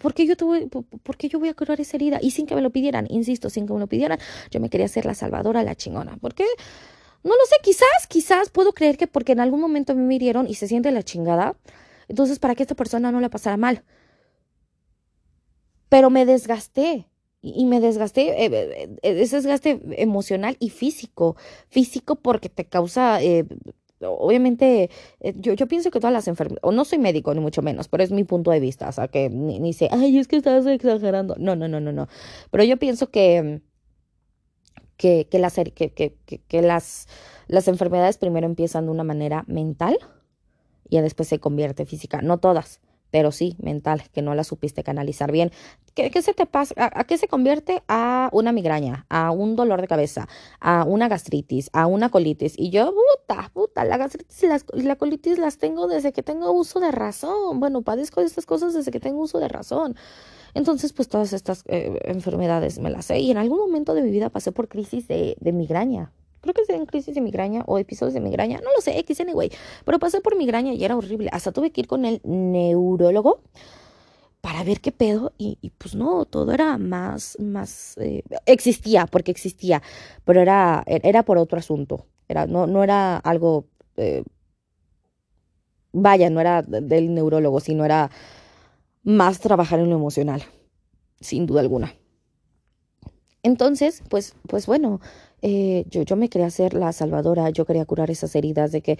¿Por 0.00 0.14
qué, 0.14 0.26
yo 0.26 0.36
te 0.36 0.44
voy, 0.44 0.66
por, 0.66 1.18
yo 1.18 1.38
voy 1.38 1.48
a 1.48 1.54
curar 1.54 1.80
esa 1.80 1.96
herida? 1.96 2.18
Y 2.20 2.32
sin 2.32 2.46
que 2.46 2.54
me 2.54 2.62
lo 2.62 2.70
pidieran, 2.70 3.06
insisto, 3.10 3.50
sin 3.50 3.66
que 3.66 3.72
me 3.72 3.78
lo 3.78 3.86
pidieran, 3.86 4.18
yo 4.50 4.60
me 4.60 4.70
quería 4.70 4.86
hacer 4.86 5.04
la 5.04 5.14
salvadora, 5.14 5.62
la 5.62 5.74
chingona. 5.74 6.16
¿Por 6.16 6.34
qué? 6.34 6.46
No 7.22 7.30
lo 7.30 7.46
sé, 7.46 7.56
quizás, 7.62 8.06
quizás 8.08 8.50
puedo 8.50 8.72
creer 8.72 8.96
que 8.96 9.06
porque 9.06 9.32
en 9.32 9.40
algún 9.40 9.60
momento 9.60 9.94
me 9.94 10.14
hirieron 10.14 10.48
y 10.48 10.54
se 10.54 10.68
siente 10.68 10.90
la 10.90 11.02
chingada, 11.02 11.56
entonces, 12.08 12.38
para 12.38 12.54
que 12.54 12.62
esta 12.62 12.74
persona 12.74 13.12
no 13.12 13.20
le 13.20 13.30
pasara 13.30 13.56
mal. 13.56 13.84
Pero 15.88 16.10
me 16.10 16.26
desgasté. 16.26 17.08
Y 17.46 17.66
me 17.66 17.78
desgasté, 17.78 18.44
eh, 18.44 18.48
eh, 18.50 18.96
eh, 19.02 19.14
desgaste 19.14 19.78
emocional 19.98 20.56
y 20.58 20.70
físico. 20.70 21.36
Físico 21.68 22.16
porque 22.16 22.48
te 22.48 22.64
causa, 22.64 23.18
obviamente, 24.00 24.88
yo, 25.20 25.52
yo 25.52 25.68
pienso 25.68 25.90
que 25.90 26.00
todas 26.00 26.12
las 26.14 26.26
enfermedades, 26.26 26.64
o 26.64 26.72
no 26.72 26.86
soy 26.86 26.98
médico 26.98 27.34
ni 27.34 27.40
mucho 27.40 27.60
menos, 27.60 27.88
pero 27.88 28.02
es 28.02 28.12
mi 28.12 28.24
punto 28.24 28.50
de 28.50 28.60
vista, 28.60 28.88
o 28.88 28.92
sea, 28.92 29.08
que 29.08 29.28
ni, 29.28 29.72
sé, 29.74 29.88
ay, 29.92 30.16
es 30.18 30.26
que 30.26 30.36
estás 30.36 30.66
exagerando. 30.66 31.36
No, 31.38 31.54
no, 31.54 31.68
no, 31.68 31.80
no, 31.80 31.92
no. 31.92 32.08
Pero 32.50 32.64
yo 32.64 32.78
pienso 32.78 33.10
que, 33.10 33.60
que, 34.96 35.28
que, 35.30 35.38
las, 35.38 35.54
que 35.54 36.62
las, 36.62 37.08
las 37.46 37.68
enfermedades 37.68 38.16
primero 38.16 38.46
empiezan 38.46 38.86
de 38.86 38.90
una 38.90 39.04
manera 39.04 39.44
mental 39.48 39.98
y 40.88 41.00
después 41.00 41.28
se 41.28 41.38
convierte 41.40 41.86
física. 41.86 42.22
No 42.22 42.38
todas, 42.38 42.80
pero 43.14 43.30
sí 43.30 43.56
mental, 43.62 44.02
que 44.12 44.22
no 44.22 44.34
la 44.34 44.42
supiste 44.42 44.82
canalizar 44.82 45.30
bien. 45.30 45.52
¿Qué, 45.94 46.10
qué 46.10 46.20
se 46.20 46.34
te 46.34 46.46
pasa? 46.46 46.74
¿A, 46.76 47.04
qué 47.04 47.16
se 47.16 47.28
convierte? 47.28 47.84
A 47.86 48.28
una 48.32 48.50
migraña, 48.50 49.06
a 49.08 49.30
un 49.30 49.54
dolor 49.54 49.80
de 49.80 49.86
cabeza, 49.86 50.26
a 50.58 50.82
una 50.84 51.06
gastritis, 51.06 51.70
a 51.72 51.86
una 51.86 52.08
colitis. 52.08 52.54
Y 52.58 52.70
yo, 52.70 52.92
puta, 52.92 53.52
puta, 53.54 53.84
la 53.84 53.98
gastritis 53.98 54.42
y 54.42 54.82
la, 54.82 54.96
colitis 54.96 55.38
las 55.38 55.58
tengo 55.58 55.86
desde 55.86 56.12
que 56.12 56.24
tengo 56.24 56.50
uso 56.50 56.80
de 56.80 56.90
razón. 56.90 57.60
Bueno, 57.60 57.82
padezco 57.82 58.20
de 58.20 58.26
estas 58.26 58.46
cosas 58.46 58.74
desde 58.74 58.90
que 58.90 58.98
tengo 58.98 59.20
uso 59.22 59.38
de 59.38 59.46
razón. 59.46 59.94
Entonces, 60.54 60.92
pues 60.92 61.08
todas 61.08 61.32
estas 61.32 61.62
eh, 61.68 61.96
enfermedades 62.06 62.80
me 62.80 62.90
las 62.90 63.06
sé. 63.06 63.20
Y 63.20 63.30
en 63.30 63.36
algún 63.36 63.60
momento 63.60 63.94
de 63.94 64.02
mi 64.02 64.10
vida 64.10 64.28
pasé 64.28 64.50
por 64.50 64.66
crisis 64.66 65.06
de, 65.06 65.36
de 65.38 65.52
migraña 65.52 66.10
creo 66.52 66.66
que 66.66 66.74
en 66.74 66.86
crisis 66.86 67.14
de 67.14 67.20
migraña 67.20 67.62
o 67.66 67.78
episodios 67.78 68.14
de 68.14 68.20
migraña, 68.20 68.60
no 68.62 68.70
lo 68.74 68.80
sé, 68.80 68.98
X 68.98 69.20
anyway, 69.20 69.50
pero 69.84 69.98
pasé 69.98 70.20
por 70.20 70.36
migraña 70.36 70.72
y 70.72 70.84
era 70.84 70.96
horrible, 70.96 71.28
hasta 71.32 71.52
tuve 71.52 71.70
que 71.70 71.82
ir 71.82 71.86
con 71.86 72.04
el 72.04 72.20
neurólogo 72.24 73.40
para 74.40 74.62
ver 74.62 74.80
qué 74.80 74.92
pedo 74.92 75.32
y, 75.38 75.72
pues 75.78 75.94
no, 75.94 76.26
todo 76.26 76.52
era 76.52 76.76
más, 76.76 77.38
más, 77.40 77.96
eh, 77.96 78.22
existía, 78.44 79.06
porque 79.06 79.30
existía, 79.30 79.82
pero 80.24 80.42
era, 80.42 80.82
era 80.86 81.22
por 81.22 81.38
otro 81.38 81.58
asunto, 81.58 82.06
era, 82.28 82.46
no, 82.46 82.66
no 82.66 82.84
era 82.84 83.16
algo, 83.16 83.66
eh, 83.96 84.22
vaya, 85.92 86.28
no 86.28 86.40
era 86.40 86.60
del 86.60 87.14
neurólogo, 87.14 87.60
sino 87.60 87.86
era 87.86 88.10
más 89.02 89.40
trabajar 89.40 89.80
en 89.80 89.88
lo 89.88 89.96
emocional, 89.96 90.42
sin 91.20 91.46
duda 91.46 91.60
alguna. 91.60 91.94
Entonces, 93.42 94.02
pues, 94.08 94.34
pues 94.48 94.66
bueno, 94.66 95.00
eh, 95.46 95.84
yo, 95.90 96.00
yo 96.04 96.16
me 96.16 96.30
quería 96.30 96.46
hacer 96.46 96.72
la 96.72 96.90
salvadora, 96.94 97.50
yo 97.50 97.66
quería 97.66 97.84
curar 97.84 98.10
esas 98.10 98.34
heridas 98.34 98.72
de 98.72 98.80
que 98.80 98.98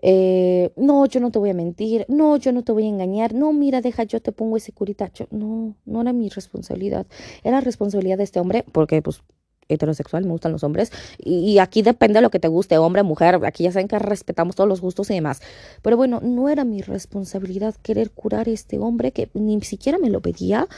eh, 0.00 0.72
no, 0.74 1.04
yo 1.04 1.20
no 1.20 1.30
te 1.30 1.38
voy 1.38 1.50
a 1.50 1.54
mentir, 1.54 2.06
no, 2.08 2.38
yo 2.38 2.50
no 2.50 2.64
te 2.64 2.72
voy 2.72 2.84
a 2.84 2.88
engañar, 2.88 3.34
no, 3.34 3.52
mira, 3.52 3.82
deja, 3.82 4.04
yo 4.04 4.22
te 4.22 4.32
pongo 4.32 4.56
ese 4.56 4.72
curitacho. 4.72 5.28
No, 5.30 5.74
no 5.84 6.00
era 6.00 6.14
mi 6.14 6.30
responsabilidad, 6.30 7.06
era 7.44 7.60
responsabilidad 7.60 8.16
de 8.16 8.24
este 8.24 8.40
hombre, 8.40 8.64
porque 8.72 9.02
pues 9.02 9.22
heterosexual, 9.68 10.24
me 10.24 10.30
gustan 10.30 10.52
los 10.52 10.64
hombres, 10.64 10.92
y, 11.18 11.58
aquí 11.58 11.82
depende 11.82 12.18
de 12.18 12.22
lo 12.22 12.30
que 12.30 12.40
te 12.40 12.48
guste, 12.48 12.78
hombre, 12.78 13.02
mujer, 13.02 13.38
aquí 13.44 13.64
ya 13.64 13.72
saben 13.72 13.88
que 13.88 13.98
respetamos 13.98 14.56
todos 14.56 14.68
los 14.68 14.80
gustos 14.80 15.10
y 15.10 15.14
demás. 15.14 15.42
Pero 15.82 15.98
bueno, 15.98 16.20
no 16.22 16.48
era 16.48 16.64
mi 16.64 16.80
responsabilidad 16.80 17.74
querer 17.82 18.12
curar 18.12 18.48
a 18.48 18.50
este 18.50 18.78
hombre 18.78 19.12
que 19.12 19.28
ni 19.34 19.60
siquiera 19.60 19.98
me 19.98 20.08
lo 20.08 20.20
pedía 20.22 20.68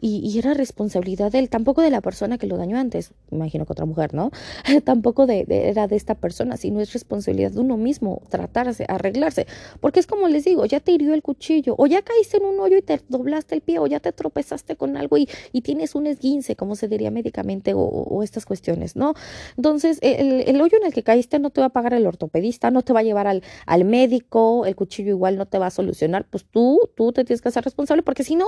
y, 0.00 0.38
era 0.38 0.52
responsabilidad 0.52 1.32
de 1.32 1.38
él, 1.38 1.48
tampoco 1.48 1.80
de 1.80 1.90
la 1.90 2.00
persona 2.00 2.36
que 2.36 2.46
lo 2.46 2.56
dañó 2.56 2.76
antes, 2.76 3.12
imagino 3.30 3.64
que 3.64 3.72
otra 3.72 3.86
mujer, 3.86 4.12
¿no? 4.12 4.30
tampoco 4.84 5.26
de, 5.26 5.46
era 5.48 5.86
de 5.88 5.96
esta 5.96 6.14
persona, 6.14 6.56
sino 6.56 6.80
es 6.80 6.92
responsabilidad 6.92 7.52
de 7.52 7.60
uno 7.60 7.76
mismo 7.76 8.20
tratarse, 8.28 8.84
arreglarse, 8.88 9.46
porque 9.80 10.00
es 10.00 10.06
como 10.06 10.28
les 10.28 10.44
digo, 10.44 10.66
ya 10.66 10.80
te 10.80 10.92
hirió 10.92 11.14
el 11.14 11.22
cuchillo, 11.22 11.74
o 11.78 11.86
ya 11.86 12.02
caíste 12.02 12.36
en 12.36 12.44
un 12.44 12.60
hoyo 12.60 12.76
y 12.76 12.82
te 12.82 13.00
doblaste 13.08 13.54
el 13.54 13.60
pie, 13.62 13.78
o 13.78 13.86
ya 13.86 14.00
te 14.00 14.12
tropezaste 14.12 14.76
con 14.76 14.96
algo 14.96 15.16
y, 15.16 15.28
y 15.52 15.62
tienes 15.62 15.94
un 15.94 16.06
esguince, 16.06 16.56
como 16.56 16.76
se 16.76 16.88
diría 16.88 17.10
médicamente, 17.10 17.72
o, 17.74 18.22
estas 18.22 18.46
cuestiones, 18.46 18.96
¿no? 18.96 19.14
Entonces, 19.56 19.98
el, 20.00 20.44
el, 20.46 20.60
hoyo 20.60 20.78
en 20.78 20.86
el 20.86 20.94
que 20.94 21.02
caíste 21.02 21.38
no 21.38 21.50
te 21.50 21.60
va 21.60 21.68
a 21.68 21.70
pagar 21.70 21.94
el 21.94 22.06
ortopedista, 22.06 22.70
no 22.70 22.82
te 22.82 22.92
va 22.92 23.00
a 23.00 23.02
llevar 23.02 23.26
al, 23.26 23.42
al 23.66 23.84
médico, 23.84 24.64
el 24.66 24.76
cuchillo 24.76 25.10
igual 25.10 25.36
no 25.36 25.46
te 25.46 25.58
va 25.58 25.66
a 25.66 25.70
solucionar, 25.70 26.26
pues 26.28 26.44
tú, 26.44 26.90
tú 26.94 27.12
te 27.12 27.24
tienes 27.24 27.42
que 27.42 27.48
hacer 27.48 27.64
responsable, 27.64 28.02
porque 28.02 28.24
si 28.24 28.36
no, 28.36 28.46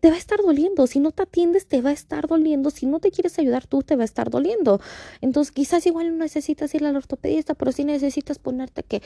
te 0.00 0.08
va 0.08 0.14
a 0.14 0.18
estar 0.18 0.40
doliendo 0.40 0.67
si 0.86 1.00
no 1.00 1.10
te 1.10 1.22
atiendes, 1.22 1.66
te 1.66 1.82
va 1.82 1.90
a 1.90 1.92
estar 1.92 2.26
doliendo. 2.26 2.70
Si 2.70 2.86
no 2.86 3.00
te 3.00 3.10
quieres 3.10 3.38
ayudar 3.38 3.66
tú, 3.66 3.82
te 3.82 3.96
va 3.96 4.02
a 4.02 4.04
estar 4.04 4.30
doliendo. 4.30 4.80
Entonces, 5.20 5.52
quizás 5.52 5.86
igual 5.86 6.10
no 6.10 6.24
necesitas 6.24 6.74
ir 6.74 6.84
al 6.84 6.96
ortopedista, 6.96 7.54
pero 7.54 7.72
sí 7.72 7.84
necesitas 7.84 8.38
ponerte 8.38 8.82
que, 8.82 9.02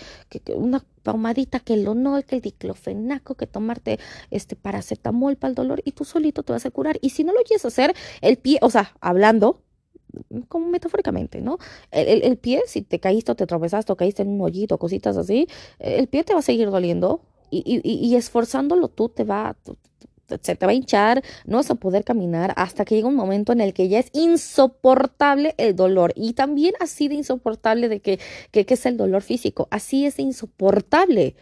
una 0.55 0.85
pomadita, 1.03 1.61
que 1.61 1.75
el 1.75 1.87
onol, 1.89 2.25
que 2.25 2.37
el 2.37 2.43
diclofenaco, 2.43 3.35
que 3.35 3.47
tomarte 3.47 3.99
este 4.31 4.57
paracetamol 4.57 5.37
para 5.37 5.51
el 5.51 5.55
dolor 5.55 5.83
y 5.85 5.93
tú 5.93 6.05
solito 6.05 6.43
te 6.43 6.53
vas 6.53 6.67
a 6.67 6.71
curar. 6.71 6.99
Y 7.01 7.11
si 7.11 7.25
no 7.25 7.33
lo 7.33 7.43
quieres 7.43 7.65
hacer, 7.65 7.95
el 8.21 8.37
pie, 8.37 8.59
o 8.63 8.71
sea, 8.71 8.95
hablando, 9.01 9.63
como 10.49 10.69
metafóricamente, 10.69 11.41
¿no? 11.41 11.59
El, 11.91 12.23
el, 12.23 12.37
pie, 12.37 12.63
si 12.67 12.83
te 12.83 13.01
caíste 13.01 13.33
o 13.33 13.35
te 13.35 13.47
tropezaste 13.47 13.93
o 13.93 13.97
caíste 13.97 14.23
en 14.23 14.29
un 14.29 14.41
hoyito, 14.43 14.79
cositas 14.79 15.17
así, 15.17 15.49
el 15.79 16.07
pie 16.09 16.25
te 16.25 16.35
va 16.35 16.41
a 16.41 16.43
seguir 16.43 16.71
doliendo 16.71 17.23
y, 17.51 17.63
y, 17.85 18.07
y 18.07 18.17
esforzándolo 18.17 18.89
tú 18.89 19.09
te 19.09 19.25
va, 19.25 19.57
se 20.41 20.57
te 20.57 20.67
va 20.67 20.73
a 20.73 20.75
hinchar, 20.75 21.23
no 21.45 21.59
vas 21.59 21.71
a 21.71 21.75
poder 21.75 22.05
caminar 22.05 22.53
hasta 22.57 22.85
que 22.85 22.95
llega 22.95 23.09
un 23.09 23.15
momento 23.15 23.53
en 23.53 23.61
el 23.61 23.75
que 23.75 23.89
ya 23.89 23.99
es 23.99 24.11
insoportable 24.13 25.55
el 25.59 25.77
dolor 25.77 26.13
y 26.17 26.33
también 26.35 26.75
así 26.81 27.09
de 27.09 27.17
insoportable 27.17 27.89
de 27.89 28.01
que, 28.01 28.19
que, 28.51 28.67
es 28.69 28.87
el 28.87 28.97
dolor 28.97 29.23
físico, 29.23 29.69
así 29.71 30.07
es 30.07 30.19
insoportable 30.19 31.35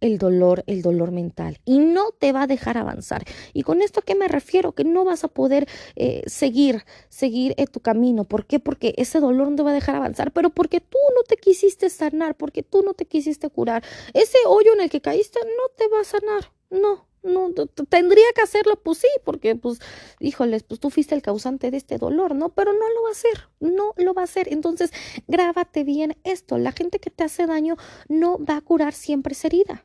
el 0.00 0.18
dolor, 0.18 0.62
el 0.66 0.82
dolor 0.82 1.10
mental 1.10 1.58
y 1.64 1.78
no 1.78 2.12
te 2.12 2.32
va 2.32 2.42
a 2.42 2.46
dejar 2.46 2.78
avanzar. 2.78 3.24
¿Y 3.52 3.62
con 3.62 3.82
esto 3.82 4.00
a 4.00 4.02
qué 4.04 4.14
me 4.14 4.28
refiero? 4.28 4.72
Que 4.72 4.84
no 4.84 5.04
vas 5.04 5.24
a 5.24 5.28
poder 5.28 5.66
eh, 5.96 6.22
seguir, 6.26 6.84
seguir 7.08 7.54
en 7.56 7.66
tu 7.66 7.80
camino. 7.80 8.24
¿Por 8.24 8.46
qué? 8.46 8.60
Porque 8.60 8.94
ese 8.96 9.18
dolor 9.18 9.50
no 9.50 9.56
te 9.56 9.62
va 9.64 9.70
a 9.70 9.74
dejar 9.74 9.96
avanzar, 9.96 10.32
pero 10.32 10.50
porque 10.50 10.80
tú 10.80 10.98
no 11.16 11.22
te 11.22 11.36
quisiste 11.36 11.90
sanar, 11.90 12.36
porque 12.36 12.62
tú 12.62 12.82
no 12.82 12.94
te 12.94 13.06
quisiste 13.06 13.50
curar. 13.50 13.82
Ese 14.14 14.38
hoyo 14.46 14.72
en 14.74 14.82
el 14.82 14.90
que 14.90 15.00
caíste 15.00 15.40
no 15.42 15.74
te 15.76 15.88
va 15.88 16.00
a 16.00 16.04
sanar. 16.04 16.52
No, 16.70 17.07
no, 17.22 17.52
tendría 17.88 18.24
que 18.34 18.42
hacerlo, 18.42 18.80
pues 18.82 18.98
sí, 18.98 19.08
porque 19.24 19.56
pues, 19.56 19.80
híjoles, 20.20 20.62
pues 20.62 20.80
tú 20.80 20.90
fuiste 20.90 21.14
el 21.14 21.22
causante 21.22 21.70
de 21.70 21.76
este 21.76 21.98
dolor, 21.98 22.34
¿no? 22.34 22.50
Pero 22.50 22.72
no 22.72 22.78
lo 22.78 23.02
va 23.02 23.08
a 23.08 23.12
hacer, 23.12 23.48
no 23.60 23.94
lo 23.96 24.14
va 24.14 24.22
a 24.22 24.24
hacer. 24.24 24.52
Entonces, 24.52 24.92
grábate 25.26 25.84
bien 25.84 26.16
esto, 26.24 26.58
la 26.58 26.72
gente 26.72 26.98
que 26.98 27.10
te 27.10 27.24
hace 27.24 27.46
daño 27.46 27.76
no 28.08 28.38
va 28.44 28.56
a 28.56 28.60
curar 28.60 28.92
siempre 28.94 29.32
esa 29.32 29.48
herida 29.48 29.84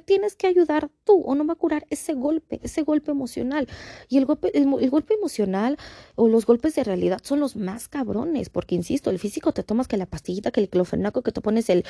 tienes 0.00 0.36
que 0.36 0.46
ayudar 0.46 0.90
tú 1.04 1.22
o 1.22 1.34
no 1.34 1.46
va 1.46 1.54
a 1.54 1.56
curar 1.56 1.86
ese 1.90 2.14
golpe, 2.14 2.60
ese 2.62 2.82
golpe 2.82 3.10
emocional. 3.10 3.68
Y 4.08 4.18
el 4.18 4.26
golpe, 4.26 4.50
emocional 5.14 5.78
o 6.16 6.28
los 6.28 6.46
golpes 6.46 6.74
de 6.74 6.84
realidad 6.84 7.20
son 7.22 7.40
los 7.40 7.56
más 7.56 7.88
cabrones, 7.88 8.48
porque 8.50 8.74
insisto, 8.74 9.10
el 9.10 9.18
físico 9.18 9.52
te 9.52 9.62
tomas 9.62 9.88
que 9.88 9.96
la 9.96 10.06
pastillita, 10.06 10.50
que 10.50 10.60
el 10.60 10.68
clofenaco, 10.68 11.22
que 11.22 11.32
te 11.32 11.40
pones 11.40 11.70
el, 11.70 11.84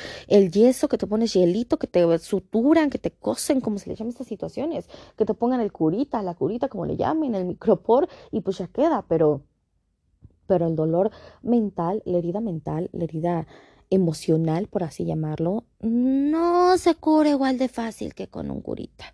yeso, 0.51 0.87
que 0.87 0.97
te 0.97 1.07
pones 1.07 1.33
hielito, 1.33 1.77
que 1.77 1.87
te 1.87 2.17
suturan, 2.19 2.89
que 2.89 2.99
te 2.99 3.11
cosen, 3.11 3.61
como 3.61 3.79
se 3.79 3.89
le 3.89 3.95
llaman 3.95 4.11
estas 4.11 4.27
situaciones, 4.27 4.87
que 5.17 5.25
te 5.25 5.33
pongan 5.33 5.61
el 5.61 5.71
curita, 5.71 6.21
la 6.21 6.35
curita, 6.35 6.67
como 6.67 6.85
le 6.85 6.97
llamen, 6.97 7.35
el 7.35 7.45
micropor, 7.45 8.07
y 8.31 8.41
pues 8.41 8.57
ya 8.57 8.67
queda, 8.67 9.05
pero, 9.07 9.43
pero 10.47 10.67
el 10.67 10.75
dolor 10.75 11.11
mental, 11.41 12.01
la 12.05 12.17
herida 12.17 12.41
mental, 12.41 12.89
la 12.93 13.03
herida 13.03 13.47
emocional, 13.89 14.67
por 14.67 14.83
así 14.83 15.05
llamarlo, 15.05 15.65
no 15.81 16.77
se 16.77 16.95
cura 16.95 17.29
igual 17.29 17.57
de 17.57 17.67
fácil 17.67 18.13
que 18.13 18.27
con 18.27 18.51
un 18.51 18.61
curita. 18.61 19.13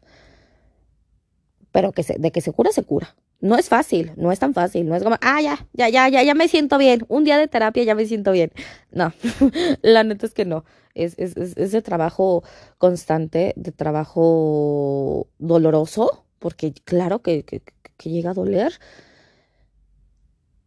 Pero 1.71 1.91
que 1.91 2.03
se, 2.03 2.17
de 2.19 2.31
que 2.31 2.41
se 2.41 2.51
cura, 2.51 2.71
se 2.71 2.83
cura. 2.83 3.15
No 3.39 3.57
es 3.57 3.69
fácil, 3.69 4.11
no 4.17 4.31
es 4.31 4.37
tan 4.39 4.53
fácil, 4.53 4.87
no 4.87 4.95
es 4.95 5.03
como, 5.03 5.17
ah, 5.21 5.41
ya, 5.41 5.65
ya, 5.73 5.89
ya, 5.89 6.07
ya, 6.09 6.21
ya 6.21 6.35
me 6.35 6.47
siento 6.47 6.77
bien, 6.77 7.05
un 7.07 7.23
día 7.23 7.39
de 7.39 7.47
terapia 7.47 7.83
ya 7.83 7.95
me 7.95 8.05
siento 8.05 8.31
bien. 8.31 8.51
No, 8.91 9.13
la 9.81 10.03
neta 10.03 10.27
es 10.27 10.33
que 10.33 10.45
no, 10.45 10.63
es, 10.93 11.15
es, 11.17 11.35
es, 11.35 11.71
de 11.71 11.81
trabajo 11.81 12.43
constante, 12.77 13.53
de 13.55 13.71
trabajo 13.71 15.27
doloroso, 15.39 16.25
porque 16.37 16.73
claro 16.73 17.23
que, 17.23 17.43
que, 17.43 17.63
que 17.97 18.09
llega 18.09 18.31
a 18.31 18.35
doler. 18.35 18.73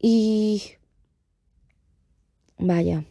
Y 0.01 0.63
vaya, 2.59 3.05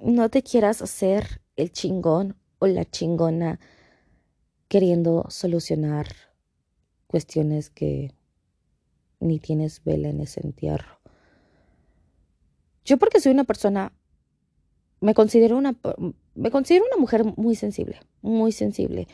no 0.00 0.28
te 0.28 0.42
quieras 0.42 0.82
hacer 0.82 1.40
el 1.56 1.72
chingón 1.72 2.36
o 2.58 2.66
la 2.66 2.84
chingona 2.84 3.58
queriendo 4.68 5.26
solucionar 5.28 6.08
cuestiones 7.06 7.70
que 7.70 8.12
ni 9.20 9.38
tienes 9.38 9.82
vela 9.84 10.08
en 10.08 10.20
ese 10.20 10.40
entierro. 10.40 11.00
Yo 12.84 12.98
porque 12.98 13.20
soy 13.20 13.32
una 13.32 13.44
persona, 13.44 13.92
me 15.00 15.14
considero 15.14 15.56
una, 15.56 15.76
me 16.34 16.50
considero 16.50 16.84
una 16.86 17.00
mujer 17.00 17.24
muy 17.36 17.54
sensible, 17.54 18.00
muy 18.20 18.52
sensible 18.52 19.08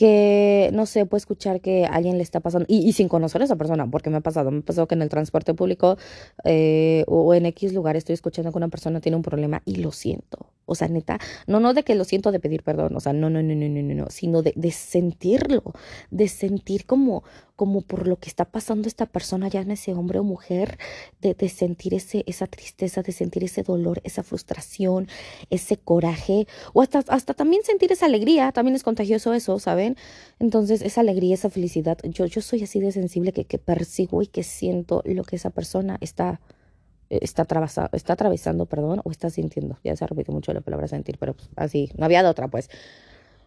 que, 0.00 0.70
no 0.72 0.86
sé, 0.86 1.04
puede 1.04 1.18
escuchar 1.18 1.60
que 1.60 1.84
alguien 1.84 2.16
le 2.16 2.22
está 2.22 2.40
pasando, 2.40 2.64
y, 2.70 2.90
sin 2.94 3.06
conocer 3.06 3.42
a 3.42 3.44
esa 3.44 3.56
persona, 3.56 3.86
porque 3.86 4.08
me 4.08 4.16
ha 4.16 4.20
pasado, 4.22 4.50
me 4.50 4.60
ha 4.60 4.62
pasado 4.62 4.88
que 4.88 4.94
en 4.94 5.02
el 5.02 5.10
transporte 5.10 5.52
público 5.52 5.98
eh, 6.44 7.04
o 7.06 7.34
en 7.34 7.44
X 7.44 7.74
lugar 7.74 7.96
estoy 7.96 8.14
escuchando 8.14 8.50
que 8.50 8.56
una 8.56 8.68
persona 8.68 9.02
tiene 9.02 9.16
un 9.16 9.22
problema 9.22 9.60
y 9.66 9.76
lo 9.76 9.92
siento. 9.92 10.46
O 10.70 10.76
sea, 10.76 10.88
neta, 10.88 11.18
no, 11.46 11.58
no 11.58 11.74
de 11.74 11.82
que 11.82 11.96
lo 11.96 12.04
siento 12.04 12.30
de 12.30 12.38
pedir 12.38 12.62
perdón, 12.62 12.94
o 12.96 13.00
sea, 13.00 13.12
no, 13.12 13.28
no, 13.28 13.42
no, 13.42 13.54
no, 13.54 13.68
no, 13.68 13.94
no, 13.94 14.06
sino 14.10 14.42
de, 14.42 14.52
de 14.54 14.70
sentirlo, 14.70 15.62
de 16.10 16.28
sentir 16.28 16.86
como, 16.86 17.24
como 17.56 17.82
por 17.82 18.06
lo 18.06 18.16
que 18.16 18.28
está 18.28 18.44
pasando 18.44 18.86
esta 18.86 19.06
persona, 19.06 19.48
ya 19.48 19.62
en 19.62 19.72
ese 19.72 19.92
hombre 19.92 20.20
o 20.20 20.24
mujer, 20.24 20.78
de, 21.20 21.34
de 21.34 21.48
sentir 21.48 21.94
ese, 21.94 22.22
esa 22.26 22.46
tristeza, 22.46 23.02
de 23.02 23.12
sentir 23.12 23.42
ese 23.42 23.62
dolor, 23.64 24.00
esa 24.04 24.22
frustración, 24.22 25.08
ese 25.50 25.76
coraje, 25.76 26.46
o 26.72 26.82
hasta, 26.82 27.00
hasta 27.08 27.34
también 27.34 27.62
sentir 27.64 27.90
esa 27.90 28.06
alegría, 28.06 28.52
también 28.52 28.76
es 28.76 28.84
contagioso 28.84 29.34
eso, 29.34 29.58
¿saben? 29.58 29.96
Entonces, 30.38 30.82
esa 30.82 31.00
alegría, 31.00 31.34
esa 31.34 31.50
felicidad, 31.50 31.98
yo, 32.04 32.26
yo 32.26 32.40
soy 32.40 32.62
así 32.62 32.78
de 32.78 32.92
sensible 32.92 33.32
que, 33.32 33.44
que 33.44 33.58
persigo 33.58 34.22
y 34.22 34.28
que 34.28 34.44
siento 34.44 35.02
lo 35.04 35.24
que 35.24 35.36
esa 35.36 35.50
persona 35.50 35.98
está 36.00 36.40
está, 37.10 37.46
está 37.92 38.12
atravesando, 38.12 38.66
perdón, 38.66 39.00
o 39.04 39.10
está 39.10 39.30
sintiendo. 39.30 39.78
Ya 39.84 39.96
se 39.96 40.06
repite 40.06 40.32
mucho 40.32 40.52
la 40.52 40.60
palabra 40.60 40.88
sentir, 40.88 41.18
pero 41.18 41.34
pues, 41.34 41.48
así, 41.56 41.90
no 41.96 42.04
había 42.04 42.22
de 42.22 42.28
otra, 42.28 42.48
pues. 42.48 42.70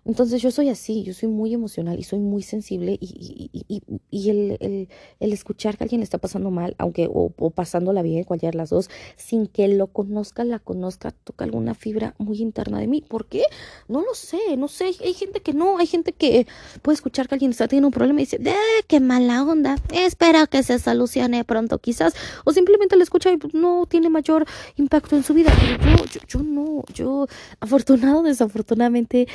Entonces 0.06 0.42
yo 0.42 0.52
soy 0.52 0.70
así, 0.70 1.04
yo 1.04 1.13
soy 1.13 1.30
muy 1.30 1.54
emocional 1.54 1.98
y 1.98 2.04
soy 2.04 2.20
muy 2.20 2.44
sensible 2.44 2.98
y, 3.00 3.50
y, 3.54 3.66
y, 3.68 3.82
y 4.12 4.30
el, 4.30 4.58
el, 4.60 4.89
el, 5.20 5.34
escuchar 5.34 5.78
que 5.78 5.86
alguien 5.86 6.02
le 6.02 6.04
está 6.04 6.18
pasando 6.18 6.52
mal, 6.52 6.76
aunque 6.78 7.08
o, 7.08 7.32
o 7.38 7.50
pasándola 7.52 8.02
bien, 8.02 8.26
cualquiera 8.26 8.52
de 8.52 8.58
las 8.58 8.70
dos, 8.70 8.89
sin 9.16 9.48
que 9.48 9.68
lo 9.70 9.88
conozca, 9.88 10.44
la 10.44 10.60
conozca, 10.60 11.12
toca 11.12 11.46
alguna 11.46 11.74
fibra 11.74 12.16
muy 12.18 12.42
interna 12.42 12.80
de 12.80 12.88
mí. 12.88 13.02
¿Por 13.02 13.28
qué? 13.28 13.44
No 13.88 14.02
lo 14.02 14.13
sé, 14.13 14.58
no 14.58 14.68
sé. 14.68 14.92
Hay 15.02 15.13
gente 15.13 15.42
que 15.42 15.54
no, 15.54 15.78
hay 15.78 15.88
gente 15.88 16.12
que 16.12 16.48
puede 16.82 16.96
escuchar 16.96 17.30
que 17.30 17.36
alguien 17.36 17.52
está 17.52 17.70
teniendo 17.70 17.88
un 17.88 17.94
problema 17.94 18.20
y 18.20 18.26
dice, 18.26 18.39
¡eh, 18.44 18.84
qué 18.88 19.00
mala 19.00 19.44
onda! 19.44 19.78
Espera 19.94 20.48
que 20.48 20.63
se 20.63 20.80
solucione 20.80 21.46
pronto 21.46 21.80
quizás. 21.80 22.13
O 22.44 22.52
simplemente 22.52 22.98
le 22.98 23.04
escucha 23.04 23.32
y 23.32 23.38
pues, 23.38 23.54
no 23.54 23.86
tiene 23.88 24.10
mayor 24.10 24.46
impacto 24.76 25.16
en 25.16 25.24
su 25.24 25.34
vida. 25.34 25.54
Pero 25.58 25.96
yo, 25.96 26.06
yo, 26.06 26.20
yo 26.28 26.44
no, 26.44 26.84
yo 26.94 27.28
afortunado, 27.62 28.24
desafortunadamente 28.24 29.28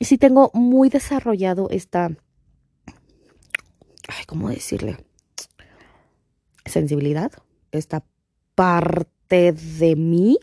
sí 0.00 0.18
tengo 0.18 0.50
muy 0.54 0.88
desarrollado 0.88 1.68
esta, 1.70 2.10
¿cómo 4.26 4.48
decirle? 4.48 4.96
Sensibilidad, 6.66 7.32
esta 7.70 8.04
parte 8.54 9.52
de 9.52 9.96
mí 9.96 10.38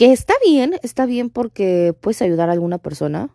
que 0.00 0.12
está 0.12 0.32
bien, 0.42 0.76
está 0.82 1.04
bien 1.04 1.28
porque 1.28 1.94
puedes 2.00 2.22
ayudar 2.22 2.48
a 2.48 2.52
alguna 2.52 2.78
persona, 2.78 3.28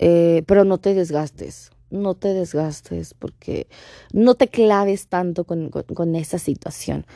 eh, 0.00 0.42
pero 0.46 0.64
no 0.64 0.78
te 0.78 0.92
desgastes, 0.92 1.70
no 1.88 2.14
te 2.16 2.34
desgastes 2.34 3.14
porque 3.14 3.68
no 4.12 4.34
te 4.34 4.48
claves 4.48 5.06
tanto 5.06 5.44
con, 5.44 6.16
esa 6.16 6.38
situación. 6.40 7.06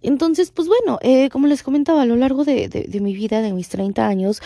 Entonces, 0.00 0.52
pues 0.52 0.68
bueno, 0.68 1.00
eh, 1.02 1.28
como 1.30 1.48
les 1.48 1.64
comentaba, 1.64 2.02
a 2.02 2.06
lo 2.06 2.14
largo 2.14 2.44
de, 2.44 2.68
de, 2.68 3.00
mi 3.00 3.14
vida, 3.14 3.42
de 3.42 3.52
mis 3.52 3.68
30 3.68 4.06
años, 4.06 4.40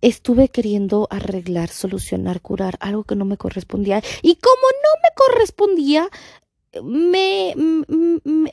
estuve 0.00 0.48
queriendo 0.48 1.06
arreglar, 1.10 1.68
solucionar, 1.68 2.40
curar 2.40 2.76
algo 2.80 3.04
que 3.04 3.16
no 3.16 3.24
me 3.24 3.36
correspondía. 3.36 4.02
Y 4.22 4.36
como 4.36 4.66
no 4.82 4.90
me 5.02 5.08
correspondía, 5.14 6.08
me, 6.82 7.54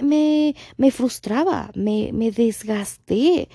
me, 0.02 0.56
me, 0.78 0.92
frustraba, 0.92 1.72
me, 1.76 2.12
me 2.14 2.32
desgasté. 2.32 3.50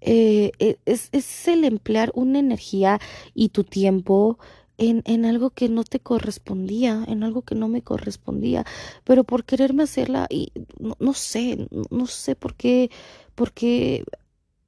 Eh, 0.00 0.52
e, 0.58 0.78
es, 0.84 1.08
es, 1.12 1.48
el 1.48 1.64
emplear 1.64 2.12
una 2.14 2.38
energía 2.38 3.00
y 3.34 3.48
tu 3.50 3.64
tiempo 3.64 4.38
en, 4.76 5.02
en, 5.06 5.24
algo 5.24 5.50
que 5.50 5.68
no 5.70 5.84
te 5.84 6.00
correspondía, 6.00 7.04
en 7.08 7.22
algo 7.22 7.42
que 7.42 7.54
no 7.54 7.68
me 7.68 7.82
correspondía, 7.82 8.66
pero 9.04 9.24
por 9.24 9.44
quererme 9.44 9.84
hacerla 9.84 10.26
y 10.28 10.52
no, 10.78 10.96
no 11.00 11.14
sé, 11.14 11.68
no 11.90 12.06
sé 12.06 12.36
por 12.36 12.54
qué, 12.54 12.90
por 13.34 13.52
qué 13.52 14.04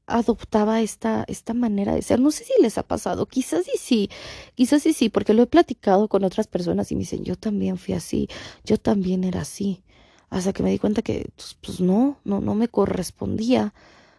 adoptaba 0.07 0.81
esta, 0.81 1.25
esta 1.29 1.55
manera 1.55 1.95
de 1.95 2.03
ser. 2.03 2.21
No 2.21 2.31
sé 2.31 2.45
si 2.45 2.53
les 2.63 2.79
ha 2.79 2.83
pasado, 2.83 3.27
quizás 3.27 3.67
y 3.73 3.79
sí, 3.79 4.11
quizás 4.55 4.87
y 4.87 4.93
sí, 4.93 5.09
porque 5.09 5.35
lo 5.35 5.43
he 5.43 5.47
platicado 5.47 6.09
con 6.09 6.25
otras 6.25 6.47
personas 6.47 6.91
y 6.93 6.95
me 6.97 7.01
dicen, 7.01 7.25
yo 7.25 7.37
también 7.37 7.79
fui 7.79 7.95
así, 7.95 8.29
yo 8.65 8.79
también 8.79 9.25
era 9.25 9.43
así, 9.43 9.83
hasta 10.31 10.53
que 10.53 10.63
me 10.63 10.71
di 10.71 10.79
cuenta 10.79 11.03
que, 11.03 11.31
pues, 11.37 11.57
pues 11.61 11.81
no, 11.81 12.19
no, 12.25 12.41
no 12.41 12.55
me 12.55 12.69
correspondía 12.69 13.75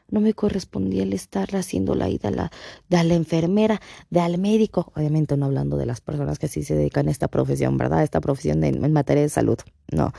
no 0.09 0.21
me 0.21 0.33
correspondía 0.33 1.03
el 1.03 1.13
estar 1.13 1.55
haciendo 1.55 1.95
la 1.95 2.09
ida 2.09 2.31
de 2.89 3.03
la 3.03 3.13
enfermera, 3.13 3.81
de 4.09 4.21
al 4.21 4.37
médico, 4.37 4.91
obviamente 4.95 5.35
no 5.35 5.45
hablando 5.45 5.77
de 5.77 5.85
las 5.85 6.01
personas 6.01 6.39
que 6.39 6.47
sí 6.47 6.63
se 6.63 6.75
dedican 6.75 7.07
a 7.07 7.11
esta 7.11 7.27
profesión, 7.27 7.77
¿verdad? 7.77 8.03
Esta 8.03 8.21
profesión 8.21 8.63
en 8.63 8.93
materia 8.93 9.23
de 9.23 9.29
salud. 9.29 9.57
No, 9.91 10.13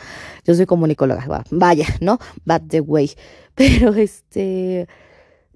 yo 0.44 0.54
soy 0.54 0.66
comunicóloga, 0.66 1.44
vaya, 1.50 1.86
¿no? 2.00 2.18
Bad 2.44 2.62
the 2.68 2.80
way. 2.80 3.10
Pero 3.54 3.94
este, 3.94 4.88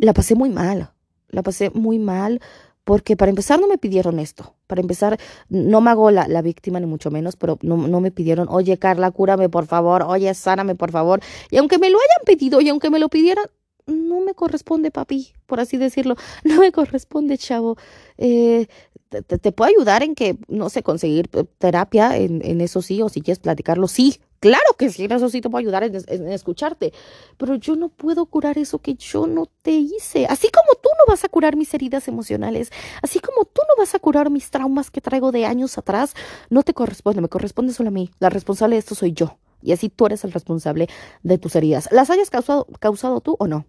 la 0.03 0.13
pasé 0.13 0.35
muy 0.35 0.51
mal, 0.51 0.91
la 1.29 1.43
pasé 1.43 1.71
muy 1.71 1.99
mal 2.01 2.41
porque 2.83 3.17
para 3.17 3.31
empezar 3.31 3.61
no 3.61 3.69
me 3.69 3.79
pidieron 3.79 4.19
esto. 4.19 4.57
Para 4.67 4.81
empezar, 4.81 5.17
no 5.49 5.81
me 5.81 5.91
hago 5.91 6.11
la, 6.11 6.27
la 6.27 6.43
víctima 6.43 6.81
ni 6.81 6.87
mucho 6.87 7.13
menos, 7.13 7.37
pero 7.37 7.57
no, 7.63 7.77
no, 7.77 8.01
me 8.01 8.11
pidieron, 8.11 8.49
oye 8.51 8.77
Carla, 8.79 9.13
cúrame 9.13 9.49
por 9.49 9.67
favor, 9.67 10.03
oye, 10.03 10.35
sáname 10.35 10.75
por 10.75 10.91
favor. 10.91 11.21
Y 11.51 11.59
aunque 11.59 11.79
me 11.79 11.89
lo 11.89 11.99
hayan 11.99 12.25
pedido 12.27 12.61
y 12.61 12.69
aunque 12.69 12.91
me 12.91 12.99
lo 12.99 13.09
pidieran, 13.09 13.47
no 13.87 14.21
me 14.21 14.35
corresponde, 14.35 14.91
papi, 14.91 15.33
por 15.47 15.61
así 15.61 15.77
decirlo. 15.77 16.17
No 16.45 16.59
me 16.59 16.73
corresponde, 16.73 17.39
chavo. 17.39 17.77
Eh, 18.19 18.67
te, 19.09 19.23
te, 19.23 19.53
puedo 19.53 19.71
ayudar 19.71 20.03
en 20.03 20.17
que, 20.17 20.37
no 20.49 20.69
sé, 20.69 20.83
conseguir 20.83 21.29
terapia, 21.59 22.17
en, 22.17 22.45
en, 22.45 22.61
eso 22.61 22.83
sí, 22.83 23.03
o 23.03 23.09
si 23.09 23.21
quieres 23.21 23.39
platicarlo, 23.39 23.87
sí. 23.87 24.21
Claro 24.43 24.75
que 24.77 24.91
sí, 24.91 25.07
te 25.07 25.19
puedo 25.49 25.59
ayudar 25.59 25.85
en, 25.85 26.03
en, 26.09 26.33
escucharte. 26.33 26.93
Pero 27.37 27.55
yo 27.55 27.77
no 27.77 27.91
puedo 27.91 28.27
curar 28.27 28.59
eso 28.59 28.81
que 28.81 28.97
yo 28.97 29.29
no 29.29 29.47
te 29.47 29.71
hice. 29.71 30.27
Así 30.27 30.49
como 30.51 30.75
tú 30.83 30.89
no 30.99 31.05
vas 31.07 31.23
a 31.23 31.29
curar 31.29 31.55
mis 31.55 31.73
heridas 31.75 32.09
emocionales, 32.09 32.73
así 33.03 33.21
como 33.21 33.45
tú 33.45 33.61
no 33.69 33.81
vas 33.81 33.95
a 33.95 34.01
curar 34.01 34.31
mis 34.31 34.51
traumas 34.51 34.91
que 34.91 35.01
traigo 35.01 35.31
de 35.31 35.47
años 35.47 35.79
atrás, 35.79 36.15
no 36.51 36.65
te 36.65 36.75
corresponde, 36.75 37.21
me 37.21 37.29
corresponde 37.29 37.73
solo 37.73 37.91
a 37.91 37.93
mí. 37.93 38.11
La 38.19 38.31
responsable 38.31 38.75
de 38.75 38.81
esto 38.81 38.97
soy 38.97 39.13
yo. 39.13 39.39
Y 39.63 39.71
así 39.71 39.89
tú 39.89 40.07
eres 40.07 40.25
el 40.25 40.33
responsable 40.33 40.89
de 41.23 41.39
tus 41.39 41.55
heridas. 41.55 41.89
¿Las 41.93 42.11
hayas 42.11 42.29
causado, 42.29 42.67
causado 42.81 43.21
tú 43.21 43.37
o 43.39 43.47
no? 43.47 43.65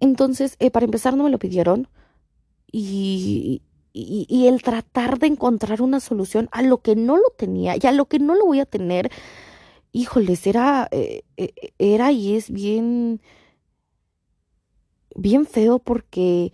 Entonces, 0.00 0.56
eh, 0.58 0.70
para 0.70 0.86
empezar, 0.86 1.14
no 1.18 1.24
me 1.24 1.30
lo 1.30 1.38
pidieron. 1.38 1.86
Y, 2.72 3.60
y, 3.92 4.46
el 4.46 4.62
tratar 4.62 5.18
de 5.18 5.26
encontrar 5.26 5.82
una 5.82 6.00
solución 6.00 6.48
a 6.52 6.62
lo 6.62 6.82
que 6.82 6.96
no 6.96 7.16
lo 7.16 7.30
tenía 7.36 7.76
y 7.76 7.86
a 7.86 7.92
lo 7.92 8.06
que 8.06 8.18
no 8.18 8.34
lo 8.34 8.46
voy 8.46 8.60
a 8.60 8.66
tener, 8.66 9.10
híjoles, 9.92 10.46
era, 10.46 10.88
eh, 10.90 11.22
eh, 11.36 11.52
era 11.78 12.12
y 12.12 12.34
es 12.34 12.50
bien, 12.50 13.20
bien 15.16 15.46
feo 15.46 15.78
porque 15.78 16.52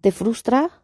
te 0.00 0.12
frustra, 0.12 0.82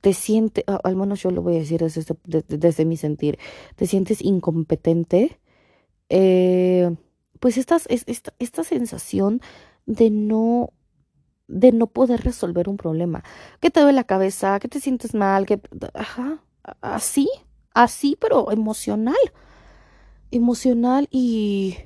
te 0.00 0.12
sientes, 0.12 0.64
al 0.66 0.96
menos 0.96 1.22
yo 1.22 1.30
lo 1.30 1.42
voy 1.42 1.56
a 1.56 1.60
decir 1.60 1.80
desde, 1.80 2.16
desde, 2.48 2.84
mi 2.84 2.96
sentir, 2.96 3.38
te 3.74 3.86
sientes 3.86 4.22
incompetente, 4.22 5.40
pues 7.40 7.56
esta, 7.56 7.80
esta, 7.88 8.34
esta 8.38 8.64
sensación 8.64 9.40
de 9.86 10.10
no 10.10 10.72
de 11.48 11.72
no 11.72 11.86
poder 11.88 12.22
resolver 12.22 12.68
un 12.68 12.76
problema, 12.76 13.24
que 13.60 13.70
te 13.70 13.80
duele 13.80 13.96
la 13.96 14.04
cabeza, 14.04 14.60
que 14.60 14.68
te 14.68 14.80
sientes 14.80 15.14
mal, 15.14 15.46
que 15.46 15.60
ajá, 15.94 16.42
así, 16.80 17.28
así, 17.74 18.16
pero 18.20 18.52
emocional, 18.52 19.16
emocional 20.30 21.08
y 21.10 21.78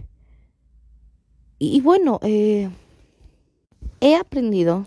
y, 1.64 1.80
bueno, 1.80 2.18
eh, 2.24 2.70
he 4.00 4.16
aprendido 4.16 4.84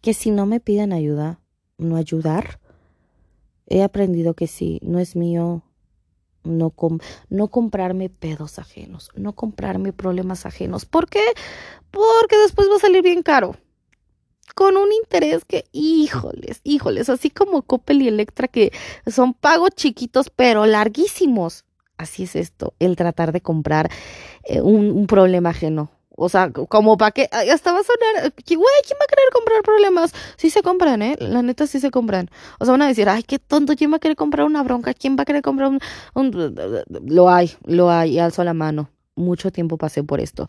que 0.00 0.12
si 0.12 0.32
no 0.32 0.44
me 0.44 0.58
piden 0.58 0.92
ayuda, 0.92 1.38
no 1.78 1.94
ayudar. 1.94 2.58
He 3.68 3.84
aprendido 3.84 4.34
que 4.34 4.48
si 4.48 4.80
no 4.82 4.98
es 4.98 5.14
mío, 5.14 5.62
no, 6.44 6.74
no 7.28 7.48
comprarme 7.48 8.10
pedos 8.10 8.58
ajenos, 8.58 9.10
no 9.14 9.34
comprarme 9.34 9.92
problemas 9.92 10.46
ajenos. 10.46 10.84
¿Por 10.86 11.08
qué? 11.08 11.24
Porque 11.90 12.36
después 12.38 12.68
va 12.70 12.76
a 12.76 12.80
salir 12.80 13.02
bien 13.02 13.22
caro. 13.22 13.56
Con 14.54 14.76
un 14.76 14.92
interés 14.92 15.44
que, 15.44 15.64
híjoles, 15.72 16.60
híjoles, 16.62 17.08
así 17.08 17.30
como 17.30 17.62
Coppel 17.62 18.02
y 18.02 18.08
Electra, 18.08 18.48
que 18.48 18.72
son 19.06 19.32
pagos 19.32 19.70
chiquitos 19.70 20.30
pero 20.30 20.66
larguísimos. 20.66 21.64
Así 21.96 22.24
es 22.24 22.36
esto, 22.36 22.74
el 22.78 22.96
tratar 22.96 23.32
de 23.32 23.40
comprar 23.40 23.90
eh, 24.44 24.60
un 24.60 25.06
problema 25.06 25.50
ajeno 25.50 25.90
o 26.16 26.28
sea, 26.28 26.50
como 26.50 26.96
para 26.96 27.10
que 27.10 27.28
hasta 27.32 27.72
va 27.72 27.80
a 27.80 27.82
sonar, 27.82 28.22
güey, 28.22 28.36
¿quién 28.46 28.98
va 29.00 29.04
a 29.04 29.08
querer 29.08 29.28
comprar 29.32 29.62
problemas? 29.62 30.12
Sí 30.36 30.50
se 30.50 30.62
compran, 30.62 31.02
¿eh? 31.02 31.16
La 31.18 31.42
neta 31.42 31.66
sí 31.66 31.80
se 31.80 31.90
compran. 31.90 32.28
O 32.58 32.64
sea, 32.64 32.72
van 32.72 32.82
a 32.82 32.88
decir, 32.88 33.08
ay, 33.08 33.22
qué 33.22 33.38
tonto, 33.38 33.74
¿quién 33.76 33.92
va 33.92 33.96
a 33.96 34.00
querer 34.00 34.16
comprar 34.16 34.46
una 34.46 34.62
bronca? 34.62 34.94
¿Quién 34.94 35.16
va 35.16 35.22
a 35.22 35.24
querer 35.24 35.42
comprar 35.42 35.70
un... 36.14 36.80
Lo 37.06 37.30
hay, 37.30 37.52
lo 37.64 37.90
hay, 37.90 38.12
y 38.12 38.18
alzo 38.18 38.44
la 38.44 38.54
mano. 38.54 38.90
Mucho 39.14 39.50
tiempo 39.50 39.76
pasé 39.76 40.02
por 40.02 40.20
esto. 40.20 40.48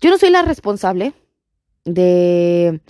Yo 0.00 0.10
no 0.10 0.18
soy 0.18 0.30
la 0.30 0.42
responsable 0.42 1.12
de 1.84 2.80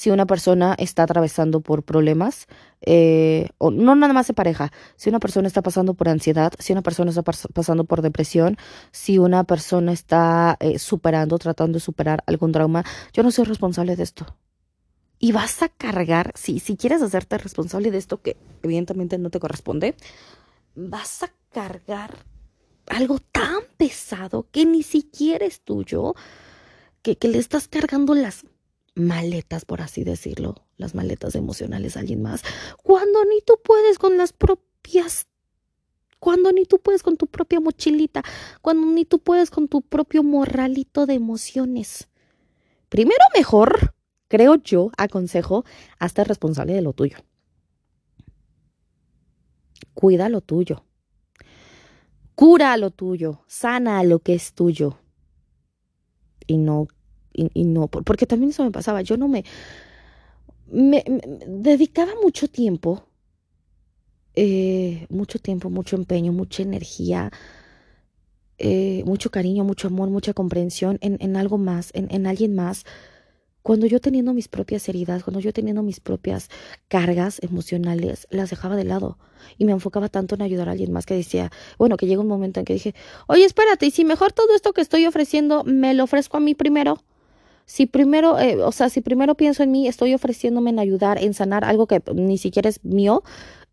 si 0.00 0.10
una 0.10 0.24
persona 0.24 0.74
está 0.78 1.02
atravesando 1.02 1.60
por 1.60 1.82
problemas, 1.82 2.46
eh, 2.80 3.50
o 3.58 3.70
no 3.70 3.94
nada 3.94 4.14
más 4.14 4.28
de 4.28 4.32
pareja, 4.32 4.72
si 4.96 5.10
una 5.10 5.20
persona 5.20 5.46
está 5.46 5.60
pasando 5.60 5.92
por 5.92 6.08
ansiedad, 6.08 6.54
si 6.58 6.72
una 6.72 6.80
persona 6.80 7.10
está 7.10 7.22
pasando 7.22 7.84
por 7.84 8.00
depresión, 8.00 8.56
si 8.92 9.18
una 9.18 9.44
persona 9.44 9.92
está 9.92 10.56
eh, 10.58 10.78
superando, 10.78 11.36
tratando 11.36 11.76
de 11.76 11.80
superar 11.80 12.24
algún 12.26 12.50
trauma, 12.50 12.82
yo 13.12 13.22
no 13.22 13.30
soy 13.30 13.44
responsable 13.44 13.94
de 13.94 14.04
esto. 14.04 14.38
Y 15.18 15.32
vas 15.32 15.62
a 15.62 15.68
cargar, 15.68 16.32
si, 16.34 16.60
si 16.60 16.78
quieres 16.78 17.02
hacerte 17.02 17.36
responsable 17.36 17.90
de 17.90 17.98
esto 17.98 18.22
que 18.22 18.38
evidentemente 18.62 19.18
no 19.18 19.28
te 19.28 19.38
corresponde, 19.38 19.96
vas 20.74 21.24
a 21.24 21.30
cargar 21.52 22.16
algo 22.86 23.18
tan 23.18 23.64
pesado 23.76 24.46
que 24.50 24.64
ni 24.64 24.82
siquiera 24.82 25.44
es 25.44 25.60
tuyo, 25.60 26.14
que, 27.02 27.16
que 27.16 27.28
le 27.28 27.36
estás 27.36 27.68
cargando 27.68 28.14
las 28.14 28.46
maletas, 28.94 29.64
por 29.64 29.80
así 29.80 30.04
decirlo, 30.04 30.66
las 30.76 30.94
maletas 30.94 31.34
emocionales 31.34 31.96
alguien 31.96 32.22
más, 32.22 32.42
cuando 32.82 33.24
ni 33.24 33.40
tú 33.42 33.54
puedes 33.62 33.98
con 33.98 34.16
las 34.16 34.32
propias, 34.32 35.26
cuando 36.18 36.52
ni 36.52 36.64
tú 36.64 36.78
puedes 36.80 37.02
con 37.02 37.16
tu 37.16 37.26
propia 37.26 37.60
mochilita, 37.60 38.22
cuando 38.60 38.86
ni 38.86 39.04
tú 39.04 39.20
puedes 39.20 39.50
con 39.50 39.68
tu 39.68 39.82
propio 39.82 40.22
morralito 40.22 41.06
de 41.06 41.14
emociones. 41.14 42.08
Primero 42.88 43.24
mejor, 43.34 43.94
creo 44.28 44.56
yo, 44.56 44.90
aconsejo, 44.96 45.64
hasta 45.98 46.24
responsable 46.24 46.74
de 46.74 46.82
lo 46.82 46.92
tuyo. 46.92 47.18
Cuida 49.94 50.28
lo 50.28 50.40
tuyo. 50.40 50.84
Cura 52.34 52.76
lo 52.76 52.90
tuyo, 52.90 53.44
sana 53.46 54.02
lo 54.02 54.20
que 54.20 54.34
es 54.34 54.54
tuyo. 54.54 54.98
Y 56.46 56.56
no 56.56 56.88
y, 57.54 57.64
no, 57.64 57.88
porque 57.88 58.26
también 58.26 58.50
eso 58.50 58.64
me 58.64 58.70
pasaba, 58.70 59.02
yo 59.02 59.16
no 59.16 59.28
me, 59.28 59.44
me, 60.70 61.04
dedicaba 61.46 62.12
mucho 62.22 62.48
tiempo, 62.48 63.04
eh, 64.34 65.06
mucho 65.08 65.38
tiempo, 65.38 65.70
mucho 65.70 65.96
empeño, 65.96 66.32
mucha 66.32 66.62
energía, 66.62 67.30
eh, 68.58 69.02
mucho 69.06 69.30
cariño, 69.30 69.64
mucho 69.64 69.88
amor, 69.88 70.10
mucha 70.10 70.34
comprensión 70.34 70.98
en, 71.00 71.16
en 71.20 71.36
algo 71.36 71.58
más, 71.58 71.90
en, 71.94 72.08
en, 72.10 72.26
alguien 72.26 72.54
más, 72.54 72.84
cuando 73.62 73.86
yo 73.86 74.00
teniendo 74.00 74.32
mis 74.32 74.48
propias 74.48 74.88
heridas, 74.88 75.22
cuando 75.22 75.40
yo 75.40 75.52
teniendo 75.52 75.82
mis 75.82 76.00
propias 76.00 76.48
cargas 76.88 77.40
emocionales, 77.42 78.26
las 78.30 78.50
dejaba 78.50 78.76
de 78.76 78.84
lado 78.84 79.18
y 79.58 79.64
me 79.64 79.72
enfocaba 79.72 80.08
tanto 80.08 80.34
en 80.34 80.42
ayudar 80.42 80.68
a 80.68 80.72
alguien 80.72 80.92
más 80.92 81.06
que 81.06 81.14
decía, 81.14 81.50
bueno, 81.78 81.96
que 81.96 82.06
llega 82.06 82.22
un 82.22 82.28
momento 82.28 82.60
en 82.60 82.66
que 82.66 82.74
dije, 82.74 82.94
oye, 83.26 83.44
espérate, 83.44 83.86
y 83.86 83.90
si 83.90 84.04
mejor 84.04 84.32
todo 84.32 84.54
esto 84.54 84.72
que 84.72 84.80
estoy 84.80 85.06
ofreciendo 85.06 85.64
me 85.64 85.94
lo 85.94 86.04
ofrezco 86.04 86.36
a 86.36 86.40
mí 86.40 86.54
primero, 86.54 87.02
si 87.70 87.86
primero, 87.86 88.36
eh, 88.36 88.60
o 88.64 88.72
sea, 88.72 88.88
si 88.88 89.00
primero 89.00 89.36
pienso 89.36 89.62
en 89.62 89.70
mí, 89.70 89.86
estoy 89.86 90.12
ofreciéndome 90.12 90.70
en 90.70 90.80
ayudar, 90.80 91.22
en 91.22 91.34
sanar 91.34 91.64
algo 91.64 91.86
que 91.86 92.02
ni 92.16 92.36
siquiera 92.36 92.68
es 92.68 92.84
mío, 92.84 93.22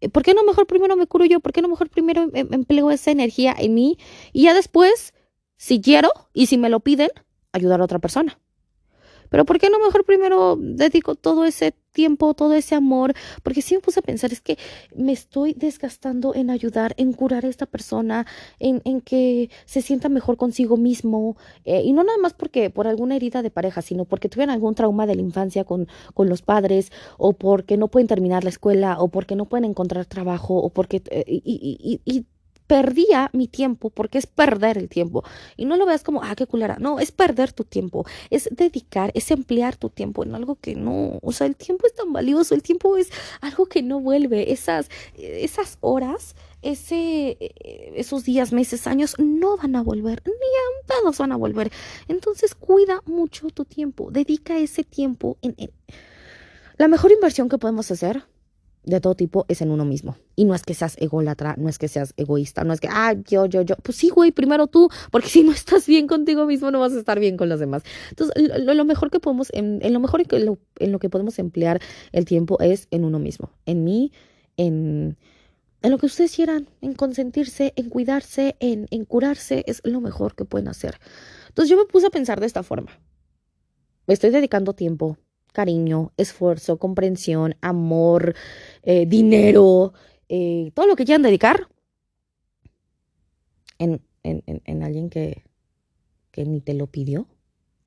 eh, 0.01 0.09
¿por 0.09 0.21
qué 0.21 0.35
no 0.35 0.43
mejor 0.43 0.67
primero 0.67 0.95
me 0.95 1.07
curo 1.07 1.25
yo? 1.25 1.39
¿Por 1.39 1.51
qué 1.51 1.63
no 1.63 1.67
mejor 1.67 1.89
primero 1.89 2.21
em, 2.21 2.29
em, 2.35 2.53
empleo 2.53 2.91
esa 2.91 3.09
energía 3.09 3.55
en 3.57 3.73
mí? 3.73 3.97
Y 4.33 4.43
ya 4.43 4.53
después, 4.53 5.15
si 5.55 5.81
quiero 5.81 6.11
y 6.31 6.45
si 6.45 6.59
me 6.59 6.69
lo 6.69 6.81
piden, 6.81 7.09
ayudar 7.53 7.81
a 7.81 7.85
otra 7.85 7.97
persona. 7.97 8.39
Pero 9.29 9.45
¿por 9.45 9.59
qué 9.59 9.69
no 9.69 9.79
mejor 9.79 10.05
primero 10.05 10.57
dedico 10.59 11.15
todo 11.15 11.45
ese 11.45 11.73
tiempo, 11.91 12.33
todo 12.33 12.53
ese 12.53 12.75
amor? 12.75 13.13
Porque 13.43 13.61
sí 13.61 13.75
me 13.75 13.81
puse 13.81 13.99
a 13.99 14.03
pensar, 14.03 14.31
es 14.31 14.41
que 14.41 14.57
me 14.95 15.11
estoy 15.11 15.53
desgastando 15.53 16.35
en 16.35 16.49
ayudar, 16.49 16.93
en 16.97 17.13
curar 17.13 17.45
a 17.45 17.49
esta 17.49 17.65
persona, 17.65 18.25
en, 18.59 18.81
en 18.85 19.01
que 19.01 19.49
se 19.65 19.81
sienta 19.81 20.09
mejor 20.09 20.37
consigo 20.37 20.77
mismo. 20.77 21.37
Eh, 21.65 21.81
y 21.83 21.93
no 21.93 22.03
nada 22.03 22.17
más 22.17 22.33
porque 22.33 22.69
por 22.69 22.87
alguna 22.87 23.15
herida 23.15 23.41
de 23.41 23.51
pareja, 23.51 23.81
sino 23.81 24.05
porque 24.05 24.29
tuvieron 24.29 24.53
algún 24.53 24.75
trauma 24.75 25.05
de 25.07 25.15
la 25.15 25.21
infancia 25.21 25.63
con, 25.63 25.87
con 26.13 26.29
los 26.29 26.41
padres, 26.41 26.91
o 27.17 27.33
porque 27.33 27.77
no 27.77 27.87
pueden 27.87 28.07
terminar 28.07 28.43
la 28.43 28.49
escuela, 28.49 28.97
o 28.99 29.07
porque 29.09 29.35
no 29.35 29.45
pueden 29.45 29.65
encontrar 29.65 30.05
trabajo, 30.05 30.55
o 30.57 30.69
porque... 30.69 31.01
Eh, 31.11 31.23
y, 31.27 32.01
y 32.05 32.25
perdía 32.67 33.29
mi 33.33 33.47
tiempo 33.47 33.89
porque 33.89 34.17
es 34.17 34.27
perder 34.27 34.77
el 34.77 34.89
tiempo. 34.89 35.23
Y 35.55 35.65
no 35.65 35.77
lo 35.77 35.85
veas 35.85 36.03
como, 36.03 36.21
ah, 36.23 36.35
qué 36.35 36.45
culera. 36.45 36.77
No, 36.79 36.99
es 36.99 37.11
perder 37.11 37.53
tu 37.53 37.63
tiempo. 37.63 38.05
Es 38.29 38.49
dedicar, 38.51 39.11
es 39.15 39.31
emplear 39.31 39.77
tu 39.77 39.89
tiempo 39.89 40.23
en 40.23 40.35
algo 40.35 40.55
que 40.55 40.75
no, 40.75 41.19
o 41.21 41.31
sea, 41.31 41.47
el 41.47 41.55
tiempo 41.55 41.87
es 41.87 41.95
tan 41.95 42.13
valioso, 42.13 42.53
el 42.53 42.61
tiempo 42.61 42.97
es 42.97 43.09
algo 43.41 43.65
que 43.65 43.81
no 43.81 44.01
vuelve. 44.01 44.51
Esas, 44.51 44.89
esas 45.17 45.77
horas, 45.81 46.35
ese, 46.61 47.37
esos 47.95 48.25
días, 48.25 48.51
meses, 48.51 48.85
años 48.87 49.15
no 49.17 49.57
van 49.57 49.75
a 49.75 49.81
volver, 49.81 50.21
ni 50.25 50.31
a 50.33 51.01
todos 51.01 51.17
van 51.17 51.31
a 51.31 51.37
volver. 51.37 51.71
Entonces 52.07 52.53
cuida 52.53 53.01
mucho 53.05 53.47
tu 53.47 53.65
tiempo, 53.65 54.09
dedica 54.11 54.57
ese 54.57 54.83
tiempo 54.83 55.37
en... 55.41 55.55
La 56.77 56.87
mejor 56.87 57.11
inversión 57.11 57.49
que 57.49 57.57
podemos 57.57 57.89
hacer 57.89 58.23
de 58.87 59.01
todo 59.01 59.15
tipo 59.15 59.45
es 59.49 59.61
en 59.61 59.69
uno 59.69 59.85
mismo. 59.85 60.17
Y 60.35 60.45
no 60.45 60.55
es 60.55 60.63
que 60.63 60.73
seas 60.73 60.95
ególatra, 60.97 61.55
no 61.57 61.67
es 61.67 61.77
que 61.77 61.89
seas 61.89 62.13
egoísta, 62.15 62.63
no 62.63 62.73
es 62.73 62.79
que, 62.79 62.87
ah, 62.89 63.13
yo, 63.27 63.45
yo, 63.45 63.61
yo. 63.61 63.75
Pues 63.83 63.97
sí, 63.97 64.09
güey, 64.09 64.31
primero 64.31 64.67
tú, 64.67 64.89
porque 65.11 65.27
si 65.29 65.43
no 65.43 65.51
estás 65.51 65.85
bien 65.85 66.07
contigo 66.07 66.45
mismo, 66.45 66.71
no 66.71 66.79
vas 66.79 66.93
a 66.93 66.99
estar 66.99 67.19
bien 67.19 67.35
con 67.35 67.49
los 67.49 67.59
demás. 67.59 67.83
Entonces, 68.09 68.35
lo, 68.63 68.85
mejor 68.85 69.11
que 69.11 69.19
podemos, 69.19 69.49
en, 69.53 69.81
lo 69.93 69.99
mejor 69.99 70.23
en 70.29 70.45
lo, 70.45 70.57
en 70.79 70.91
lo 70.93 70.99
que 70.99 71.09
podemos 71.09 71.37
emplear 71.37 71.81
el 72.13 72.25
tiempo 72.25 72.59
es 72.61 72.87
en 72.89 73.03
uno 73.03 73.19
mismo, 73.19 73.51
en 73.65 73.83
mí, 73.83 74.13
en, 74.55 75.17
en 75.81 75.91
lo 75.91 75.97
que 75.97 76.05
ustedes 76.05 76.33
quieran, 76.33 76.69
en 76.81 76.93
consentirse, 76.93 77.73
en 77.75 77.89
cuidarse, 77.89 78.55
en, 78.61 78.87
en 78.89 79.03
curarse, 79.03 79.65
es 79.67 79.81
lo 79.83 79.99
mejor 79.99 80.33
que 80.33 80.45
pueden 80.45 80.69
hacer. 80.69 80.97
Entonces, 81.49 81.69
yo 81.69 81.77
me 81.77 81.85
puse 81.85 82.07
a 82.07 82.09
pensar 82.09 82.39
de 82.39 82.45
esta 82.45 82.63
forma. 82.63 82.91
Me 84.07 84.13
estoy 84.13 84.29
dedicando 84.29 84.71
tiempo 84.71 85.17
cariño, 85.57 86.13
esfuerzo, 86.17 86.77
comprensión, 86.77 87.55
amor, 87.61 88.35
eh, 88.83 89.07
dinero, 89.07 89.91
eh, 90.29 90.69
todo 90.75 90.85
lo 90.85 90.95
que 90.95 91.03
quieran 91.03 91.23
dedicar 91.23 91.67
en, 93.79 93.99
en, 94.21 94.43
en, 94.45 94.83
alguien 94.83 95.09
que, 95.09 95.45
que 96.29 96.45
ni 96.45 96.61
te 96.61 96.75
lo 96.75 96.85
pidió, 96.85 97.27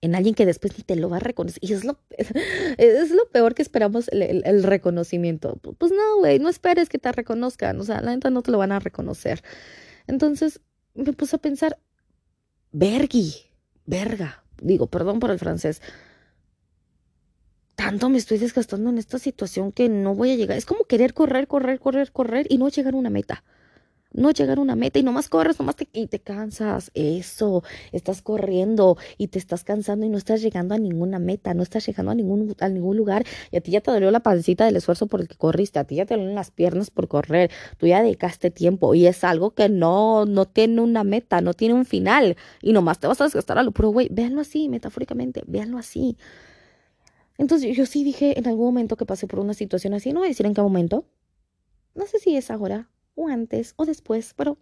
en 0.01 0.17
alguien 0.17 0.35
que 0.35 0.47
después 0.47 0.77
ni 0.77 0.83
te 0.83 0.97
lo 0.97 1.11
va 1.11 1.19
a 1.19 1.21
reconocer. 1.21 1.61
Y 1.63 1.73
es 1.73 1.85
lo, 1.85 2.01
es 2.77 3.11
lo 3.13 3.31
peor 3.31 3.55
que 3.55 3.63
esperamos 3.63 4.09
el, 4.09 4.65
reconocimiento. 4.65 5.55
Pues 5.79 5.93
no, 5.93 6.19
güey, 6.19 6.41
no 6.41 6.49
esperes 6.49 6.89
que 6.89 6.99
te 6.99 7.13
reconozcan. 7.13 7.79
O 7.79 7.85
sea, 7.85 8.01
la 8.01 8.17
neta 8.17 8.31
no 8.31 8.43
te 8.43 8.51
lo 8.51 8.59
van 8.59 8.73
a 8.73 8.81
reconocer. 8.81 9.45
Entonces 10.09 10.61
me 10.95 11.13
puse 11.13 11.37
a 11.37 11.39
pensar, 11.39 11.79
vergui, 12.73 13.33
verga, 13.87 14.43
digo, 14.61 14.89
perdón 14.89 15.21
por 15.21 15.31
el 15.31 15.39
francés, 15.39 15.81
tanto 17.81 18.11
me 18.11 18.19
estoy 18.19 18.37
desgastando 18.37 18.91
en 18.91 18.99
esta 18.99 19.19
situación 19.19 19.73
que 19.73 19.89
no 19.89 20.15
voy 20.15 20.33
a 20.33 20.37
llegar. 20.37 20.59
Es 20.59 20.67
como 20.67 20.85
querer 20.85 21.15
correr, 21.15 21.49
correr, 21.49 21.81
correr, 21.81 22.13
correr 22.13 22.47
y 22.51 22.59
no 22.59 22.69
llegar 22.69 22.93
a 22.93 22.97
una 22.99 23.09
meta. 23.09 23.43
No 24.13 24.33
llegar 24.33 24.59
a 24.59 24.61
una 24.61 24.77
meta 24.77 24.99
y 24.99 25.03
nomás 25.03 25.31
corres, 25.31 25.59
nomás 25.59 25.77
te, 25.77 25.89
y 25.95 26.07
te 26.07 26.19
cansas. 26.19 26.91
Eso, 26.93 27.65
estás 27.93 28.21
corriendo 28.21 28.99
y 29.17 29.29
te 29.29 29.39
estás 29.39 29.65
cansando 29.65 30.05
y 30.05 30.11
no 30.11 30.19
estás 30.19 30.43
llegando 30.43 30.75
a 30.75 30.79
ninguna 30.79 31.19
meta, 31.19 31.55
no 31.55 31.63
estás 31.63 31.87
llegando 31.87 32.13
a 32.13 32.15
ningún, 32.15 32.55
ningún 32.71 32.97
lugar 32.99 33.25
y 33.51 33.57
a 33.57 33.63
ti 33.63 33.71
ya 33.71 33.81
te 33.81 33.91
dolió 33.91 34.11
la 34.11 34.21
pancita 34.21 34.67
del 34.67 34.77
esfuerzo 34.77 35.07
por 35.07 35.23
el 35.23 35.29
que 35.29 35.37
corriste, 35.37 35.79
a 35.79 35.85
ti 35.85 35.95
ya 35.95 36.05
te 36.05 36.13
dolieron 36.13 36.35
las 36.35 36.51
piernas 36.51 36.91
por 36.91 37.09
correr, 37.09 37.51
tú 37.79 37.87
ya 37.87 38.03
dedicaste 38.03 38.51
tiempo 38.51 38.95
y 38.95 39.07
es 39.07 39.25
algo 39.25 39.53
que 39.53 39.71
no, 39.71 40.27
no 40.27 40.45
tiene 40.45 40.83
una 40.83 41.03
meta, 41.03 41.41
no 41.41 41.55
tiene 41.55 41.73
un 41.73 41.87
final 41.87 42.37
y 42.61 42.75
nomás 42.75 42.99
te 42.99 43.07
vas 43.07 43.23
a 43.23 43.25
desgastar 43.25 43.57
a 43.57 43.63
lo 43.63 43.73
puro, 43.73 43.89
güey, 43.89 44.09
véanlo 44.11 44.43
así, 44.43 44.69
metafóricamente, 44.69 45.45
véanlo 45.47 45.79
así. 45.79 46.19
Entonces 47.41 47.75
yo 47.75 47.87
sí 47.87 48.05
dije 48.05 48.39
en 48.39 48.47
algún 48.47 48.67
momento 48.67 48.97
que 48.97 49.07
pasé 49.07 49.27
por 49.27 49.41
una 49.41 49.55
situación 49.55 49.95
así, 49.95 50.13
no 50.13 50.21
voy 50.21 50.27
a 50.27 50.29
decir 50.29 50.45
en 50.45 50.53
qué 50.53 50.61
momento, 50.61 51.07
no 51.95 52.05
sé 52.07 52.19
si 52.19 52.37
es 52.37 52.51
ahora 52.51 52.91
o 53.15 53.29
antes 53.29 53.73
o 53.77 53.87
después, 53.87 54.35
pero 54.37 54.59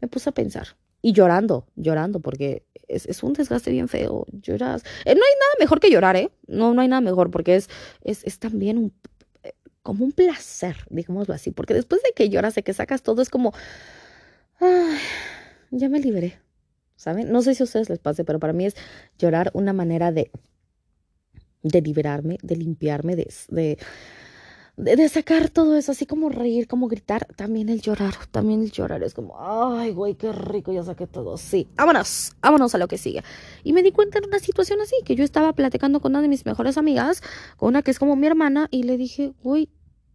me 0.00 0.08
puse 0.08 0.30
a 0.30 0.32
pensar 0.32 0.68
y 1.02 1.12
llorando, 1.12 1.66
llorando, 1.76 2.20
porque 2.20 2.64
es, 2.88 3.04
es 3.04 3.22
un 3.22 3.34
desgaste 3.34 3.70
bien 3.70 3.88
feo, 3.88 4.24
lloras. 4.32 4.84
Eh, 5.04 5.14
no 5.14 5.20
hay 5.20 5.34
nada 5.38 5.54
mejor 5.60 5.80
que 5.80 5.90
llorar, 5.90 6.16
¿eh? 6.16 6.30
No, 6.46 6.72
no 6.72 6.80
hay 6.80 6.88
nada 6.88 7.02
mejor, 7.02 7.30
porque 7.30 7.56
es, 7.56 7.68
es, 8.02 8.24
es 8.24 8.38
también 8.38 8.78
un, 8.78 8.94
eh, 9.42 9.52
como 9.82 10.06
un 10.06 10.12
placer, 10.12 10.78
digámoslo 10.88 11.34
así, 11.34 11.50
porque 11.50 11.74
después 11.74 12.02
de 12.02 12.12
que 12.16 12.30
lloras, 12.30 12.54
de 12.54 12.62
que 12.62 12.72
sacas 12.72 13.02
todo, 13.02 13.20
es 13.20 13.28
como, 13.28 13.52
ay, 14.60 14.98
ya 15.72 15.90
me 15.90 16.00
liberé, 16.00 16.38
¿saben? 16.96 17.30
No 17.30 17.42
sé 17.42 17.54
si 17.54 17.62
a 17.62 17.64
ustedes 17.64 17.90
les 17.90 17.98
pase, 17.98 18.24
pero 18.24 18.40
para 18.40 18.54
mí 18.54 18.64
es 18.64 18.76
llorar 19.18 19.50
una 19.52 19.74
manera 19.74 20.10
de 20.10 20.30
de 21.62 21.80
liberarme, 21.80 22.38
de 22.42 22.56
limpiarme, 22.56 23.16
de, 23.16 23.28
de, 23.48 24.96
de, 24.96 25.08
sacar 25.08 25.50
todo 25.50 25.76
eso, 25.76 25.92
así 25.92 26.06
como 26.06 26.28
reír, 26.28 26.68
como 26.68 26.88
gritar, 26.88 27.26
también 27.36 27.68
el 27.68 27.80
llorar, 27.80 28.14
también 28.30 28.62
el 28.62 28.70
llorar 28.70 29.02
es 29.02 29.14
como, 29.14 29.34
ay, 29.38 29.90
güey, 29.92 30.14
qué 30.14 30.32
rico, 30.32 30.72
ya 30.72 30.84
saqué 30.84 31.06
todo, 31.06 31.36
sí, 31.36 31.68
vámonos, 31.74 32.32
vámonos 32.40 32.74
a 32.74 32.78
lo 32.78 32.86
que 32.86 32.98
sigue. 32.98 33.22
Y 33.64 33.72
me 33.72 33.82
di 33.82 33.90
cuenta 33.90 34.18
en 34.18 34.26
una 34.26 34.38
situación 34.38 34.80
así, 34.80 34.96
que 35.04 35.16
yo 35.16 35.24
estaba 35.24 35.52
platicando 35.52 36.00
con 36.00 36.12
una 36.12 36.22
de 36.22 36.28
mis 36.28 36.46
mejores 36.46 36.78
amigas, 36.78 37.22
con 37.56 37.70
una 37.70 37.82
que 37.82 37.90
es 37.90 37.98
como 37.98 38.14
mi 38.14 38.26
hermana, 38.26 38.68
y 38.70 38.84
le 38.84 38.96
dije, 38.96 39.32
güey, 39.42 39.68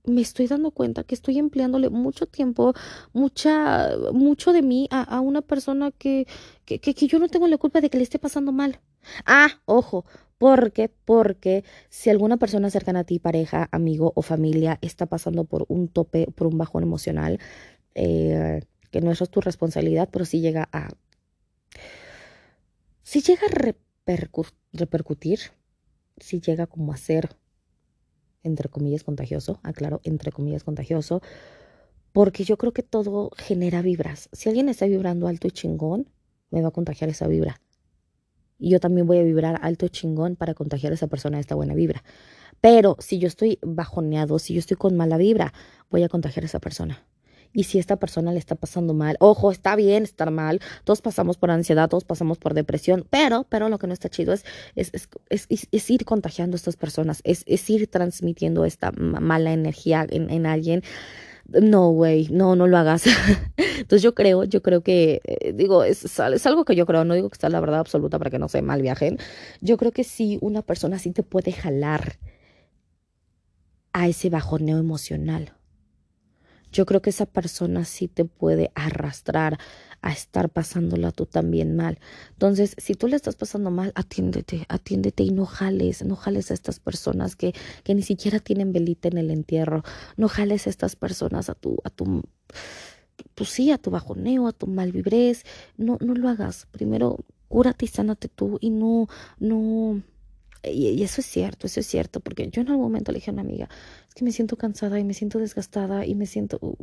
me 0.05 0.21
estoy 0.21 0.47
dando 0.47 0.71
cuenta 0.71 1.03
que 1.03 1.15
estoy 1.15 1.39
empleándole 1.39 1.89
mucho 1.89 2.25
tiempo, 2.25 2.73
mucha, 3.13 3.91
mucho 4.11 4.51
de 4.51 4.61
mí 4.61 4.87
a, 4.91 5.01
a 5.01 5.21
una 5.21 5.41
persona 5.41 5.91
que, 5.91 6.27
que, 6.65 6.79
que 6.79 7.07
yo 7.07 7.19
no 7.19 7.29
tengo 7.29 7.47
la 7.47 7.57
culpa 7.57 7.81
de 7.81 7.89
que 7.89 7.97
le 7.97 8.03
esté 8.03 8.19
pasando 8.19 8.51
mal. 8.51 8.79
Ah, 9.25 9.61
ojo, 9.65 10.05
porque, 10.43 10.89
porque 10.89 11.63
si 11.89 12.09
alguna 12.09 12.35
persona 12.35 12.69
cercana 12.69 12.99
a 12.99 13.03
ti, 13.05 13.17
pareja, 13.17 13.69
amigo 13.71 14.11
o 14.13 14.21
familia, 14.21 14.77
está 14.81 15.05
pasando 15.05 15.45
por 15.45 15.63
un 15.69 15.87
tope, 15.87 16.27
por 16.35 16.47
un 16.47 16.57
bajón 16.57 16.83
emocional, 16.83 17.39
eh, 17.95 18.59
que 18.91 18.99
no 18.99 19.09
es 19.13 19.19
tu 19.29 19.39
responsabilidad, 19.39 20.09
pero 20.11 20.25
si 20.25 20.41
llega 20.41 20.67
a. 20.73 20.89
Llega 23.13 23.41
a 23.47 24.49
repercutir, 24.73 25.39
si 26.17 26.41
llega 26.41 26.67
como 26.67 26.91
a 26.91 26.97
ser, 26.97 27.37
entre 28.43 28.67
comillas, 28.67 29.05
contagioso, 29.05 29.61
aclaro, 29.63 30.01
entre 30.03 30.33
comillas, 30.33 30.65
contagioso, 30.65 31.21
porque 32.11 32.43
yo 32.43 32.57
creo 32.57 32.73
que 32.73 32.83
todo 32.83 33.31
genera 33.37 33.81
vibras. 33.81 34.27
Si 34.33 34.49
alguien 34.49 34.67
está 34.67 34.87
vibrando 34.87 35.29
alto 35.29 35.47
y 35.47 35.51
chingón, 35.51 36.09
me 36.51 36.61
va 36.61 36.67
a 36.67 36.71
contagiar 36.71 37.09
esa 37.09 37.27
vibra 37.29 37.61
y 38.59 38.69
yo 38.69 38.79
también 38.79 39.07
voy 39.07 39.17
a 39.17 39.23
vibrar 39.23 39.59
alto 39.61 39.87
chingón 39.87 40.35
para 40.35 40.53
contagiar 40.53 40.91
a 40.91 40.95
esa 40.95 41.07
persona 41.07 41.39
esta 41.39 41.55
buena 41.55 41.73
vibra. 41.73 42.03
Pero 42.61 42.95
si 42.99 43.19
yo 43.19 43.27
estoy 43.27 43.59
bajoneado, 43.61 44.39
si 44.39 44.53
yo 44.53 44.59
estoy 44.59 44.77
con 44.77 44.95
mala 44.95 45.17
vibra, 45.17 45.53
voy 45.89 46.03
a 46.03 46.09
contagiar 46.09 46.43
a 46.43 46.47
esa 46.47 46.59
persona. 46.59 47.05
Y 47.53 47.65
si 47.65 47.77
esta 47.77 47.97
persona 47.97 48.31
le 48.31 48.39
está 48.39 48.55
pasando 48.55 48.93
mal, 48.93 49.15
ojo, 49.19 49.51
está 49.51 49.75
bien 49.75 50.03
estar 50.03 50.31
mal, 50.31 50.59
todos 50.83 51.01
pasamos 51.01 51.37
por 51.37 51.51
ansiedad, 51.51 51.87
todos 51.87 52.03
pasamos 52.03 52.39
por 52.39 52.55
depresión, 52.55 53.05
pero, 53.09 53.45
pero 53.47 53.69
lo 53.69 53.77
que 53.77 53.85
no 53.85 53.93
está 53.93 54.09
chido 54.09 54.33
es, 54.33 54.43
es, 54.75 54.91
es, 55.29 55.47
es, 55.71 55.89
ir 55.91 56.03
contagiando 56.03 56.55
a 56.55 56.57
estas 56.57 56.77
personas, 56.77 57.21
es, 57.23 57.69
ir 57.69 57.87
transmitiendo 57.87 58.65
esta 58.65 58.91
mala 58.91 59.53
energía 59.53 60.05
en, 60.09 60.31
en 60.31 60.47
alguien 60.47 60.83
no, 61.47 61.89
güey, 61.89 62.27
no, 62.31 62.55
no 62.55 62.67
lo 62.67 62.77
hagas. 62.77 63.05
Entonces 63.57 64.01
yo 64.01 64.15
creo, 64.15 64.43
yo 64.43 64.61
creo 64.61 64.81
que, 64.81 65.21
eh, 65.25 65.53
digo, 65.53 65.83
es, 65.83 66.19
algo 66.19 66.65
que 66.65 66.75
yo 66.75 66.85
creo, 66.85 67.05
no 67.05 67.13
digo 67.13 67.29
que 67.29 67.35
está 67.35 67.49
la 67.49 67.59
verdad 67.59 67.79
absoluta 67.79 68.17
para 68.17 68.29
que 68.29 68.39
no 68.39 68.47
se 68.47 68.61
mal 68.61 68.81
viajen. 68.81 69.17
Yo 69.61 69.77
creo 69.77 69.91
que 69.91 70.03
sí, 70.03 70.37
una 70.41 70.61
persona 70.61 70.99
sí 70.99 71.11
te 71.11 71.23
puede 71.23 71.51
jalar 71.51 72.17
a 73.91 74.07
ese 74.07 74.29
bajoneo 74.29 74.77
emocional. 74.77 75.53
Yo 76.73 76.85
creo 76.85 77.01
que 77.01 77.11
esa 77.11 77.25
persona 77.25 77.85
sí 77.85 78.07
te 78.07 78.25
puede 78.25 78.71
arrastrar 78.75 79.59
a 80.01 80.11
estar 80.11 80.49
pasándola 80.49 81.11
tú 81.11 81.25
también 81.25 81.75
mal. 81.77 81.99
Entonces, 82.31 82.75
si 82.77 82.95
tú 82.95 83.07
le 83.07 83.15
estás 83.15 83.35
pasando 83.35 83.71
mal, 83.71 83.93
atiéndete, 83.95 84.65
atiéndete 84.67 85.23
y 85.23 85.31
no 85.31 85.45
jales, 85.45 86.03
no 86.03 86.17
jales 86.17 86.51
a 86.51 86.55
estas 86.55 86.79
personas 86.79 87.37
que, 87.37 87.53
que 87.83 87.95
ni 87.95 88.01
siquiera 88.01 88.39
tienen 88.39 88.73
velita 88.73 89.07
en 89.07 89.17
el 89.17 89.31
entierro, 89.31 89.83
no 90.17 90.27
jales 90.27 90.67
a 90.67 90.71
estas 90.71 90.97
personas 90.97 91.49
a 91.49 91.55
tu, 91.55 91.77
a 91.85 91.89
tu, 91.89 92.23
pues 93.35 93.49
sí, 93.49 93.71
a 93.71 93.77
tu 93.77 93.91
bajoneo, 93.91 94.47
a 94.47 94.51
tu 94.51 94.67
mal 94.67 94.91
vibrés, 94.91 95.43
no, 95.77 95.97
no 96.01 96.15
lo 96.15 96.27
hagas. 96.27 96.67
Primero, 96.71 97.19
cúrate 97.47 97.85
y 97.85 97.87
sánate 97.87 98.27
tú 98.27 98.57
y 98.59 98.71
no, 98.71 99.07
no, 99.39 100.01
y, 100.63 101.03
eso 101.03 101.21
es 101.21 101.27
cierto, 101.27 101.67
eso 101.67 101.79
es 101.79 101.87
cierto, 101.87 102.19
porque 102.19 102.49
yo 102.49 102.61
en 102.61 102.69
algún 102.69 102.83
momento 102.83 103.11
le 103.11 103.17
dije 103.17 103.31
a 103.31 103.33
una 103.33 103.41
amiga, 103.41 103.69
es 104.07 104.13
que 104.15 104.23
me 104.23 104.31
siento 104.31 104.55
cansada 104.57 104.99
y 104.99 105.03
me 105.03 105.13
siento 105.13 105.39
desgastada 105.39 106.05
y 106.05 106.15
me 106.15 106.25
siento, 106.25 106.57
uh, 106.61 106.75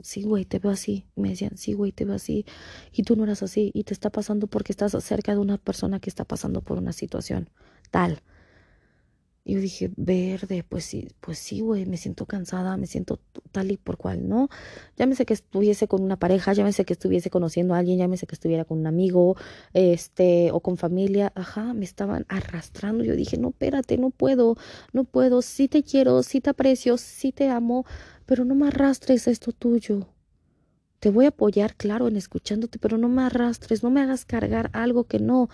sí, 0.00 0.22
güey, 0.22 0.44
te 0.44 0.58
veo 0.58 0.70
así. 0.70 1.06
Me 1.16 1.30
decían, 1.30 1.56
sí, 1.56 1.72
güey, 1.74 1.92
te 1.92 2.04
veo 2.04 2.14
así. 2.14 2.46
Y 2.92 3.02
tú 3.02 3.16
no 3.16 3.24
eras 3.24 3.42
así 3.42 3.70
y 3.74 3.84
te 3.84 3.92
está 3.92 4.10
pasando 4.10 4.46
porque 4.46 4.72
estás 4.72 4.92
cerca 5.04 5.32
de 5.32 5.38
una 5.38 5.58
persona 5.58 6.00
que 6.00 6.10
está 6.10 6.24
pasando 6.24 6.62
por 6.62 6.78
una 6.78 6.92
situación 6.92 7.50
tal. 7.90 8.22
Y 9.48 9.54
yo 9.54 9.60
dije, 9.60 9.92
verde, 9.96 10.64
pues 10.68 10.86
sí, 10.86 11.06
pues 11.20 11.38
sí, 11.38 11.60
güey, 11.60 11.86
me 11.86 11.98
siento 11.98 12.26
cansada, 12.26 12.76
me 12.76 12.88
siento 12.88 13.20
tal 13.52 13.70
y 13.70 13.76
por 13.76 13.96
cual, 13.96 14.28
¿no? 14.28 14.48
Llámese 14.96 15.24
que 15.24 15.34
estuviese 15.34 15.86
con 15.86 16.02
una 16.02 16.16
pareja, 16.16 16.52
llámese 16.52 16.84
que 16.84 16.94
estuviese 16.94 17.30
conociendo 17.30 17.74
a 17.74 17.78
alguien, 17.78 17.96
llámese 17.96 18.26
que 18.26 18.34
estuviera 18.34 18.64
con 18.64 18.78
un 18.78 18.88
amigo, 18.88 19.36
este, 19.72 20.50
o 20.50 20.58
con 20.58 20.76
familia, 20.78 21.32
ajá, 21.36 21.74
me 21.74 21.84
estaban 21.84 22.26
arrastrando. 22.28 23.04
Yo 23.04 23.14
dije, 23.14 23.38
no, 23.38 23.50
espérate, 23.50 23.98
no 23.98 24.10
puedo, 24.10 24.56
no 24.92 25.04
puedo, 25.04 25.42
sí 25.42 25.68
te 25.68 25.84
quiero, 25.84 26.24
sí 26.24 26.40
te 26.40 26.50
aprecio, 26.50 26.98
sí 26.98 27.30
te 27.30 27.48
amo, 27.48 27.86
pero 28.26 28.44
no 28.44 28.56
me 28.56 28.66
arrastres 28.66 29.28
esto 29.28 29.52
tuyo. 29.52 30.08
Te 30.98 31.10
voy 31.10 31.26
a 31.26 31.28
apoyar, 31.28 31.76
claro, 31.76 32.08
en 32.08 32.16
escuchándote, 32.16 32.80
pero 32.80 32.98
no 32.98 33.08
me 33.08 33.22
arrastres, 33.22 33.84
no 33.84 33.90
me 33.90 34.00
hagas 34.00 34.24
cargar 34.24 34.70
algo 34.72 35.04
que 35.04 35.20
no. 35.20 35.50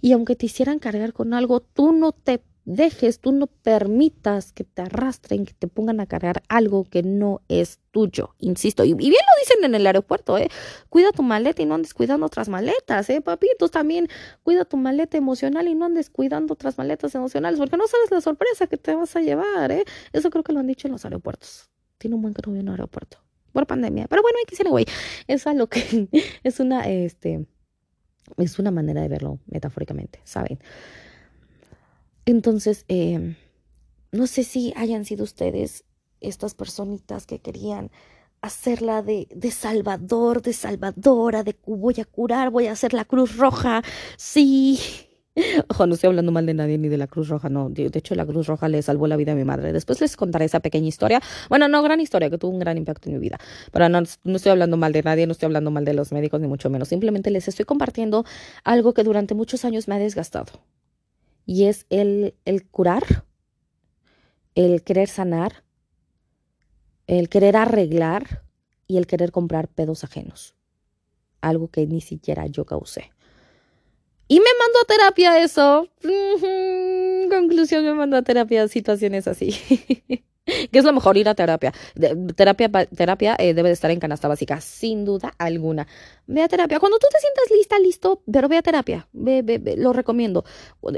Y 0.00 0.12
aunque 0.12 0.36
te 0.36 0.46
hicieran 0.46 0.78
cargar 0.78 1.12
con 1.12 1.34
algo, 1.34 1.58
tú 1.58 1.92
no 1.92 2.12
te 2.12 2.40
dejes, 2.64 3.18
tú 3.18 3.32
no 3.32 3.46
permitas 3.46 4.52
que 4.52 4.64
te 4.64 4.82
arrastren, 4.82 5.44
que 5.44 5.54
te 5.54 5.68
pongan 5.68 6.00
a 6.00 6.06
cargar 6.06 6.42
algo 6.48 6.84
que 6.84 7.02
no 7.02 7.40
es 7.48 7.80
tuyo, 7.90 8.34
insisto. 8.38 8.84
Y, 8.84 8.94
bien 8.94 9.12
lo 9.12 9.40
dicen 9.40 9.64
en 9.64 9.74
el 9.74 9.86
aeropuerto, 9.86 10.38
¿eh? 10.38 10.48
Cuida 10.88 11.12
tu 11.12 11.22
maleta 11.22 11.62
y 11.62 11.66
no 11.66 11.74
andes 11.74 11.94
cuidando 11.94 12.26
otras 12.26 12.48
maletas, 12.48 13.10
¿eh, 13.10 13.20
papitos? 13.20 13.70
También 13.70 14.08
cuida 14.42 14.64
tu 14.64 14.76
maleta 14.76 15.16
emocional 15.16 15.68
y 15.68 15.74
no 15.74 15.86
andes 15.86 16.10
cuidando 16.10 16.54
otras 16.54 16.78
maletas 16.78 17.14
emocionales, 17.14 17.58
porque 17.58 17.76
no 17.76 17.86
sabes 17.86 18.10
la 18.10 18.20
sorpresa 18.20 18.66
que 18.66 18.76
te 18.76 18.94
vas 18.94 19.16
a 19.16 19.20
llevar, 19.20 19.72
¿eh? 19.72 19.84
Eso 20.12 20.30
creo 20.30 20.44
que 20.44 20.52
lo 20.52 20.60
han 20.60 20.66
dicho 20.66 20.88
en 20.88 20.92
los 20.92 21.04
aeropuertos. 21.04 21.70
Tiene 21.98 22.16
un 22.16 22.22
buen 22.22 22.34
cambio 22.34 22.60
en 22.60 22.68
el 22.68 22.72
aeropuerto. 22.72 23.18
Por 23.52 23.66
pandemia. 23.66 24.08
Pero 24.08 24.22
bueno, 24.22 24.38
hay 24.38 24.44
que 24.46 24.68
güey. 24.68 24.86
Es 25.26 25.44
lo 25.46 25.68
que 25.68 26.08
es 26.42 26.58
una, 26.58 26.88
este, 26.88 27.46
es 28.38 28.58
una 28.58 28.70
manera 28.70 29.02
de 29.02 29.08
verlo 29.08 29.38
metafóricamente, 29.46 30.20
¿saben? 30.24 30.58
Entonces, 32.26 32.84
eh, 32.88 33.36
no 34.12 34.26
sé 34.26 34.44
si 34.44 34.72
hayan 34.76 35.04
sido 35.04 35.24
ustedes 35.24 35.84
estas 36.20 36.54
personitas 36.54 37.26
que 37.26 37.40
querían 37.40 37.90
hacerla 38.42 39.02
de, 39.02 39.28
de 39.34 39.50
salvador, 39.50 40.42
de 40.42 40.52
salvadora, 40.52 41.42
de 41.42 41.56
voy 41.64 42.00
a 42.00 42.04
curar, 42.04 42.50
voy 42.50 42.66
a 42.66 42.72
hacer 42.72 42.92
la 42.92 43.04
Cruz 43.04 43.36
Roja. 43.36 43.82
Sí. 44.16 44.78
Ojo, 45.68 45.86
no 45.86 45.94
estoy 45.94 46.08
hablando 46.08 46.32
mal 46.32 46.44
de 46.44 46.54
nadie 46.54 46.76
ni 46.76 46.88
de 46.88 46.98
la 46.98 47.06
Cruz 47.06 47.28
Roja, 47.28 47.48
no. 47.48 47.70
De, 47.70 47.90
hecho, 47.92 48.14
la 48.14 48.26
Cruz 48.26 48.46
Roja 48.46 48.68
le 48.68 48.82
salvó 48.82 49.06
la 49.06 49.16
vida 49.16 49.32
a 49.32 49.34
mi 49.34 49.44
madre. 49.44 49.72
Después 49.72 50.00
les 50.00 50.16
contaré 50.16 50.44
esa 50.44 50.60
pequeña 50.60 50.88
historia. 50.88 51.20
Bueno, 51.48 51.68
no, 51.68 51.82
gran 51.82 52.00
historia 52.00 52.28
que 52.30 52.38
tuvo 52.38 52.52
un 52.52 52.58
gran 52.58 52.76
impacto 52.76 53.08
en 53.08 53.14
mi 53.14 53.20
vida. 53.20 53.38
Pero 53.72 53.88
no, 53.88 54.02
no 54.24 54.36
estoy 54.36 54.50
hablando 54.50 54.76
mal 54.76 54.92
de 54.92 55.02
nadie, 55.02 55.26
no 55.26 55.32
estoy 55.32 55.46
hablando 55.46 55.70
mal 55.70 55.84
de 55.84 55.94
los 55.94 56.12
médicos, 56.12 56.40
ni 56.40 56.48
mucho 56.48 56.68
menos. 56.68 56.88
Simplemente 56.88 57.30
les 57.30 57.48
estoy 57.48 57.64
compartiendo 57.64 58.24
algo 58.64 58.92
que 58.92 59.04
durante 59.04 59.34
muchos 59.34 59.64
años 59.64 59.88
me 59.88 59.94
ha 59.94 59.98
desgastado 59.98 60.52
y 61.46 61.64
es 61.64 61.86
el, 61.90 62.34
el 62.44 62.66
curar, 62.66 63.24
el 64.54 64.82
querer 64.82 65.08
sanar, 65.08 65.64
el 67.06 67.28
querer 67.28 67.56
arreglar 67.56 68.42
y 68.86 68.96
el 68.96 69.06
querer 69.06 69.32
comprar 69.32 69.68
pedos 69.68 70.04
ajenos. 70.04 70.54
Algo 71.40 71.68
que 71.68 71.86
ni 71.86 72.00
siquiera 72.00 72.46
yo 72.46 72.64
causé. 72.64 73.12
Y 74.28 74.38
me 74.38 74.46
mandó 74.58 74.78
a 74.80 74.86
terapia 74.86 75.42
eso. 75.42 75.88
Conclusión, 77.28 77.84
me 77.84 77.94
mandó 77.94 78.16
a 78.16 78.22
terapia 78.22 78.68
situaciones 78.68 79.26
así. 79.26 79.50
¿Qué 80.44 80.78
es 80.78 80.84
lo 80.84 80.92
mejor? 80.92 81.16
Ir 81.16 81.28
a 81.28 81.34
terapia. 81.34 81.72
terapia 82.34 82.68
terapia 82.68 83.36
eh, 83.38 83.54
debe 83.54 83.68
de 83.68 83.74
estar 83.74 83.90
en 83.90 84.00
canasta 84.00 84.28
básica, 84.28 84.60
sin 84.60 85.04
duda 85.04 85.34
alguna. 85.38 85.86
Ve 86.32 86.42
a 86.42 86.48
terapia. 86.48 86.80
Cuando 86.80 86.98
tú 86.98 87.06
te 87.12 87.18
sientas 87.20 87.44
lista, 87.50 87.78
listo, 87.78 88.22
pero 88.32 88.48
ve 88.48 88.56
a 88.56 88.62
terapia. 88.62 89.06
Ve, 89.12 89.42
ve, 89.42 89.76
lo 89.76 89.92
recomiendo. 89.92 90.44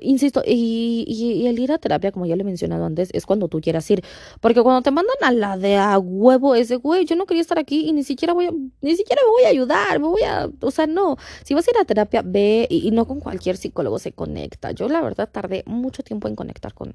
Insisto, 0.00 0.42
y, 0.46 1.04
y, 1.08 1.48
el 1.48 1.58
ir 1.58 1.72
a 1.72 1.78
terapia, 1.78 2.12
como 2.12 2.24
ya 2.24 2.36
le 2.36 2.42
he 2.42 2.44
mencionado 2.44 2.84
antes, 2.84 3.08
es 3.12 3.26
cuando 3.26 3.48
tú 3.48 3.60
quieras 3.60 3.90
ir. 3.90 4.04
Porque 4.40 4.62
cuando 4.62 4.82
te 4.82 4.92
mandan 4.92 5.16
a 5.22 5.32
la 5.32 5.58
de 5.58 5.76
a 5.76 5.98
huevo, 5.98 6.54
ese 6.54 6.76
güey, 6.76 7.04
yo 7.04 7.16
no 7.16 7.26
quería 7.26 7.40
estar 7.40 7.58
aquí 7.58 7.88
y 7.88 7.92
ni 7.92 8.04
siquiera 8.04 8.32
voy 8.32 8.46
a, 8.46 8.52
ni 8.80 8.96
siquiera 8.96 9.22
me 9.24 9.30
voy 9.32 9.42
a 9.44 9.48
ayudar, 9.48 9.98
me 9.98 10.06
voy 10.06 10.22
a, 10.22 10.48
o 10.60 10.70
sea, 10.70 10.86
no. 10.86 11.16
Si 11.42 11.52
vas 11.52 11.66
a 11.66 11.70
ir 11.72 11.78
a 11.78 11.84
terapia, 11.84 12.22
ve 12.24 12.68
y, 12.70 12.92
no 12.92 13.04
con 13.04 13.18
cualquier 13.18 13.56
psicólogo 13.56 13.98
se 13.98 14.12
conecta. 14.12 14.70
Yo, 14.70 14.88
la 14.88 15.00
verdad, 15.00 15.28
tardé 15.32 15.64
mucho 15.66 16.04
tiempo 16.04 16.28
en 16.28 16.36
conectar 16.36 16.74
con, 16.74 16.94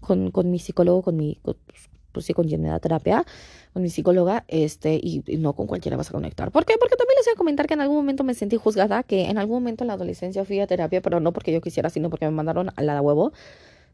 con, 0.00 0.30
con 0.30 0.50
mi 0.50 0.58
psicólogo, 0.58 1.00
con 1.00 1.16
mi, 1.16 1.38
pues 2.12 2.26
sí, 2.26 2.34
con 2.34 2.46
quien 2.46 2.60
me 2.62 2.68
da 2.68 2.78
terapia, 2.80 3.24
con 3.72 3.82
mi 3.82 3.90
psicóloga, 3.90 4.44
este, 4.48 4.98
y, 5.02 5.22
no 5.38 5.54
con 5.54 5.66
cualquiera 5.66 5.96
vas 5.96 6.08
a 6.10 6.12
conectar. 6.12 6.50
¿Por 6.50 6.64
qué? 6.64 6.74
Porque 6.78 6.96
también 6.96 7.16
les 7.18 7.26
voy 7.26 7.34
a 7.34 7.36
comentar 7.36 7.66
que 7.66 7.74
en 7.74 7.80
algún 7.80 7.96
momento 7.96 8.24
me 8.24 8.34
sentí 8.34 8.56
juzgada, 8.56 9.02
que 9.02 9.28
en 9.28 9.38
algún 9.38 9.56
momento 9.56 9.84
en 9.84 9.88
la 9.88 9.94
adolescencia 9.94 10.44
fui 10.44 10.60
a 10.60 10.66
terapia, 10.66 11.00
pero 11.02 11.20
no 11.20 11.32
porque 11.32 11.52
yo 11.52 11.60
quisiera, 11.60 11.90
sino 11.90 12.10
porque 12.10 12.26
me 12.26 12.32
mandaron 12.32 12.70
a 12.74 12.82
la 12.82 12.94
de 12.94 13.00
huevo 13.00 13.32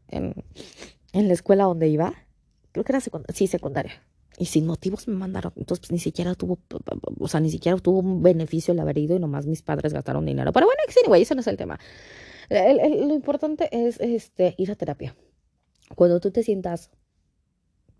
en, 0.09 0.33
en 1.13 1.27
la 1.27 1.33
escuela 1.33 1.65
donde 1.65 1.87
iba. 1.87 2.13
Creo 2.71 2.83
que 2.83 2.91
era 2.91 2.99
secundaria, 2.99 3.35
sí, 3.35 3.47
secundaria. 3.47 4.03
Y 4.37 4.45
sin 4.45 4.65
motivos 4.65 5.07
me 5.07 5.15
mandaron. 5.15 5.53
Entonces, 5.55 5.79
pues, 5.81 5.91
ni 5.91 5.99
siquiera 5.99 6.35
tuvo, 6.35 6.59
o 7.19 7.27
sea, 7.27 7.39
ni 7.39 7.49
siquiera 7.49 7.77
tuvo 7.77 7.99
un 7.99 8.21
beneficio 8.21 8.73
el 8.73 8.79
haber 8.79 8.97
ido 8.97 9.15
y 9.15 9.19
nomás 9.19 9.45
mis 9.45 9.61
padres 9.61 9.93
gastaron 9.93 10.25
dinero. 10.25 10.51
Pero 10.51 10.65
bueno, 10.65 10.81
güey, 11.07 11.21
ese 11.21 11.35
no 11.35 11.41
es 11.41 11.47
el 11.47 11.57
tema. 11.57 11.79
lo 12.49 13.13
importante 13.13 13.69
es 13.71 13.99
este, 13.99 14.55
ir 14.57 14.71
a 14.71 14.75
terapia. 14.75 15.15
Cuando 15.95 16.19
tú 16.19 16.31
te 16.31 16.43
sientas 16.43 16.89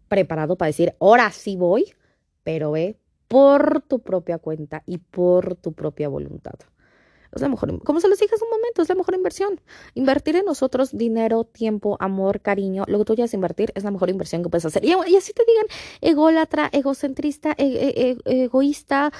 preparado 0.07 0.55
para 0.57 0.67
decir, 0.67 0.95
ahora 0.99 1.31
sí 1.31 1.55
voy, 1.55 1.93
pero 2.43 2.71
ve 2.71 2.97
por 3.27 3.81
tu 3.81 3.99
propia 3.99 4.37
cuenta 4.37 4.83
y 4.85 4.97
por 4.97 5.55
tu 5.55 5.73
propia 5.73 6.09
voluntad. 6.09 6.55
Es 7.35 7.41
la 7.41 7.49
mejor, 7.49 7.83
como 7.83 7.99
se 7.99 8.07
los 8.07 8.17
dije 8.17 8.33
hace 8.33 8.45
un 8.45 8.49
momento, 8.49 8.81
es 8.81 8.87
la 8.87 8.95
mejor 8.95 9.13
inversión. 9.13 9.59
Invertir 9.93 10.37
en 10.37 10.45
nosotros 10.45 10.97
dinero, 10.97 11.43
tiempo, 11.43 11.97
amor, 11.99 12.39
cariño, 12.39 12.85
lo 12.87 12.99
que 12.99 13.05
tú 13.05 13.15
quieras 13.15 13.33
invertir 13.33 13.73
es 13.75 13.83
la 13.83 13.91
mejor 13.91 14.09
inversión 14.09 14.41
que 14.41 14.49
puedes 14.49 14.63
hacer. 14.63 14.85
Y, 14.85 14.93
así 14.93 15.33
te 15.33 15.43
digan 15.45 15.65
ególatra, 15.99 16.69
egocentrista, 16.71 17.53
e, 17.57 17.65
e, 17.65 18.17
e, 18.25 18.43
egoísta, 18.45 19.11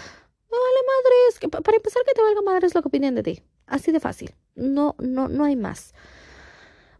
vale 0.49 0.81
madres, 0.87 1.39
que 1.39 1.49
para 1.49 1.75
empezar 1.75 2.03
que 2.05 2.13
te 2.13 2.21
valga 2.21 2.41
madres 2.41 2.73
lo 2.73 2.81
que 2.81 2.87
opinen 2.87 3.15
de 3.15 3.23
ti. 3.23 3.43
Así 3.67 3.91
de 3.91 3.99
fácil. 3.99 4.33
No, 4.55 4.95
no, 4.99 5.27
no 5.27 5.43
hay 5.43 5.57
más. 5.57 5.93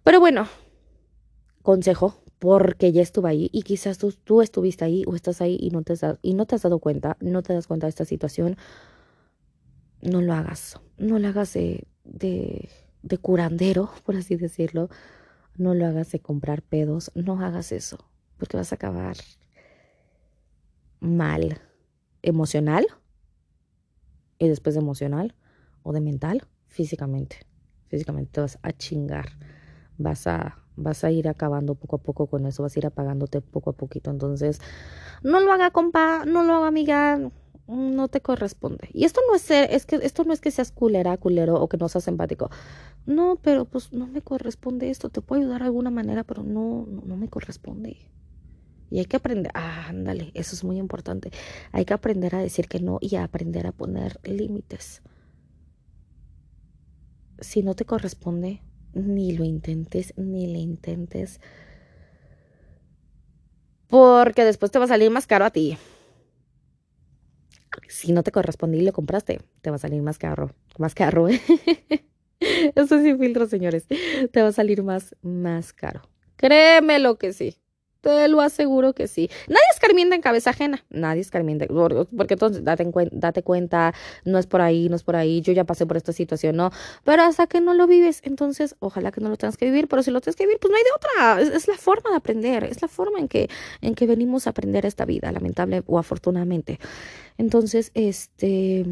Pero 0.04 0.20
bueno, 0.20 0.50
consejo, 1.62 2.16
porque 2.40 2.92
ya 2.92 3.02
estuve 3.02 3.30
ahí 3.30 3.50
y 3.52 3.64
quizás 3.64 3.98
tú, 3.98 4.12
tú 4.12 4.42
estuviste 4.42 4.86
ahí 4.86 5.04
o 5.08 5.16
estás 5.16 5.42
ahí 5.42 5.58
y 5.60 5.70
no, 5.70 5.84
te 5.84 5.94
has, 5.94 6.20
y 6.22 6.34
no 6.34 6.46
te 6.46 6.56
has 6.56 6.62
dado 6.64 6.80
cuenta, 6.80 7.18
no 7.22 7.42
te 7.44 7.54
das 7.54 7.68
cuenta 7.68 7.88
de 7.88 7.90
esta 7.90 8.06
situación, 8.06 8.58
no 10.02 10.22
lo 10.22 10.34
hagas, 10.34 10.80
no 10.98 11.20
lo 11.20 11.28
hagas 11.28 11.54
de, 11.54 11.88
de, 12.04 12.70
de 13.02 13.18
curandero, 13.18 13.90
por 14.06 14.16
así 14.16 14.36
decirlo, 14.36 14.90
no 15.58 15.74
lo 15.74 15.86
hagas 15.86 16.12
de 16.12 16.20
comprar 16.20 16.62
pedos, 16.62 17.12
no 17.16 17.40
hagas 17.42 17.72
eso, 17.72 17.98
porque 18.38 18.58
vas 18.58 18.72
a 18.72 18.76
acabar 18.76 19.16
mal 21.00 21.62
emocional 22.22 22.88
y 24.38 24.48
después 24.48 24.76
de 24.76 24.82
emocional 24.82 25.36
o 25.84 25.94
de 25.94 26.02
mental, 26.02 26.48
físicamente, 26.68 27.38
físicamente 27.88 28.32
te 28.34 28.42
vas 28.42 28.60
a 28.64 28.74
chingar, 28.74 29.30
vas 29.98 30.28
a 30.28 30.65
vas 30.76 31.04
a 31.04 31.12
ir 31.12 31.28
acabando 31.28 31.76
poco 31.76 31.98
a 31.98 32.00
poco 32.00 32.28
con 32.28 32.46
eso, 32.46 32.64
vas 32.64 32.76
a 32.76 32.80
ir 32.80 32.86
apagándote 32.86 33.42
poco 33.42 33.70
a 33.70 33.74
poquito. 33.74 34.12
Entonces, 34.12 34.60
no 35.24 35.40
lo 35.40 35.52
haga, 35.52 35.72
compa, 35.72 36.26
no 36.26 36.44
lo 36.44 36.54
haga, 36.56 36.68
amiga, 36.68 37.20
no 37.68 38.08
te 38.08 38.22
corresponde. 38.22 38.90
Y 38.94 39.06
esto 39.06 39.22
no 39.28 39.36
es 39.36 39.42
ser, 39.42 39.72
es 39.72 39.86
que 39.86 39.98
esto 39.98 40.24
no 40.24 40.34
es 40.34 40.42
que 40.42 40.52
seas 40.52 40.72
culera, 40.72 41.18
culero 41.18 41.56
o 41.56 41.68
que 41.68 41.78
no 41.78 41.90
seas 41.90 42.08
empático. 42.08 42.50
No, 43.06 43.38
pero 43.42 43.66
pues 43.66 43.94
no 43.94 44.08
me 44.08 44.22
corresponde 44.22 44.90
esto. 44.90 45.10
Te 45.10 45.22
puedo 45.22 45.42
ayudar 45.42 45.62
de 45.62 45.66
alguna 45.66 45.90
manera, 45.90 46.24
pero 46.24 46.44
no, 46.44 46.86
no, 46.86 47.18
me 47.18 47.30
corresponde. 47.30 48.12
Y 48.92 49.00
hay 49.00 49.06
que 49.06 49.18
aprender, 49.18 49.52
ah, 49.56 49.88
ándale, 49.90 50.32
eso 50.36 50.56
es 50.56 50.64
muy 50.64 50.78
importante. 50.78 51.32
Hay 51.72 51.86
que 51.86 51.94
aprender 51.94 52.36
a 52.36 52.40
decir 52.40 52.68
que 52.68 52.80
no 52.80 53.00
y 53.02 53.16
a 53.16 53.24
aprender 53.24 53.66
a 53.68 53.72
poner 53.72 54.20
límites. 54.24 55.02
Si 57.40 57.64
no 57.64 57.76
te 57.76 57.86
corresponde, 57.86 58.62
ni 58.96 59.38
lo 59.38 59.44
intentes, 59.44 60.14
ni 60.18 60.48
le 60.48 60.60
intentes. 60.60 61.40
Porque 63.88 64.44
después 64.44 64.72
te 64.72 64.80
va 64.80 64.86
a 64.86 64.88
salir 64.88 65.12
más 65.12 65.28
caro 65.28 65.46
a 65.46 65.52
ti. 65.52 65.78
si 67.88 68.14
no 68.14 68.24
te 68.24 68.32
corresponde 68.32 68.78
y 68.78 68.82
lo 68.82 68.94
compraste, 68.94 69.42
te 69.62 69.70
va 69.70 69.76
a 69.76 69.80
salir 69.80 70.02
más 70.02 70.18
caro, 70.18 70.52
más 70.80 70.96
caro, 70.96 71.28
¿eh? 71.30 71.40
Eso 72.76 73.00
sin 73.02 73.20
filtro, 73.20 73.48
señores. 73.48 73.86
Te 74.32 74.42
va 74.42 74.50
a 74.50 74.54
salir 74.54 74.84
más, 74.84 75.16
más 75.22 75.74
caro. 75.74 76.02
Créeme 76.38 77.00
lo 77.00 77.18
que 77.18 77.34
sí. 77.34 77.58
Te 78.06 78.28
lo 78.28 78.40
aseguro 78.40 78.94
que 78.94 79.08
sí. 79.08 79.32
Nadie 79.48 79.66
escarmienta 79.74 80.14
en 80.14 80.22
cabeza 80.22 80.52
ajena. 80.52 80.86
Nadie 80.92 81.22
escarmienta. 81.22 81.66
Porque 81.66 82.36
entonces 82.36 82.64
date, 82.64 82.88
date 83.12 83.42
cuenta, 83.42 83.96
no 84.26 84.38
es 84.38 84.46
por 84.46 84.62
ahí, 84.62 84.90
no 84.90 84.96
es 84.96 85.02
por 85.02 85.16
ahí. 85.16 85.42
Yo 85.42 85.54
ya 85.54 85.64
pasé 85.64 85.88
por 85.88 85.98
esta 85.98 86.14
situación, 86.14 86.56
no. 86.56 86.70
Pero 87.04 87.24
hasta 87.24 87.48
que 87.48 87.62
no 87.62 87.74
lo 87.74 87.88
vives, 87.88 88.22
entonces 88.24 88.76
ojalá 88.78 89.12
que 89.12 89.22
no 89.22 89.30
lo 89.30 89.38
tengas 89.38 89.58
que 89.58 89.66
vivir. 89.66 89.88
Pero 89.88 90.04
si 90.04 90.12
lo 90.12 90.22
tienes 90.22 90.36
que 90.36 90.46
vivir, 90.46 90.60
pues 90.60 90.70
no 90.70 90.78
hay 90.78 90.84
de 90.84 90.90
otra. 90.96 91.56
Es, 91.58 91.68
la 91.68 91.78
forma 91.78 92.12
de 92.12 92.18
aprender. 92.18 92.64
Es 92.66 92.80
la 92.84 92.88
forma 92.88 93.18
en 93.18 93.28
que, 93.28 93.50
en 93.82 93.96
que 93.96 94.06
venimos 94.06 94.46
a 94.46 94.52
aprender 94.52 94.86
esta 94.86 95.06
vida, 95.06 95.32
lamentable 95.32 95.82
o 95.88 95.98
afortunadamente. 95.98 96.80
Entonces, 97.40 97.90
este 97.96 98.86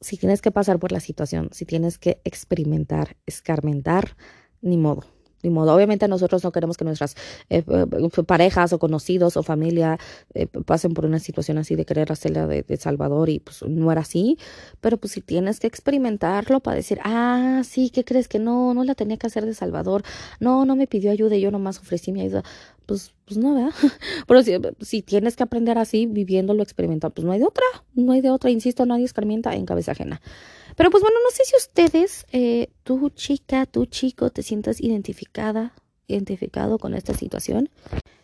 si 0.00 0.16
tienes 0.16 0.42
que 0.42 0.52
pasar 0.52 0.78
por 0.78 0.92
la 0.92 1.00
situación, 1.00 1.48
si 1.52 1.64
tienes 1.64 1.98
que 1.98 2.20
experimentar, 2.24 3.16
escarmentar, 3.26 4.16
ni 4.60 4.76
modo. 4.76 5.04
Ni 5.42 5.50
modo. 5.50 5.74
Obviamente 5.74 6.06
nosotros 6.08 6.44
no 6.44 6.52
queremos 6.52 6.76
que 6.76 6.84
nuestras 6.84 7.16
eh, 7.50 7.64
eh, 7.66 8.22
parejas 8.26 8.72
o 8.72 8.78
conocidos 8.78 9.36
o 9.36 9.42
familia 9.42 9.98
eh, 10.34 10.46
pasen 10.46 10.94
por 10.94 11.04
una 11.04 11.18
situación 11.18 11.58
así 11.58 11.74
de 11.74 11.84
querer 11.84 12.12
hacerla 12.12 12.46
de, 12.46 12.64
Salvador 12.76 13.28
y 13.28 13.38
pues 13.38 13.62
no 13.62 13.92
era 13.92 14.00
así. 14.00 14.38
Pero 14.80 14.96
pues 14.96 15.12
si 15.12 15.20
tienes 15.20 15.60
que 15.60 15.66
experimentarlo 15.66 16.60
para 16.60 16.76
decir, 16.76 16.98
ah, 17.04 17.62
sí, 17.64 17.90
¿qué 17.90 18.04
crees 18.04 18.28
que 18.28 18.38
no? 18.38 18.74
No 18.74 18.84
la 18.84 18.94
tenía 18.94 19.16
que 19.16 19.26
hacer 19.26 19.46
de 19.46 19.54
Salvador. 19.54 20.02
No, 20.40 20.64
no 20.64 20.76
me 20.76 20.86
pidió 20.86 21.10
ayuda 21.10 21.36
y 21.36 21.40
yo 21.40 21.50
nomás 21.50 21.78
ofrecí 21.78 22.12
mi 22.12 22.20
ayuda. 22.22 22.42
Pues, 22.86 23.14
pues 23.24 23.38
no, 23.38 23.54
¿verdad? 23.54 23.72
Pero 24.26 24.42
si, 24.42 24.52
si 24.80 25.02
tienes 25.02 25.36
que 25.36 25.42
aprender 25.42 25.78
así, 25.78 26.06
viviéndolo, 26.06 26.62
experimentando, 26.62 27.14
pues 27.14 27.24
no 27.24 27.32
hay 27.32 27.38
de 27.38 27.46
otra. 27.46 27.64
No 27.94 28.12
hay 28.12 28.20
de 28.20 28.30
otra. 28.30 28.50
Insisto, 28.50 28.86
nadie 28.86 29.04
experimenta 29.04 29.54
en 29.54 29.66
cabeza 29.66 29.92
ajena. 29.92 30.20
Pero 30.76 30.90
pues 30.90 31.02
bueno, 31.02 31.18
no 31.22 31.30
sé 31.30 31.44
si 31.44 31.56
ustedes, 31.56 32.26
eh, 32.32 32.72
tú 32.82 33.10
chica, 33.10 33.66
tú 33.66 33.86
chico, 33.86 34.30
te 34.30 34.42
sientas 34.42 34.80
identificada, 34.80 35.74
identificado 36.06 36.78
con 36.78 36.94
esta 36.94 37.14
situación. 37.14 37.68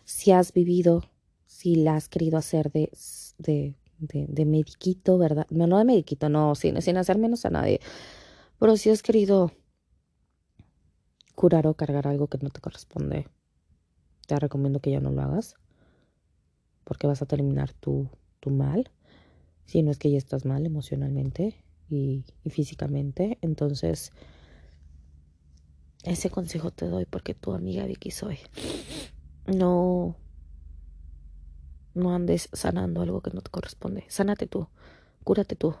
Si 0.03 0.31
has 0.31 0.53
vivido, 0.53 1.03
si 1.45 1.75
la 1.75 1.95
has 1.95 2.09
querido 2.09 2.37
hacer 2.37 2.71
de, 2.71 2.91
de, 3.37 3.75
de, 3.99 4.25
de 4.27 4.45
mediquito, 4.45 5.17
¿verdad? 5.17 5.45
No, 5.49 5.67
no 5.67 5.77
de 5.77 5.85
mediquito, 5.85 6.29
no, 6.29 6.55
sin, 6.55 6.81
sin 6.81 6.97
hacer 6.97 7.17
menos 7.17 7.45
a 7.45 7.49
nadie. 7.49 7.79
Pero 8.59 8.77
si 8.77 8.89
has 8.89 9.03
querido 9.03 9.51
curar 11.35 11.67
o 11.67 11.75
cargar 11.75 12.07
algo 12.07 12.27
que 12.27 12.39
no 12.41 12.49
te 12.49 12.61
corresponde, 12.61 13.27
te 14.27 14.39
recomiendo 14.39 14.79
que 14.79 14.91
ya 14.91 14.99
no 14.99 15.11
lo 15.11 15.21
hagas. 15.21 15.55
Porque 16.83 17.05
vas 17.05 17.21
a 17.21 17.27
terminar 17.27 17.73
tu, 17.73 18.09
tu 18.39 18.49
mal. 18.49 18.89
Si 19.65 19.83
no 19.83 19.91
es 19.91 19.99
que 19.99 20.09
ya 20.09 20.17
estás 20.17 20.45
mal 20.45 20.65
emocionalmente 20.65 21.63
y, 21.89 22.25
físicamente. 22.49 23.37
Entonces, 23.41 24.11
ese 26.03 26.29
consejo 26.29 26.71
te 26.71 26.87
doy 26.87 27.05
porque 27.05 27.33
tu 27.33 27.53
amiga 27.53 27.85
Vicky 27.85 28.11
soy. 28.11 28.39
No, 29.45 30.15
no 31.93 32.13
andes 32.13 32.49
sanando 32.53 33.01
algo 33.01 33.21
que 33.21 33.31
no 33.31 33.41
te 33.41 33.49
corresponde. 33.49 34.05
Sánate 34.07 34.47
tú, 34.47 34.67
cúrate 35.23 35.55
tú. 35.55 35.75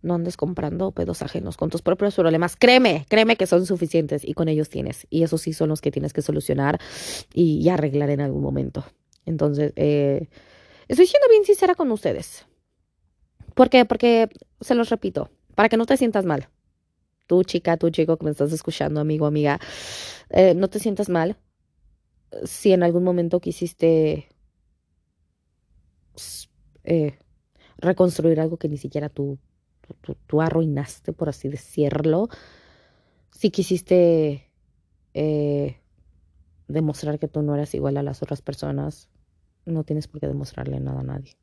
No 0.00 0.14
andes 0.14 0.36
comprando 0.36 0.90
pedos 0.90 1.22
ajenos 1.22 1.56
con 1.56 1.70
tus 1.70 1.80
propios 1.80 2.16
problemas. 2.16 2.56
Créeme, 2.56 3.06
créeme 3.08 3.36
que 3.36 3.46
son 3.46 3.66
suficientes 3.66 4.24
y 4.24 4.34
con 4.34 4.48
ellos 4.48 4.68
tienes. 4.68 5.06
Y 5.10 5.22
esos 5.22 5.42
sí 5.42 5.52
son 5.52 5.68
los 5.68 5.80
que 5.80 5.92
tienes 5.92 6.12
que 6.12 6.22
solucionar 6.22 6.80
y, 7.32 7.68
arreglar 7.68 8.10
en 8.10 8.20
algún 8.20 8.42
momento. 8.42 8.84
Entonces, 9.26 9.72
eh, 9.76 10.28
estoy 10.88 11.06
siendo 11.06 11.28
bien 11.28 11.44
sincera 11.44 11.76
con 11.76 11.92
ustedes. 11.92 12.46
¿Por 13.54 13.70
qué? 13.70 13.84
Porque, 13.84 14.28
se 14.60 14.74
los 14.74 14.90
repito, 14.90 15.30
para 15.54 15.68
que 15.68 15.76
no 15.76 15.86
te 15.86 15.96
sientas 15.96 16.24
mal. 16.24 16.48
Tú, 17.26 17.44
chica, 17.44 17.76
tú, 17.76 17.90
chico 17.90 18.16
que 18.16 18.24
me 18.24 18.30
estás 18.30 18.52
escuchando, 18.52 19.00
amigo, 19.00 19.26
amiga, 19.26 19.60
eh, 20.30 20.54
no 20.54 20.68
te 20.68 20.78
sientas 20.78 21.08
mal 21.08 21.36
si 22.44 22.72
en 22.72 22.82
algún 22.82 23.04
momento 23.04 23.40
quisiste 23.40 24.28
eh, 26.84 27.18
reconstruir 27.78 28.40
algo 28.40 28.56
que 28.56 28.68
ni 28.68 28.76
siquiera 28.76 29.08
tú, 29.08 29.38
tú, 30.26 30.40
arruinaste, 30.40 31.12
por 31.12 31.28
así 31.28 31.48
decirlo. 31.48 32.28
Si 33.30 33.50
quisiste 33.50 34.50
eh, 35.14 35.76
demostrar 36.68 37.18
que 37.18 37.28
tú 37.28 37.42
no 37.42 37.54
eras 37.54 37.74
igual 37.74 37.96
a 37.96 38.02
las 38.02 38.22
otras 38.22 38.42
personas, 38.42 39.08
no 39.64 39.84
tienes 39.84 40.08
por 40.08 40.20
qué 40.20 40.26
demostrarle 40.26 40.80
nada 40.80 41.00
a 41.00 41.04
nadie. 41.04 41.36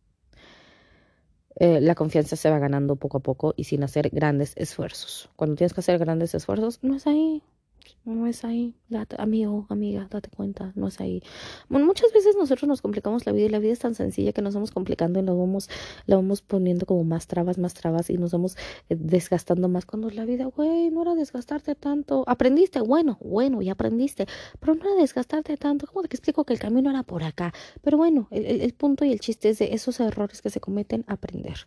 Eh, 1.55 1.81
la 1.81 1.95
confianza 1.95 2.35
se 2.35 2.49
va 2.49 2.59
ganando 2.59 2.95
poco 2.95 3.17
a 3.17 3.21
poco 3.21 3.53
y 3.57 3.65
sin 3.65 3.83
hacer 3.83 4.09
grandes 4.11 4.53
esfuerzos. 4.55 5.29
Cuando 5.35 5.55
tienes 5.55 5.73
que 5.73 5.81
hacer 5.81 5.97
grandes 5.99 6.33
esfuerzos, 6.33 6.79
no 6.83 6.95
es 6.95 7.07
ahí 7.07 7.43
no 8.15 8.27
es 8.27 8.43
ahí, 8.43 8.75
amigo, 9.17 9.65
amiga, 9.69 10.07
date 10.09 10.29
cuenta, 10.29 10.71
no 10.75 10.87
es 10.87 10.99
ahí. 10.99 11.21
Bueno, 11.69 11.85
muchas 11.85 12.11
veces 12.13 12.35
nosotros 12.35 12.67
nos 12.67 12.81
complicamos 12.81 13.25
la 13.25 13.31
vida 13.31 13.45
y 13.45 13.49
la 13.49 13.59
vida 13.59 13.73
es 13.73 13.79
tan 13.79 13.95
sencilla 13.95 14.33
que 14.33 14.41
nos 14.41 14.53
vamos 14.53 14.71
complicando 14.71 15.19
y 15.19 15.23
nos 15.23 15.37
vamos, 15.37 15.69
la 16.05 16.15
vamos 16.15 16.41
poniendo 16.41 16.85
como 16.85 17.03
más 17.03 17.27
trabas, 17.27 17.57
más 17.57 17.73
trabas 17.73 18.09
y 18.09 18.17
nos 18.17 18.31
vamos 18.31 18.57
eh, 18.89 18.95
desgastando 18.99 19.69
más 19.69 19.85
cuando 19.85 20.09
la 20.09 20.25
vida, 20.25 20.45
güey, 20.45 20.89
no 20.91 21.01
era 21.01 21.15
desgastarte 21.15 21.75
tanto. 21.75 22.23
Aprendiste, 22.27 22.81
bueno, 22.81 23.17
bueno, 23.21 23.61
ya 23.61 23.73
aprendiste, 23.73 24.27
pero 24.59 24.75
no 24.75 24.83
era 24.83 24.95
desgastarte 24.95 25.57
tanto. 25.57 25.87
¿Cómo 25.87 26.01
te 26.01 26.15
explico 26.15 26.43
que 26.45 26.53
el 26.53 26.59
camino 26.59 26.89
era 26.89 27.03
por 27.03 27.23
acá? 27.23 27.53
Pero 27.81 27.97
bueno, 27.97 28.27
el, 28.31 28.61
el 28.61 28.73
punto 28.73 29.05
y 29.05 29.11
el 29.11 29.19
chiste 29.19 29.49
es 29.49 29.59
de 29.59 29.73
esos 29.73 29.99
errores 29.99 30.41
que 30.41 30.49
se 30.49 30.59
cometen, 30.59 31.05
aprender. 31.07 31.65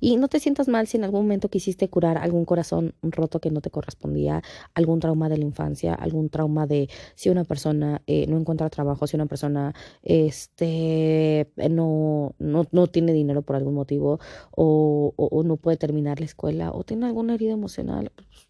Y 0.00 0.16
no 0.16 0.28
te 0.28 0.40
sientas 0.40 0.68
mal 0.68 0.86
si 0.86 0.96
en 0.96 1.04
algún 1.04 1.22
momento 1.22 1.48
quisiste 1.48 1.88
curar 1.88 2.18
algún 2.18 2.44
corazón 2.44 2.94
roto 3.02 3.40
que 3.40 3.50
no 3.50 3.60
te 3.60 3.70
correspondía, 3.70 4.42
algún 4.74 5.00
trauma 5.00 5.28
de 5.28 5.38
la 5.38 5.44
infancia, 5.44 5.94
algún 5.94 6.28
trauma 6.28 6.66
de 6.66 6.88
si 7.14 7.30
una 7.30 7.44
persona 7.44 8.02
eh, 8.06 8.26
no 8.26 8.36
encuentra 8.38 8.68
trabajo, 8.70 9.06
si 9.06 9.16
una 9.16 9.26
persona 9.26 9.74
este, 10.02 11.50
no, 11.70 12.34
no, 12.38 12.66
no 12.70 12.86
tiene 12.86 13.12
dinero 13.12 13.42
por 13.42 13.56
algún 13.56 13.74
motivo 13.74 14.20
o, 14.50 15.12
o, 15.16 15.42
no 15.42 15.56
puede 15.56 15.76
terminar 15.76 16.20
la 16.20 16.26
escuela 16.26 16.72
o 16.72 16.84
tiene 16.84 17.06
alguna 17.06 17.34
herida 17.34 17.52
emocional. 17.52 18.12
Pues, 18.14 18.48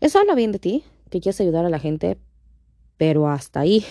eso 0.00 0.18
habla 0.18 0.34
bien 0.34 0.52
de 0.52 0.58
ti, 0.58 0.84
que 1.10 1.20
quieres 1.20 1.40
ayudar 1.40 1.66
a 1.66 1.70
la 1.70 1.78
gente, 1.78 2.18
pero 2.96 3.28
hasta 3.28 3.60
ahí. 3.60 3.84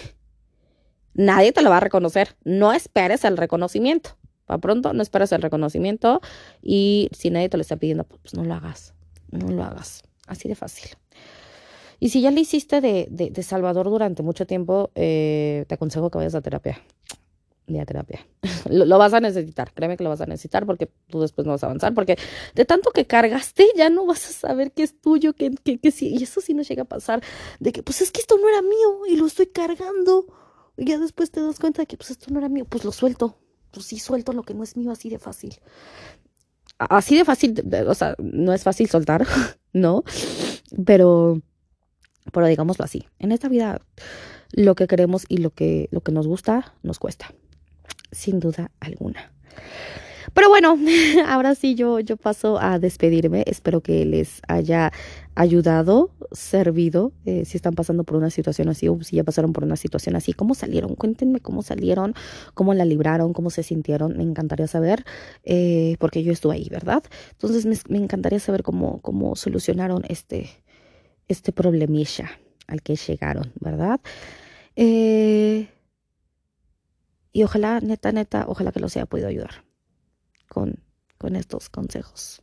Nadie 1.14 1.52
te 1.52 1.62
lo 1.62 1.70
va 1.70 1.78
a 1.78 1.82
reconocer. 1.82 2.36
No 2.44 2.74
esperes 2.74 3.24
el 3.26 3.38
reconocimiento. 3.38 4.19
Para 4.50 4.62
pronto, 4.62 4.94
no 4.94 5.04
esperes 5.04 5.32
el 5.32 5.44
reconocimiento 5.44 6.22
y 6.60 7.08
si 7.12 7.30
nadie 7.30 7.50
te 7.50 7.58
lo 7.58 7.62
está 7.62 7.76
pidiendo, 7.76 8.06
pues 8.06 8.34
no 8.34 8.44
lo 8.44 8.56
hagas. 8.56 8.96
No 9.30 9.48
lo 9.48 9.64
hagas. 9.64 10.02
Así 10.26 10.50
de 10.50 10.56
fácil. 10.56 10.90
Y 12.00 12.10
si 12.10 12.22
ya 12.22 12.32
lo 12.32 12.40
hiciste 12.40 12.82
de, 12.82 13.06
de, 13.12 13.44
Salvador 13.44 13.92
durante 13.92 14.24
mucho 14.24 14.48
tiempo, 14.48 14.90
eh, 14.96 15.66
te 15.68 15.76
aconsejo 15.76 16.10
que 16.10 16.18
vayas 16.18 16.34
a 16.34 16.42
terapia. 16.42 16.82
a 17.80 17.86
terapia. 17.86 18.26
lo, 18.72 18.98
vas 18.98 19.14
a 19.14 19.20
necesitar, 19.20 19.72
créeme 19.72 19.98
que 19.98 20.04
lo 20.04 20.10
vas 20.10 20.22
a 20.22 20.26
necesitar 20.26 20.66
porque 20.66 20.90
tú 21.10 21.22
después 21.22 21.46
no 21.46 21.52
vas 21.52 21.64
a 21.64 21.68
avanzar, 21.68 21.94
porque 21.94 22.18
de 22.56 22.66
tanto 22.66 22.90
que 22.90 23.06
cargaste 23.06 23.68
ya 23.78 23.92
no 23.92 24.08
vas 24.08 24.28
a 24.32 24.34
saber 24.34 24.72
qué 24.72 24.82
es 24.82 25.00
tuyo, 25.00 25.34
que, 25.34 25.52
que, 25.64 25.78
que 25.78 25.92
sí, 25.92 26.16
y 26.20 26.24
eso 26.24 26.42
sí 26.42 26.56
nos 26.56 26.68
llega 26.68 26.82
a 26.82 26.86
pasar, 26.86 27.22
de 27.60 27.72
que 27.72 27.84
pues 27.84 28.02
es 28.02 28.10
que 28.10 28.20
esto 28.20 28.36
no 28.40 28.50
era 28.50 28.64
mío 28.64 29.06
y 29.08 29.16
lo 29.16 29.28
estoy 29.28 29.46
cargando. 29.46 30.26
Y 30.76 30.86
ya 30.86 30.98
después 30.98 31.30
te 31.30 31.40
das 31.40 31.60
cuenta 31.60 31.84
de 31.84 31.86
que 31.86 31.98
pues 31.98 32.10
esto 32.10 32.32
no 32.32 32.40
era 32.40 32.50
mío, 32.50 32.66
pues 32.66 32.84
lo 32.84 32.92
suelto, 32.92 33.38
pues 33.72 33.86
sí 33.86 34.00
suelto 34.00 34.34
lo 34.34 34.44
que 34.44 34.54
no 34.54 34.64
es 34.64 34.78
mío 34.78 34.92
así 34.92 35.10
de 35.10 35.20
fácil. 35.20 35.56
Así 36.78 37.18
de 37.18 37.26
fácil, 37.26 37.62
o 37.88 37.94
sea, 37.94 38.16
no 38.20 38.54
es 38.54 38.64
fácil 38.64 38.90
soltar, 38.90 39.28
¿no? 39.74 40.04
Pero, 40.86 41.42
pero 42.32 42.48
digámoslo 42.48 42.86
así, 42.86 43.08
en 43.20 43.32
esta 43.32 43.50
vida 43.50 43.82
lo 44.52 44.76
que 44.76 44.88
queremos 44.88 45.26
y 45.28 45.38
lo 45.38 45.52
que, 45.52 45.90
lo 45.92 46.02
que 46.02 46.12
nos 46.12 46.28
gusta 46.28 46.74
nos 46.84 47.00
cuesta, 47.00 47.34
sin 48.12 48.40
duda 48.40 48.72
alguna. 48.80 49.32
Pero 50.34 50.50
bueno, 50.50 50.78
ahora 51.28 51.56
sí 51.56 51.76
yo, 51.76 52.00
yo 52.00 52.18
paso 52.18 52.60
a 52.60 52.80
despedirme. 52.80 53.44
Espero 53.48 53.82
que 53.82 54.06
les 54.06 54.42
haya 54.48 54.92
ayudado, 55.36 56.12
servido, 56.34 57.14
eh, 57.26 57.46
si 57.46 57.58
están 57.58 57.74
pasando 57.74 58.04
por 58.04 58.18
una 58.18 58.30
situación 58.30 58.68
así 58.68 58.90
o 58.90 59.02
si 59.04 59.16
ya 59.16 59.24
pasaron 59.24 59.54
por 59.54 59.64
una 59.64 59.78
situación 59.78 60.16
así. 60.16 60.34
¿Cómo 60.34 60.54
salieron? 60.54 60.96
Cuéntenme 60.96 61.40
cómo 61.40 61.62
salieron, 61.62 62.14
cómo 62.54 62.74
la 62.74 62.86
libraron, 62.86 63.34
cómo 63.34 63.50
se 63.50 63.64
sintieron. 63.64 64.18
Me 64.18 64.24
encantaría 64.24 64.68
saber, 64.68 65.06
eh, 65.44 65.96
porque 66.00 66.24
yo 66.24 66.34
estuve 66.34 66.56
ahí, 66.56 66.68
¿verdad? 66.70 67.04
Entonces 67.32 67.66
me, 67.90 67.98
encantaría 67.98 68.40
saber 68.40 68.64
cómo, 68.64 69.02
cómo 69.02 69.36
solucionaron 69.38 70.04
este, 70.10 70.50
este 71.28 71.52
problemilla 71.54 72.30
al 72.68 72.82
que 72.82 72.96
llegaron, 72.96 73.54
¿verdad? 73.60 74.02
Eh, 74.76 75.70
y 77.32 77.44
ojalá, 77.44 77.80
neta, 77.80 78.12
neta, 78.12 78.46
ojalá 78.48 78.72
que 78.72 78.80
los 78.80 78.96
haya 78.98 79.06
podido 79.06 79.30
ayudar 79.30 79.69
con, 80.50 80.76
con 81.18 81.36
estos 81.36 81.70
consejos. 81.70 82.42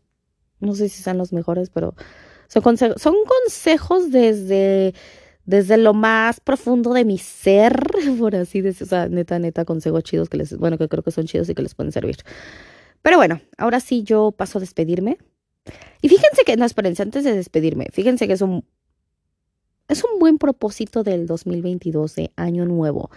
No 0.60 0.74
sé 0.74 0.88
si 0.88 1.02
sean 1.02 1.18
los 1.18 1.32
mejores, 1.32 1.70
pero 1.70 1.94
son, 2.48 2.62
consejos, 2.62 3.02
son 3.02 3.14
consejos 3.26 4.10
desde, 4.10 4.94
desde 5.44 5.76
lo 5.76 5.94
más 5.94 6.40
profundo 6.40 6.92
de 6.92 7.04
mi 7.04 7.18
ser, 7.18 7.78
por 8.18 8.34
así 8.36 8.60
decirlo, 8.60 8.86
o 8.86 8.88
sea, 8.88 9.08
neta, 9.08 9.38
neta, 9.38 9.64
consejos 9.64 10.02
chidos 10.04 10.28
que 10.28 10.38
les, 10.38 10.56
bueno, 10.56 10.78
que 10.78 10.88
creo 10.88 11.02
que 11.02 11.10
son 11.10 11.26
chidos 11.26 11.48
y 11.48 11.54
que 11.54 11.62
les 11.62 11.74
pueden 11.74 11.92
servir. 11.92 12.16
Pero 13.02 13.18
bueno, 13.18 13.40
ahora 13.58 13.80
sí 13.80 14.02
yo 14.02 14.32
paso 14.32 14.58
a 14.58 14.60
despedirme. 14.60 15.18
Y 16.00 16.08
fíjense 16.08 16.44
que, 16.44 16.56
no, 16.56 16.64
espérense, 16.64 17.02
antes 17.02 17.24
de 17.24 17.34
despedirme, 17.34 17.88
fíjense 17.92 18.26
que 18.26 18.34
es 18.34 18.40
un, 18.40 18.64
es 19.88 20.04
un 20.04 20.18
buen 20.18 20.38
propósito 20.38 21.02
del 21.02 21.26
2022, 21.26 22.14
de 22.14 22.32
año 22.36 22.64
nuevo, 22.64 23.10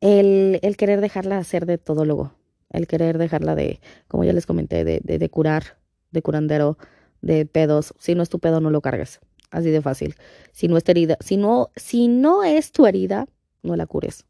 el, 0.00 0.58
el 0.62 0.76
querer 0.76 1.00
dejarla 1.00 1.38
hacer 1.38 1.66
de 1.66 1.78
todólogo, 1.78 2.32
el 2.70 2.86
querer 2.86 3.18
dejarla 3.18 3.54
de, 3.54 3.80
como 4.08 4.24
ya 4.24 4.32
les 4.32 4.46
comenté, 4.46 4.84
de, 4.84 5.00
de, 5.02 5.18
de 5.18 5.28
curar, 5.28 5.78
de 6.10 6.22
curandero, 6.22 6.78
de 7.20 7.46
pedos. 7.46 7.94
Si 7.98 8.14
no 8.14 8.22
es 8.22 8.28
tu 8.28 8.38
pedo, 8.38 8.60
no 8.60 8.70
lo 8.70 8.80
cargues. 8.80 9.20
Así 9.50 9.70
de 9.70 9.82
fácil. 9.82 10.14
Si 10.52 10.68
no 10.68 10.76
es 10.76 10.84
tu 10.84 10.92
herida, 10.92 11.16
si 11.20 11.36
no, 11.36 11.70
si 11.76 12.08
no 12.08 12.44
es 12.44 12.72
tu 12.72 12.86
herida, 12.86 13.26
no 13.62 13.76
la 13.76 13.86
cures. 13.86 14.24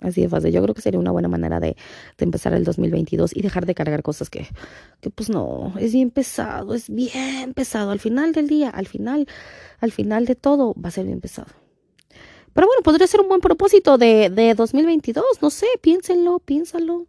Así 0.00 0.20
de 0.22 0.28
fácil. 0.28 0.52
Yo 0.52 0.62
creo 0.62 0.74
que 0.74 0.82
sería 0.82 1.00
una 1.00 1.10
buena 1.10 1.28
manera 1.28 1.58
de, 1.58 1.76
de, 2.18 2.24
empezar 2.24 2.52
el 2.52 2.64
2022 2.64 3.34
y 3.34 3.42
dejar 3.42 3.66
de 3.66 3.74
cargar 3.74 4.02
cosas 4.02 4.30
que, 4.30 4.46
que, 5.00 5.10
pues 5.10 5.30
no, 5.30 5.72
es 5.78 5.92
bien 5.92 6.10
pesado, 6.10 6.74
es 6.74 6.90
bien 6.90 7.54
pesado. 7.54 7.90
Al 7.90 7.98
final 7.98 8.32
del 8.32 8.46
día, 8.46 8.68
al 8.70 8.86
final, 8.86 9.26
al 9.80 9.92
final 9.92 10.26
de 10.26 10.34
todo, 10.34 10.74
va 10.74 10.88
a 10.88 10.92
ser 10.92 11.06
bien 11.06 11.20
pesado. 11.20 11.48
Pero 12.52 12.68
bueno, 12.68 12.82
podría 12.82 13.06
ser 13.06 13.20
un 13.20 13.28
buen 13.28 13.40
propósito 13.40 13.98
de, 13.98 14.30
de 14.30 14.54
2022. 14.54 15.24
No 15.42 15.50
sé, 15.50 15.66
piénsenlo, 15.80 16.38
piénsalo. 16.40 17.06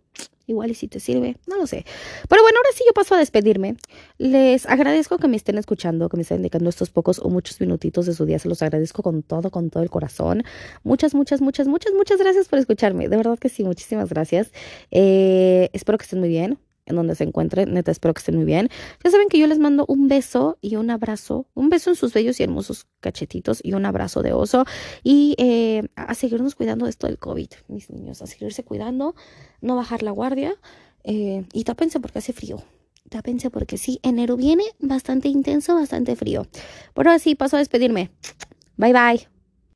Igual 0.50 0.72
y 0.72 0.76
si 0.76 0.88
te 0.88 1.02
sirve, 1.02 1.36
no 1.46 1.58
lo 1.58 1.68
sé. 1.68 1.86
Pero 2.30 2.42
bueno, 2.42 2.58
ahora 2.60 2.70
sí 2.74 2.86
yo 2.88 2.94
paso 2.94 3.16
a 3.16 3.18
despedirme. 3.18 3.76
Les 4.18 4.66
agradezco 4.66 5.18
que 5.18 5.28
me 5.28 5.36
estén 5.36 5.58
escuchando, 5.58 6.08
que 6.08 6.16
me 6.16 6.24
estén 6.24 6.38
dedicando 6.38 6.70
estos 6.70 6.90
pocos 6.90 7.20
o 7.20 7.30
muchos 7.30 7.60
minutitos 7.60 8.06
de 8.06 8.14
su 8.14 8.26
día. 8.26 8.40
Se 8.40 8.48
los 8.48 8.62
agradezco 8.62 9.04
con 9.04 9.24
todo, 9.24 9.52
con 9.52 9.70
todo 9.70 9.84
el 9.84 9.90
corazón. 9.90 10.44
Muchas, 10.84 11.14
muchas, 11.14 11.42
muchas, 11.42 11.68
muchas, 11.68 11.92
muchas 11.94 12.18
gracias 12.18 12.48
por 12.48 12.60
escucharme. 12.60 13.10
De 13.10 13.18
verdad 13.18 13.38
que 13.38 13.50
sí, 13.50 13.66
muchísimas 13.66 14.10
gracias. 14.10 14.54
Eh, 14.90 15.70
espero 15.74 15.98
que 15.98 16.04
estén 16.04 16.20
muy 16.20 16.30
bien 16.30 16.58
en 16.88 16.96
donde 16.96 17.16
se 17.16 17.24
encuentren. 17.24 17.74
Neta, 17.74 17.92
espero 17.92 18.14
que 18.14 18.20
estén 18.20 18.36
muy 18.36 18.46
bien. 18.46 18.70
Ya 19.04 19.12
saben 19.12 19.28
que 19.30 19.38
yo 19.38 19.48
les 19.48 19.60
mando 19.60 19.86
un 19.88 20.08
beso 20.08 20.58
y 20.62 20.76
un 20.76 20.90
abrazo. 20.90 21.46
Un 21.54 21.70
beso 21.70 21.92
en 21.92 21.96
sus 21.96 22.14
bellos 22.14 22.40
y 22.40 22.44
hermosos 22.44 22.88
cachetitos 23.00 23.60
y 23.64 23.74
un 23.74 23.86
abrazo 23.86 24.24
de 24.24 24.34
oso. 24.34 24.66
Y 25.04 25.36
eh, 25.38 25.84
a 25.96 26.16
seguirnos 26.16 26.56
cuidando 26.56 26.86
de 26.86 26.92
esto 26.92 27.08
del 27.08 27.20
COVID, 27.20 27.50
mis 27.68 27.90
niños. 27.90 28.22
A 28.22 28.28
seguirse 28.28 28.64
cuidando, 28.64 29.16
no 29.62 29.76
bajar 29.76 30.02
la 30.02 30.12
guardia. 30.12 30.56
Eh, 31.04 31.46
y 31.54 31.64
tápense 31.64 32.00
porque 32.00 32.20
hace 32.20 32.34
frío. 32.34 32.64
Tápense 33.10 33.50
porque 33.50 33.78
sí, 33.78 34.00
enero 34.04 34.36
viene 34.36 34.64
bastante 34.80 35.30
intenso, 35.30 35.76
bastante 35.76 36.16
frío. 36.16 36.48
Por 36.94 37.08
ahora 37.08 37.20
sí, 37.20 37.36
paso 37.36 37.56
a 37.56 37.60
despedirme. 37.60 38.12
Bye 38.76 38.94
bye. 38.94 39.37